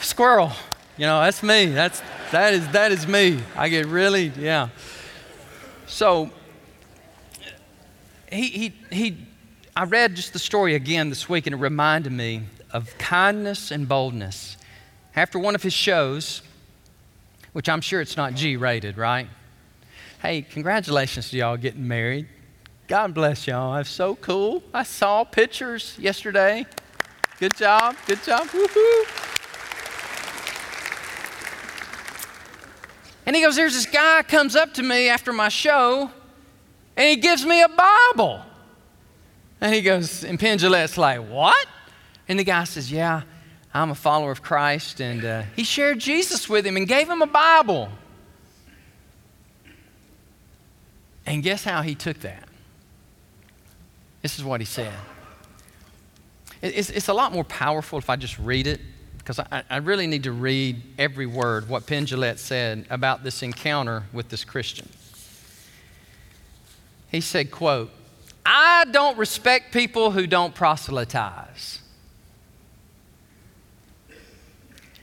Squirrel. 0.00 0.52
You 0.96 1.06
know, 1.06 1.20
that's 1.20 1.42
me. 1.42 1.66
That's 1.66 2.02
that 2.30 2.54
is 2.54 2.68
that 2.68 2.92
is 2.92 3.06
me. 3.06 3.40
I 3.56 3.68
get 3.68 3.86
really, 3.86 4.32
yeah. 4.38 4.68
So 5.86 6.30
he 8.30 8.48
he 8.48 8.74
he 8.90 9.16
I 9.76 9.84
read 9.84 10.14
just 10.14 10.32
the 10.32 10.38
story 10.38 10.74
again 10.74 11.08
this 11.08 11.28
week 11.28 11.46
and 11.46 11.54
it 11.54 11.58
reminded 11.58 12.12
me 12.12 12.42
of 12.70 12.96
kindness 12.98 13.70
and 13.70 13.88
boldness. 13.88 14.56
After 15.16 15.38
one 15.38 15.54
of 15.54 15.62
his 15.62 15.72
shows, 15.72 16.42
which 17.52 17.68
I'm 17.68 17.80
sure 17.80 18.00
it's 18.00 18.16
not 18.16 18.34
G 18.34 18.56
rated, 18.56 18.98
right? 18.98 19.28
Hey, 20.20 20.42
congratulations 20.42 21.30
to 21.30 21.36
y'all 21.36 21.56
getting 21.56 21.86
married. 21.86 22.26
God 22.88 23.14
bless 23.14 23.46
y'all. 23.46 23.74
That's 23.74 23.88
so 23.88 24.16
cool. 24.16 24.62
I 24.72 24.82
saw 24.82 25.24
pictures 25.24 25.96
yesterday. 25.98 26.66
Good 27.38 27.56
job. 27.56 27.96
Good 28.06 28.22
job. 28.22 28.48
And 33.26 33.34
he 33.34 33.42
goes, 33.42 33.56
There's 33.56 33.74
this 33.74 33.86
guy 33.86 34.22
comes 34.22 34.54
up 34.54 34.74
to 34.74 34.82
me 34.82 35.08
after 35.08 35.32
my 35.32 35.48
show 35.48 36.10
and 36.96 37.08
he 37.08 37.16
gives 37.16 37.44
me 37.44 37.62
a 37.62 37.68
Bible. 37.68 38.42
And 39.60 39.74
he 39.74 39.80
goes, 39.80 40.24
and 40.24 40.38
Penn 40.38 40.58
Jillette's 40.58 40.98
like, 40.98 41.20
What? 41.20 41.66
And 42.28 42.38
the 42.38 42.44
guy 42.44 42.64
says, 42.64 42.90
Yeah, 42.90 43.22
I'm 43.72 43.90
a 43.90 43.94
follower 43.94 44.30
of 44.30 44.42
Christ. 44.42 45.00
And 45.00 45.24
uh, 45.24 45.42
he 45.56 45.64
shared 45.64 45.98
Jesus 45.98 46.48
with 46.48 46.66
him 46.66 46.76
and 46.76 46.86
gave 46.86 47.08
him 47.08 47.22
a 47.22 47.26
Bible. 47.26 47.88
And 51.26 51.42
guess 51.42 51.64
how 51.64 51.82
he 51.82 51.94
took 51.94 52.20
that? 52.20 52.48
This 54.22 54.38
is 54.38 54.44
what 54.44 54.60
he 54.60 54.66
said. 54.66 54.92
It's, 56.62 56.90
it's 56.90 57.08
a 57.08 57.14
lot 57.14 57.32
more 57.32 57.44
powerful 57.44 57.98
if 57.98 58.08
I 58.08 58.16
just 58.16 58.38
read 58.38 58.66
it, 58.66 58.80
because 59.18 59.38
I, 59.38 59.62
I 59.68 59.76
really 59.78 60.06
need 60.06 60.24
to 60.24 60.32
read 60.32 60.82
every 60.98 61.26
word, 61.26 61.68
what 61.68 61.86
Penn 61.86 62.06
said 62.06 62.86
about 62.88 63.22
this 63.22 63.42
encounter 63.42 64.04
with 64.12 64.28
this 64.28 64.44
Christian. 64.44 64.88
He 67.14 67.20
said, 67.20 67.52
quote, 67.52 67.92
I 68.44 68.86
don't 68.90 69.16
respect 69.16 69.72
people 69.72 70.10
who 70.10 70.26
don't 70.26 70.52
proselytize. 70.52 71.78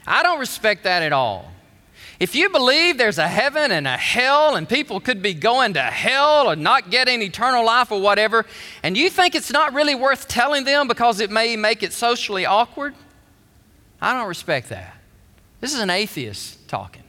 I 0.05 0.21
don't 0.21 0.37
respect 0.37 0.83
that 0.83 1.03
at 1.03 1.13
all. 1.13 1.53
If 2.19 2.35
you 2.35 2.49
believe 2.49 2.97
there's 2.97 3.17
a 3.17 3.29
heaven 3.29 3.71
and 3.71 3.87
a 3.87 3.95
hell 3.95 4.57
and 4.57 4.67
people 4.67 4.99
could 4.99 5.21
be 5.21 5.33
going 5.33 5.75
to 5.75 5.83
hell 5.83 6.51
or 6.51 6.57
not 6.57 6.89
getting 6.89 7.21
eternal 7.21 7.65
life 7.65 7.93
or 7.93 8.01
whatever, 8.01 8.45
and 8.83 8.97
you 8.97 9.09
think 9.09 9.33
it's 9.33 9.49
not 9.49 9.73
really 9.73 9.95
worth 9.95 10.27
telling 10.27 10.65
them 10.65 10.89
because 10.89 11.21
it 11.21 11.31
may 11.31 11.55
make 11.55 11.81
it 11.81 11.93
socially 11.93 12.45
awkward, 12.45 12.93
I 14.01 14.11
don't 14.11 14.27
respect 14.27 14.67
that. 14.67 14.97
This 15.61 15.73
is 15.73 15.79
an 15.79 15.89
atheist 15.89 16.67
talking. 16.67 17.00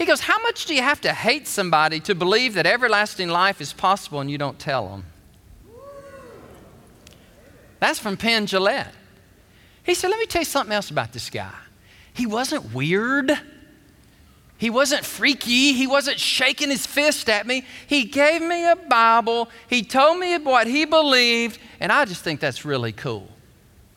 He 0.00 0.06
goes, 0.06 0.20
How 0.22 0.40
much 0.40 0.64
do 0.64 0.74
you 0.74 0.80
have 0.80 1.02
to 1.02 1.12
hate 1.12 1.46
somebody 1.46 2.00
to 2.00 2.14
believe 2.14 2.54
that 2.54 2.64
everlasting 2.64 3.28
life 3.28 3.60
is 3.60 3.74
possible 3.74 4.20
and 4.20 4.30
you 4.30 4.38
don't 4.38 4.58
tell 4.58 4.88
them? 4.88 5.04
That's 7.80 7.98
from 7.98 8.16
Penn 8.16 8.46
Jillette. 8.46 8.92
He 9.82 9.92
said, 9.92 10.08
Let 10.08 10.18
me 10.18 10.24
tell 10.24 10.40
you 10.40 10.46
something 10.46 10.72
else 10.72 10.88
about 10.88 11.12
this 11.12 11.28
guy. 11.28 11.52
He 12.14 12.24
wasn't 12.24 12.72
weird. 12.72 13.30
He 14.56 14.70
wasn't 14.70 15.04
freaky. 15.04 15.74
He 15.74 15.86
wasn't 15.86 16.18
shaking 16.18 16.70
his 16.70 16.86
fist 16.86 17.28
at 17.28 17.46
me. 17.46 17.66
He 17.86 18.04
gave 18.04 18.40
me 18.40 18.70
a 18.70 18.76
Bible. 18.76 19.50
He 19.68 19.82
told 19.82 20.18
me 20.18 20.38
what 20.38 20.66
he 20.66 20.86
believed, 20.86 21.58
and 21.78 21.92
I 21.92 22.06
just 22.06 22.24
think 22.24 22.40
that's 22.40 22.64
really 22.64 22.92
cool. 22.92 23.28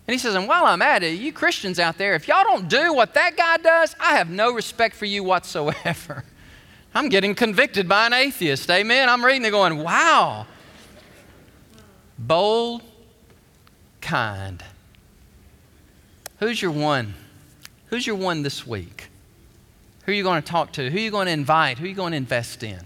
And 0.05 0.13
he 0.13 0.17
says, 0.17 0.35
and 0.35 0.47
while 0.47 0.65
I'm 0.65 0.81
at 0.81 1.01
it, 1.01 1.19
you 1.19 1.31
Christians 1.31 1.79
out 1.79 1.97
there, 1.97 2.13
if 2.13 2.27
y'all 2.27 2.43
don't 2.43 2.67
do 2.67 2.93
what 2.93 3.13
that 3.13 3.37
guy 3.37 3.57
does, 3.57 3.95
I 3.99 4.17
have 4.17 4.29
no 4.29 4.53
respect 4.53 4.95
for 4.95 5.05
you 5.05 5.23
whatsoever. 5.23 6.25
I'm 6.95 7.09
getting 7.09 7.33
convicted 7.33 7.87
by 7.87 8.07
an 8.07 8.13
atheist. 8.13 8.69
Amen. 8.69 9.09
I'm 9.09 9.23
reading 9.23 9.45
it 9.45 9.51
going, 9.51 9.77
wow. 9.77 10.45
Bold, 12.19 12.83
kind. 14.01 14.63
Who's 16.39 16.61
your 16.61 16.71
one? 16.71 17.13
Who's 17.87 18.05
your 18.05 18.17
one 18.17 18.43
this 18.43 18.67
week? 18.67 19.07
Who 20.05 20.11
are 20.11 20.15
you 20.15 20.23
going 20.23 20.41
to 20.41 20.47
talk 20.47 20.73
to? 20.73 20.89
Who 20.89 20.97
are 20.97 21.01
you 21.01 21.11
going 21.11 21.27
to 21.27 21.31
invite? 21.31 21.79
Who 21.79 21.85
are 21.85 21.87
you 21.87 21.95
going 21.95 22.11
to 22.11 22.17
invest 22.17 22.61
in? 22.61 22.81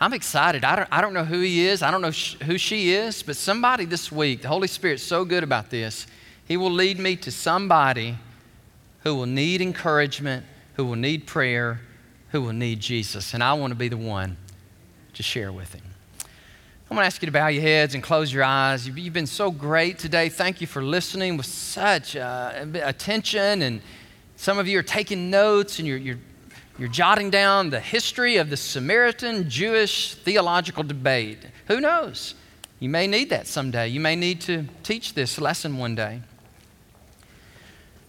I'm 0.00 0.12
excited. 0.12 0.64
I 0.64 0.76
don't, 0.76 0.88
I 0.90 1.00
don't 1.00 1.14
know 1.14 1.24
who 1.24 1.40
he 1.40 1.66
is. 1.66 1.82
I 1.82 1.90
don't 1.90 2.02
know 2.02 2.10
sh- 2.10 2.36
who 2.42 2.58
she 2.58 2.92
is, 2.92 3.22
but 3.22 3.36
somebody 3.36 3.84
this 3.84 4.10
week, 4.10 4.42
the 4.42 4.48
Holy 4.48 4.68
Spirit's 4.68 5.02
so 5.02 5.24
good 5.24 5.44
about 5.44 5.70
this. 5.70 6.06
He 6.46 6.56
will 6.56 6.70
lead 6.70 6.98
me 6.98 7.16
to 7.16 7.30
somebody 7.30 8.16
who 9.04 9.14
will 9.14 9.26
need 9.26 9.60
encouragement, 9.60 10.44
who 10.74 10.84
will 10.84 10.96
need 10.96 11.26
prayer, 11.26 11.80
who 12.30 12.42
will 12.42 12.52
need 12.52 12.80
Jesus. 12.80 13.34
And 13.34 13.42
I 13.42 13.52
want 13.54 13.70
to 13.70 13.76
be 13.76 13.88
the 13.88 13.96
one 13.96 14.36
to 15.14 15.22
share 15.22 15.52
with 15.52 15.72
him. 15.74 15.82
I'm 16.90 16.96
going 16.96 17.02
to 17.02 17.06
ask 17.06 17.22
you 17.22 17.26
to 17.26 17.32
bow 17.32 17.46
your 17.48 17.62
heads 17.62 17.94
and 17.94 18.02
close 18.02 18.32
your 18.32 18.44
eyes. 18.44 18.86
You've, 18.86 19.12
been 19.12 19.26
so 19.26 19.50
great 19.50 19.98
today. 19.98 20.28
Thank 20.28 20.60
you 20.60 20.66
for 20.66 20.82
listening 20.82 21.36
with 21.36 21.46
such 21.46 22.14
uh, 22.14 22.66
attention 22.82 23.62
and 23.62 23.80
some 24.36 24.58
of 24.58 24.68
you 24.68 24.78
are 24.78 24.82
taking 24.82 25.30
notes 25.30 25.78
and 25.78 25.88
you're, 25.88 25.96
you're, 25.96 26.18
you're 26.78 26.88
jotting 26.88 27.30
down 27.30 27.70
the 27.70 27.80
history 27.80 28.36
of 28.36 28.50
the 28.50 28.56
Samaritan 28.56 29.48
Jewish 29.48 30.14
theological 30.14 30.82
debate. 30.82 31.38
Who 31.68 31.80
knows? 31.80 32.34
You 32.80 32.88
may 32.88 33.06
need 33.06 33.30
that 33.30 33.46
someday. 33.46 33.88
You 33.88 34.00
may 34.00 34.16
need 34.16 34.40
to 34.42 34.66
teach 34.82 35.14
this 35.14 35.40
lesson 35.40 35.78
one 35.78 35.94
day. 35.94 36.20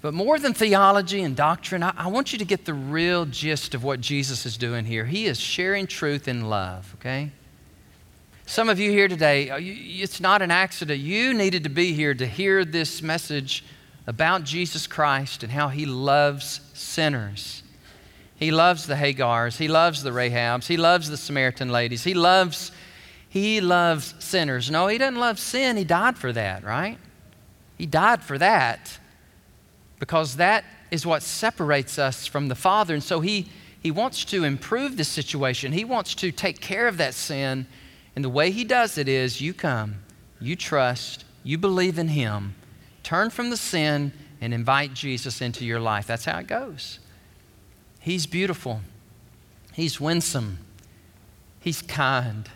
But 0.02 0.14
more 0.14 0.40
than 0.40 0.54
theology 0.54 1.22
and 1.22 1.36
doctrine, 1.36 1.84
I, 1.84 1.94
I, 1.96 2.08
want 2.08 2.32
you 2.32 2.40
to 2.40 2.46
get 2.46 2.66
the 2.66 2.74
real 2.74 3.26
gist 3.26 3.74
of 3.74 3.84
what 3.84 4.02
Jesus 4.02 4.46
is 4.46 4.58
doing 4.58 4.86
here. 4.86 5.06
He 5.06 5.26
is 5.26 5.40
sharing 5.40 5.88
truth 5.88 6.28
in 6.28 6.50
love, 6.50 6.96
okay? 7.00 7.32
Some 8.46 8.70
of 8.70 8.80
you 8.80 8.92
here 8.92 9.08
today, 9.08 9.50
uh, 9.50 9.58
it's 9.60 10.20
not 10.20 10.44
an 10.44 10.52
accident. 10.52 11.00
You 11.00 11.34
needed 11.34 11.64
to 11.64 11.70
be 11.70 11.94
here 11.94 12.14
to 12.14 12.28
hear 12.28 12.64
this 12.64 13.02
message 13.02 13.64
about 14.06 14.44
Jesus 14.44 14.86
Christ 14.86 15.42
and 15.42 15.52
how 15.52 15.70
he 15.70 15.88
loves 15.88 16.62
sinners. 16.74 17.64
He 18.38 18.52
loves 18.52 18.86
the 18.86 18.96
Hagars, 18.96 19.58
he 19.58 19.68
loves 19.68 20.04
the 20.04 20.12
Rahabs, 20.12 20.68
he 20.68 20.78
loves 20.78 21.10
the 21.10 21.18
Samaritan 21.18 21.70
ladies, 21.70 22.04
he 22.04 22.14
loves 22.14 22.72
he 23.36 23.60
loves 23.60 24.16
sinners. 24.20 24.72
No, 24.72 24.88
he 24.88 24.98
doesn't 24.98 25.20
love 25.20 25.40
sin. 25.40 25.76
He 25.76 25.84
died 25.84 26.18
for 26.18 26.32
that, 26.32 26.64
right? 26.64 26.98
He 27.78 27.86
died 27.86 28.24
for 28.24 28.38
that 28.38 28.98
because 30.00 30.38
that 30.38 30.64
is 30.90 31.06
what 31.06 31.22
separates 31.22 32.00
us 32.00 32.26
from 32.26 32.48
the 32.48 32.56
Father. 32.56 32.94
And 32.94 33.04
so 33.04 33.20
he, 33.20 33.50
he 33.82 33.92
wants 33.92 34.24
to 34.26 34.46
improve 34.46 34.96
the 34.96 35.04
situation. 35.04 35.74
He 35.74 35.84
wants 35.84 36.16
to 36.16 36.32
take 36.32 36.62
care 36.62 36.88
of 36.88 36.96
that 36.96 37.14
sin. 37.14 37.68
And 38.16 38.24
the 38.24 38.30
way 38.30 38.52
he 38.52 38.64
does 38.64 38.98
it 38.98 39.10
is 39.10 39.42
you 39.42 39.54
come, 39.54 39.96
you 40.40 40.56
trust, 40.56 41.26
you 41.44 41.58
believe 41.58 42.00
in 42.00 42.08
him, 42.08 42.56
turn 43.04 43.30
from 43.30 43.50
the 43.50 43.58
sin, 43.58 44.14
and 44.40 44.54
invite 44.54 44.94
Jesus 44.94 45.42
into 45.42 45.66
your 45.66 45.82
life. 45.82 46.08
That's 46.08 46.24
how 46.24 46.40
it 46.40 46.48
goes. 46.48 47.00
He's 48.06 48.28
beautiful, 48.28 48.82
he's 49.74 50.00
winsome, 50.00 50.60
he's 51.60 51.82
kind. 51.82 52.48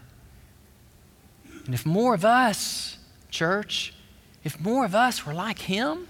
And 1.65 1.73
if 1.73 1.87
more 1.87 2.13
of 2.13 2.23
us, 2.23 2.99
church, 3.31 3.95
if 4.43 4.59
more 4.59 4.85
of 4.85 4.93
us 4.93 5.25
were 5.25 5.33
like 5.33 5.57
him, 5.57 6.07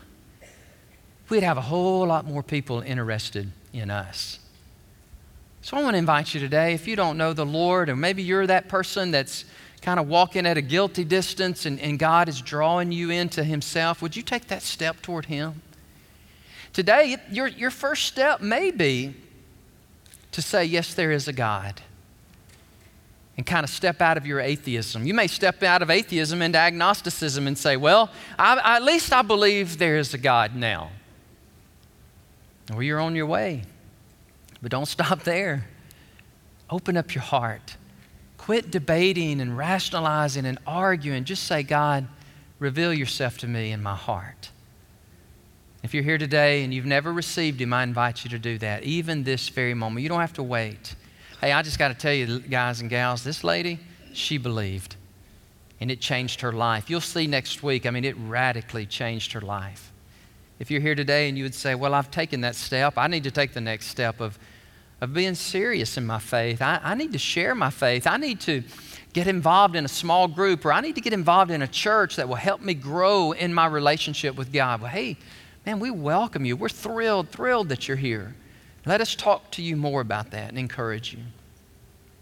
we'd 1.30 1.44
have 1.44 1.58
a 1.58 1.62
whole 1.62 2.06
lot 2.06 2.26
more 2.26 2.44
people 2.44 2.82
interested 2.82 3.50
in 3.72 3.90
us. 3.90 4.40
So 5.62 5.78
I 5.78 5.84
want 5.84 5.94
to 5.94 6.00
invite 6.00 6.34
you 6.34 6.42
today, 6.42 6.74
if 6.74 6.86
you 6.86 6.98
don't 6.98 7.18
know 7.18 7.32
the 7.32 7.46
Lord, 7.46 7.88
or 7.88 7.96
maybe 7.96 8.22
you're 8.22 8.46
that 8.46 8.68
person 8.68 9.12
that's 9.12 9.46
kind 9.82 10.02
of 10.02 10.10
walking 10.10 10.46
at 10.46 10.58
a 10.58 10.62
guilty 10.62 11.06
distance 11.06 11.66
and, 11.66 11.80
and 11.80 11.98
God 11.98 12.28
is 12.28 12.42
drawing 12.42 12.92
you 12.92 13.10
into 13.10 13.46
Himself, 13.46 14.02
would 14.02 14.18
you 14.18 14.22
take 14.22 14.48
that 14.48 14.64
step 14.64 15.02
toward 15.02 15.28
Him? 15.28 15.62
Today, 16.74 17.16
your, 17.32 17.48
your 17.48 17.72
first 17.72 18.04
step 18.04 18.42
may 18.42 18.72
be 18.72 19.16
to 20.32 20.42
say, 20.42 20.66
Yes, 20.66 20.94
there 20.94 21.12
is 21.12 21.28
a 21.28 21.34
God 21.34 21.82
and 23.40 23.46
kind 23.46 23.64
of 23.64 23.70
step 23.70 24.02
out 24.02 24.18
of 24.18 24.26
your 24.26 24.42
atheism. 24.42 25.08
You 25.08 25.14
may 25.14 25.28
step 25.28 25.64
out 25.64 25.82
of 25.82 25.90
atheism 25.90 26.42
into 26.42 26.58
agnosticism 26.58 27.48
and 27.48 27.58
say, 27.58 27.78
Well, 27.78 28.10
I, 28.38 28.76
at 28.76 28.84
least 28.84 29.14
I 29.14 29.22
believe 29.22 29.78
there 29.78 29.98
is 29.98 30.14
a 30.14 30.18
God 30.18 30.56
now. 30.56 30.92
Or 32.74 32.84
you're 32.84 33.00
on 33.00 33.16
your 33.16 33.28
way. 33.28 33.64
But 34.62 34.72
don't 34.72 34.86
stop 34.98 35.24
there. 35.24 35.70
Open 36.70 36.98
up 36.98 37.16
your 37.16 37.22
heart. 37.22 37.78
Quit 38.38 38.72
debating 38.72 39.40
and 39.40 39.58
rationalizing 39.58 40.46
and 40.46 40.60
arguing. 40.68 41.24
Just 41.24 41.46
say, 41.46 41.64
God, 41.64 42.10
reveal 42.60 42.94
yourself 42.94 43.38
to 43.38 43.48
me 43.48 43.72
in 43.72 43.82
my 43.82 43.96
heart. 43.96 44.52
If 45.82 45.94
you're 45.94 46.04
here 46.04 46.18
today 46.18 46.64
and 46.64 46.74
you've 46.74 46.86
never 46.86 47.14
received 47.14 47.62
Him, 47.62 47.72
I 47.72 47.84
invite 47.84 48.26
you 48.26 48.30
to 48.32 48.40
do 48.40 48.58
that, 48.58 48.84
even 48.84 49.24
this 49.24 49.48
very 49.48 49.74
moment. 49.74 50.04
You 50.04 50.10
don't 50.10 50.20
have 50.20 50.34
to 50.34 50.44
wait. 50.44 50.96
Hey, 51.40 51.54
I 51.54 51.62
just 51.62 51.80
got 51.80 51.88
to 51.88 51.94
tell 51.94 52.14
you, 52.14 52.40
guys 52.40 52.82
and 52.82 52.90
gals, 52.90 53.24
this 53.24 53.46
lady, 53.46 53.80
she 54.12 54.38
believed. 54.38 54.98
And 55.80 55.90
it 55.90 56.02
changed 56.02 56.42
her 56.42 56.52
life. 56.52 56.90
You'll 56.90 57.00
see 57.00 57.28
next 57.28 57.64
week, 57.64 57.86
I 57.86 57.92
mean, 57.92 58.04
it 58.04 58.18
radically 58.18 58.86
changed 58.86 59.32
her 59.32 59.40
life. 59.40 59.94
If 60.60 60.70
you're 60.70 60.82
here 60.82 60.96
today 60.96 61.30
and 61.30 61.38
you 61.38 61.46
would 61.46 61.56
say, 61.56 61.76
Well, 61.76 61.94
I've 61.94 62.12
taken 62.12 62.42
that 62.42 62.56
step, 62.56 62.98
I 62.98 63.08
need 63.08 63.24
to 63.24 63.32
take 63.32 63.54
the 63.54 63.62
next 63.62 63.88
step 63.88 64.20
of, 64.20 64.38
of 65.00 65.14
being 65.14 65.36
serious 65.36 65.96
in 65.96 66.06
my 66.06 66.20
faith. 66.20 66.62
I, 66.62 66.82
I 66.84 66.96
need 66.96 67.14
to 67.14 67.18
share 67.18 67.56
my 67.56 67.70
faith. 67.70 68.06
I 68.06 68.18
need 68.18 68.42
to 68.42 68.64
get 69.14 69.28
involved 69.28 69.78
in 69.78 69.86
a 69.86 69.90
small 69.90 70.28
group, 70.28 70.66
or 70.66 70.74
I 70.74 70.82
need 70.82 70.96
to 70.96 71.02
get 71.02 71.14
involved 71.14 71.52
in 71.52 71.62
a 71.62 71.68
church 71.68 72.18
that 72.18 72.28
will 72.28 72.36
help 72.36 72.60
me 72.60 72.74
grow 72.74 73.32
in 73.32 73.54
my 73.54 73.66
relationship 73.66 74.36
with 74.36 74.52
God. 74.52 74.82
Well, 74.82 74.92
hey, 74.92 75.18
man, 75.70 75.80
we 75.80 75.92
welcome 75.92 76.46
you. 76.46 76.56
We're 76.56 76.68
thrilled, 76.68 77.30
thrilled 77.30 77.70
that 77.70 77.88
you're 77.88 77.96
here. 77.96 78.34
Let 78.88 79.02
us 79.02 79.14
talk 79.14 79.52
to 79.52 79.62
you 79.62 79.76
more 79.76 80.02
about 80.02 80.32
that 80.32 80.50
and 80.50 80.58
encourage 80.58 81.14
you. 81.14 81.20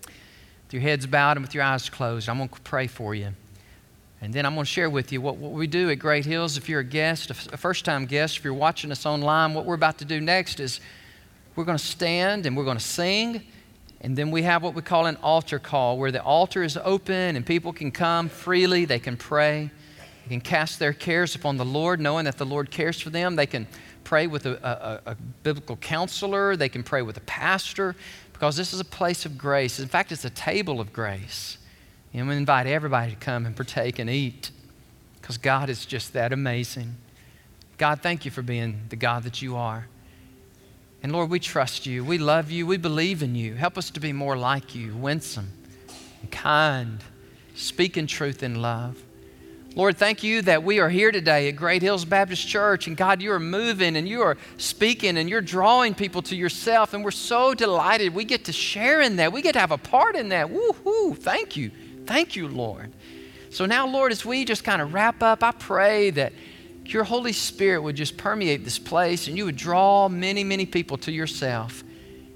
With 0.04 0.74
your 0.74 0.82
heads 0.82 1.08
bowed 1.08 1.38
and 1.38 1.45
with 1.45 1.56
your 1.56 1.64
eyes 1.64 1.89
closed, 1.89 2.28
I'm 2.28 2.39
going 2.39 2.50
to 2.50 2.60
pray 2.60 2.88
for 2.88 3.16
you. 3.16 3.30
And 4.20 4.34
then 4.34 4.45
I'm 4.45 4.54
going 4.54 4.66
to 4.66 4.70
share 4.70 4.89
with 4.89 5.14
you 5.14 5.22
what, 5.22 5.38
what 5.38 5.54
we 5.54 5.66
do 5.66 5.89
at 5.89 5.98
Great 5.98 6.26
Hills. 6.26 6.58
If 6.58 6.68
you're 6.68 6.82
a 6.82 6.84
guest, 6.84 7.30
a 7.30 7.34
first 7.56 7.86
time 7.86 8.06
guest, 8.06 8.39
if 8.39 8.43
you're 8.43 8.54
watching 8.54 8.91
us 8.91 9.06
online, 9.06 9.54
what 9.54 9.64
we're 9.64 9.76
about 9.76 9.98
to 10.00 10.06
do 10.06 10.20
next 10.20 10.60
is 10.60 10.82
we're 11.56 11.64
going 11.64 11.78
to 11.78 11.86
stand 11.86 12.45
and 12.45 12.58
we're 12.58 12.66
going 12.66 12.78
to 12.78 12.84
sing. 12.84 13.43
And 14.02 14.18
then 14.18 14.30
we 14.30 14.43
have 14.43 14.62
what 14.62 14.74
we 14.74 14.82
call 14.82 15.06
an 15.06 15.16
altar 15.24 15.58
call, 15.58 15.98
where 15.98 16.12
the 16.12 16.22
altar 16.22 16.64
is 16.64 16.78
open 16.84 17.38
and 17.38 17.45
people 17.45 17.72
can 17.72 17.91
come 17.91 18.28
freely. 18.28 18.84
They 18.84 19.00
can 19.00 19.16
pray. 19.16 19.72
They 20.28 20.36
can 20.36 20.42
cast 20.42 20.78
their 20.78 20.92
cares 20.92 21.36
upon 21.36 21.56
the 21.56 21.64
Lord, 21.64 22.02
knowing 22.02 22.26
that 22.26 22.38
the 22.38 22.46
Lord 22.46 22.70
cares 22.70 23.00
for 23.00 23.10
them. 23.10 23.38
They 23.38 23.46
can 23.46 23.66
pray 24.04 24.28
with 24.28 24.46
a, 24.46 25.02
a, 25.06 25.12
a, 25.12 25.16
biblical 25.44 25.78
counselor, 25.78 26.58
they 26.58 26.68
can 26.68 26.84
pray 26.84 27.02
with 27.02 27.16
a 27.16 27.22
pastor, 27.22 27.96
because 28.34 28.58
this 28.58 28.74
is 28.74 28.80
a 28.80 28.86
place 28.86 29.26
of 29.26 29.38
grace. 29.38 29.80
In 29.80 29.88
fact, 29.88 30.12
it's 30.12 30.26
a 30.26 30.30
table 30.30 30.82
of 30.82 30.92
grace. 30.92 31.58
And 32.14 32.28
we 32.28 32.36
invite 32.36 32.68
everybody 32.68 33.12
to 33.12 33.18
come 33.18 33.46
and 33.46 33.56
partake 33.56 34.00
and 34.00 34.10
eat, 34.10 34.52
because 35.22 35.38
God 35.38 35.70
is 35.70 35.86
just 35.86 36.12
that 36.14 36.34
amazing. 36.34 36.96
God, 37.78 38.02
thank 38.02 38.26
you 38.26 38.32
for 38.32 38.42
being 38.42 38.82
the 38.90 38.96
God 38.96 39.24
that 39.24 39.42
you 39.42 39.56
are. 39.56 39.88
And 41.04 41.12
Lord, 41.12 41.30
we 41.30 41.40
trust 41.40 41.86
you. 41.86 42.04
We 42.04 42.18
love 42.18 42.52
you. 42.52 42.68
We 42.68 42.78
believe 42.78 43.24
in 43.24 43.36
you. 43.36 43.54
Help 43.54 43.78
us 43.78 43.90
to 43.92 44.00
be 44.00 44.12
more 44.12 44.36
like 44.36 44.76
you, 44.76 44.96
winsome 44.96 45.52
kind, 46.32 47.04
speaking 47.56 48.08
truth 48.08 48.44
in 48.44 48.62
love. 48.62 49.02
Lord, 49.76 49.97
thank 49.97 50.24
you 50.24 50.41
that 50.41 50.63
we 50.63 50.80
are 50.80 50.89
here 50.89 51.11
today 51.11 51.49
at 51.49 51.55
Great 51.55 51.84
Hills 51.84 52.03
Baptist 52.03 52.47
Church. 52.47 52.88
And 52.88 52.97
God, 52.97 53.22
you 53.22 53.32
are 53.32 53.39
moving 53.39 53.95
and 53.95 54.09
you 54.09 54.24
are 54.24 54.36
speaking 54.57 55.18
and 55.18 55.30
you're 55.30 55.39
drawing 55.39 55.93
people 55.93 56.24
to 56.24 56.36
yourself. 56.36 56.95
And 56.95 57.03
we're 57.03 57.11
so 57.11 57.53
delighted 57.53 58.15
we 58.15 58.26
get 58.26 58.45
to 58.45 58.53
share 58.53 59.01
in 59.01 59.18
that. 59.18 59.32
We 59.32 59.43
get 59.43 59.53
to 59.53 59.59
have 59.59 59.72
a 59.72 59.78
part 59.78 60.15
in 60.15 60.30
that. 60.30 60.49
Woo-hoo. 60.49 61.13
Thank 61.13 61.55
you. 61.55 61.70
Thank 62.07 62.36
you, 62.36 62.47
Lord. 62.47 62.91
So 63.51 63.68
now, 63.68 63.86
Lord, 63.86 64.11
as 64.11 64.26
we 64.26 64.45
just 64.45 64.63
kind 64.63 64.82
of 64.82 64.93
wrap 64.93 65.22
up, 65.22 65.43
I 65.43 65.51
pray 65.51 66.09
that 66.09 66.34
your 66.86 67.03
Holy 67.03 67.34
Spirit 67.34 67.82
would 67.82 67.95
just 67.95 68.18
permeate 68.18 68.63
this 68.63 68.80
place 68.80 69.28
and 69.28 69.38
you 69.38 69.45
would 69.45 69.57
draw 69.57 70.09
many, 70.09 70.43
many 70.43 70.65
people 70.65 70.97
to 70.99 71.11
yourself. 71.11 71.84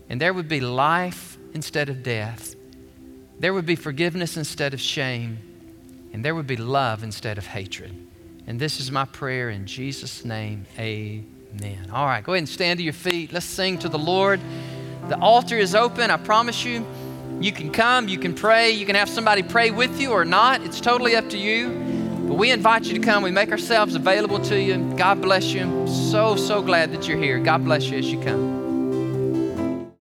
And 0.09 0.21
there 0.21 0.33
would 0.33 0.47
be 0.47 0.59
life 0.59 1.39
instead 1.55 1.89
of 1.89 2.03
death. 2.03 2.55
There 3.39 3.53
would 3.53 3.65
be 3.65 3.75
forgiveness 3.75 4.37
instead 4.37 4.75
of 4.75 4.81
shame 4.81 5.39
and 6.13 6.23
there 6.23 6.35
would 6.35 6.47
be 6.47 6.57
love 6.57 7.03
instead 7.03 7.37
of 7.37 7.47
hatred. 7.47 7.91
And 8.47 8.59
this 8.59 8.79
is 8.79 8.91
my 8.91 9.05
prayer 9.05 9.49
in 9.49 9.65
Jesus' 9.65 10.25
name. 10.25 10.65
Amen. 10.77 11.89
All 11.93 12.05
right, 12.05 12.23
go 12.23 12.33
ahead 12.33 12.39
and 12.39 12.49
stand 12.49 12.79
to 12.79 12.83
your 12.83 12.93
feet. 12.93 13.31
Let's 13.31 13.45
sing 13.45 13.79
to 13.79 13.89
the 13.89 13.99
Lord. 13.99 14.39
The 15.07 15.19
altar 15.19 15.57
is 15.57 15.75
open, 15.75 16.11
I 16.11 16.17
promise 16.17 16.63
you. 16.63 16.85
You 17.39 17.51
can 17.51 17.71
come, 17.71 18.07
you 18.07 18.19
can 18.19 18.33
pray, 18.33 18.71
you 18.71 18.85
can 18.85 18.95
have 18.95 19.09
somebody 19.09 19.41
pray 19.41 19.71
with 19.71 19.99
you 19.99 20.11
or 20.11 20.25
not. 20.25 20.61
It's 20.61 20.79
totally 20.79 21.15
up 21.15 21.29
to 21.29 21.37
you. 21.37 21.69
But 22.27 22.35
we 22.35 22.51
invite 22.51 22.85
you 22.85 22.93
to 22.93 22.99
come. 22.99 23.23
We 23.23 23.31
make 23.31 23.51
ourselves 23.51 23.95
available 23.95 24.39
to 24.41 24.59
you. 24.59 24.77
God 24.95 25.21
bless 25.21 25.51
you. 25.51 25.63
I'm 25.63 25.87
so, 25.87 26.35
so 26.35 26.61
glad 26.61 26.91
that 26.93 27.07
you're 27.07 27.17
here. 27.17 27.39
God 27.39 27.65
bless 27.65 27.85
you 27.85 27.97
as 27.97 28.11
you 28.11 28.21
come. 28.21 28.60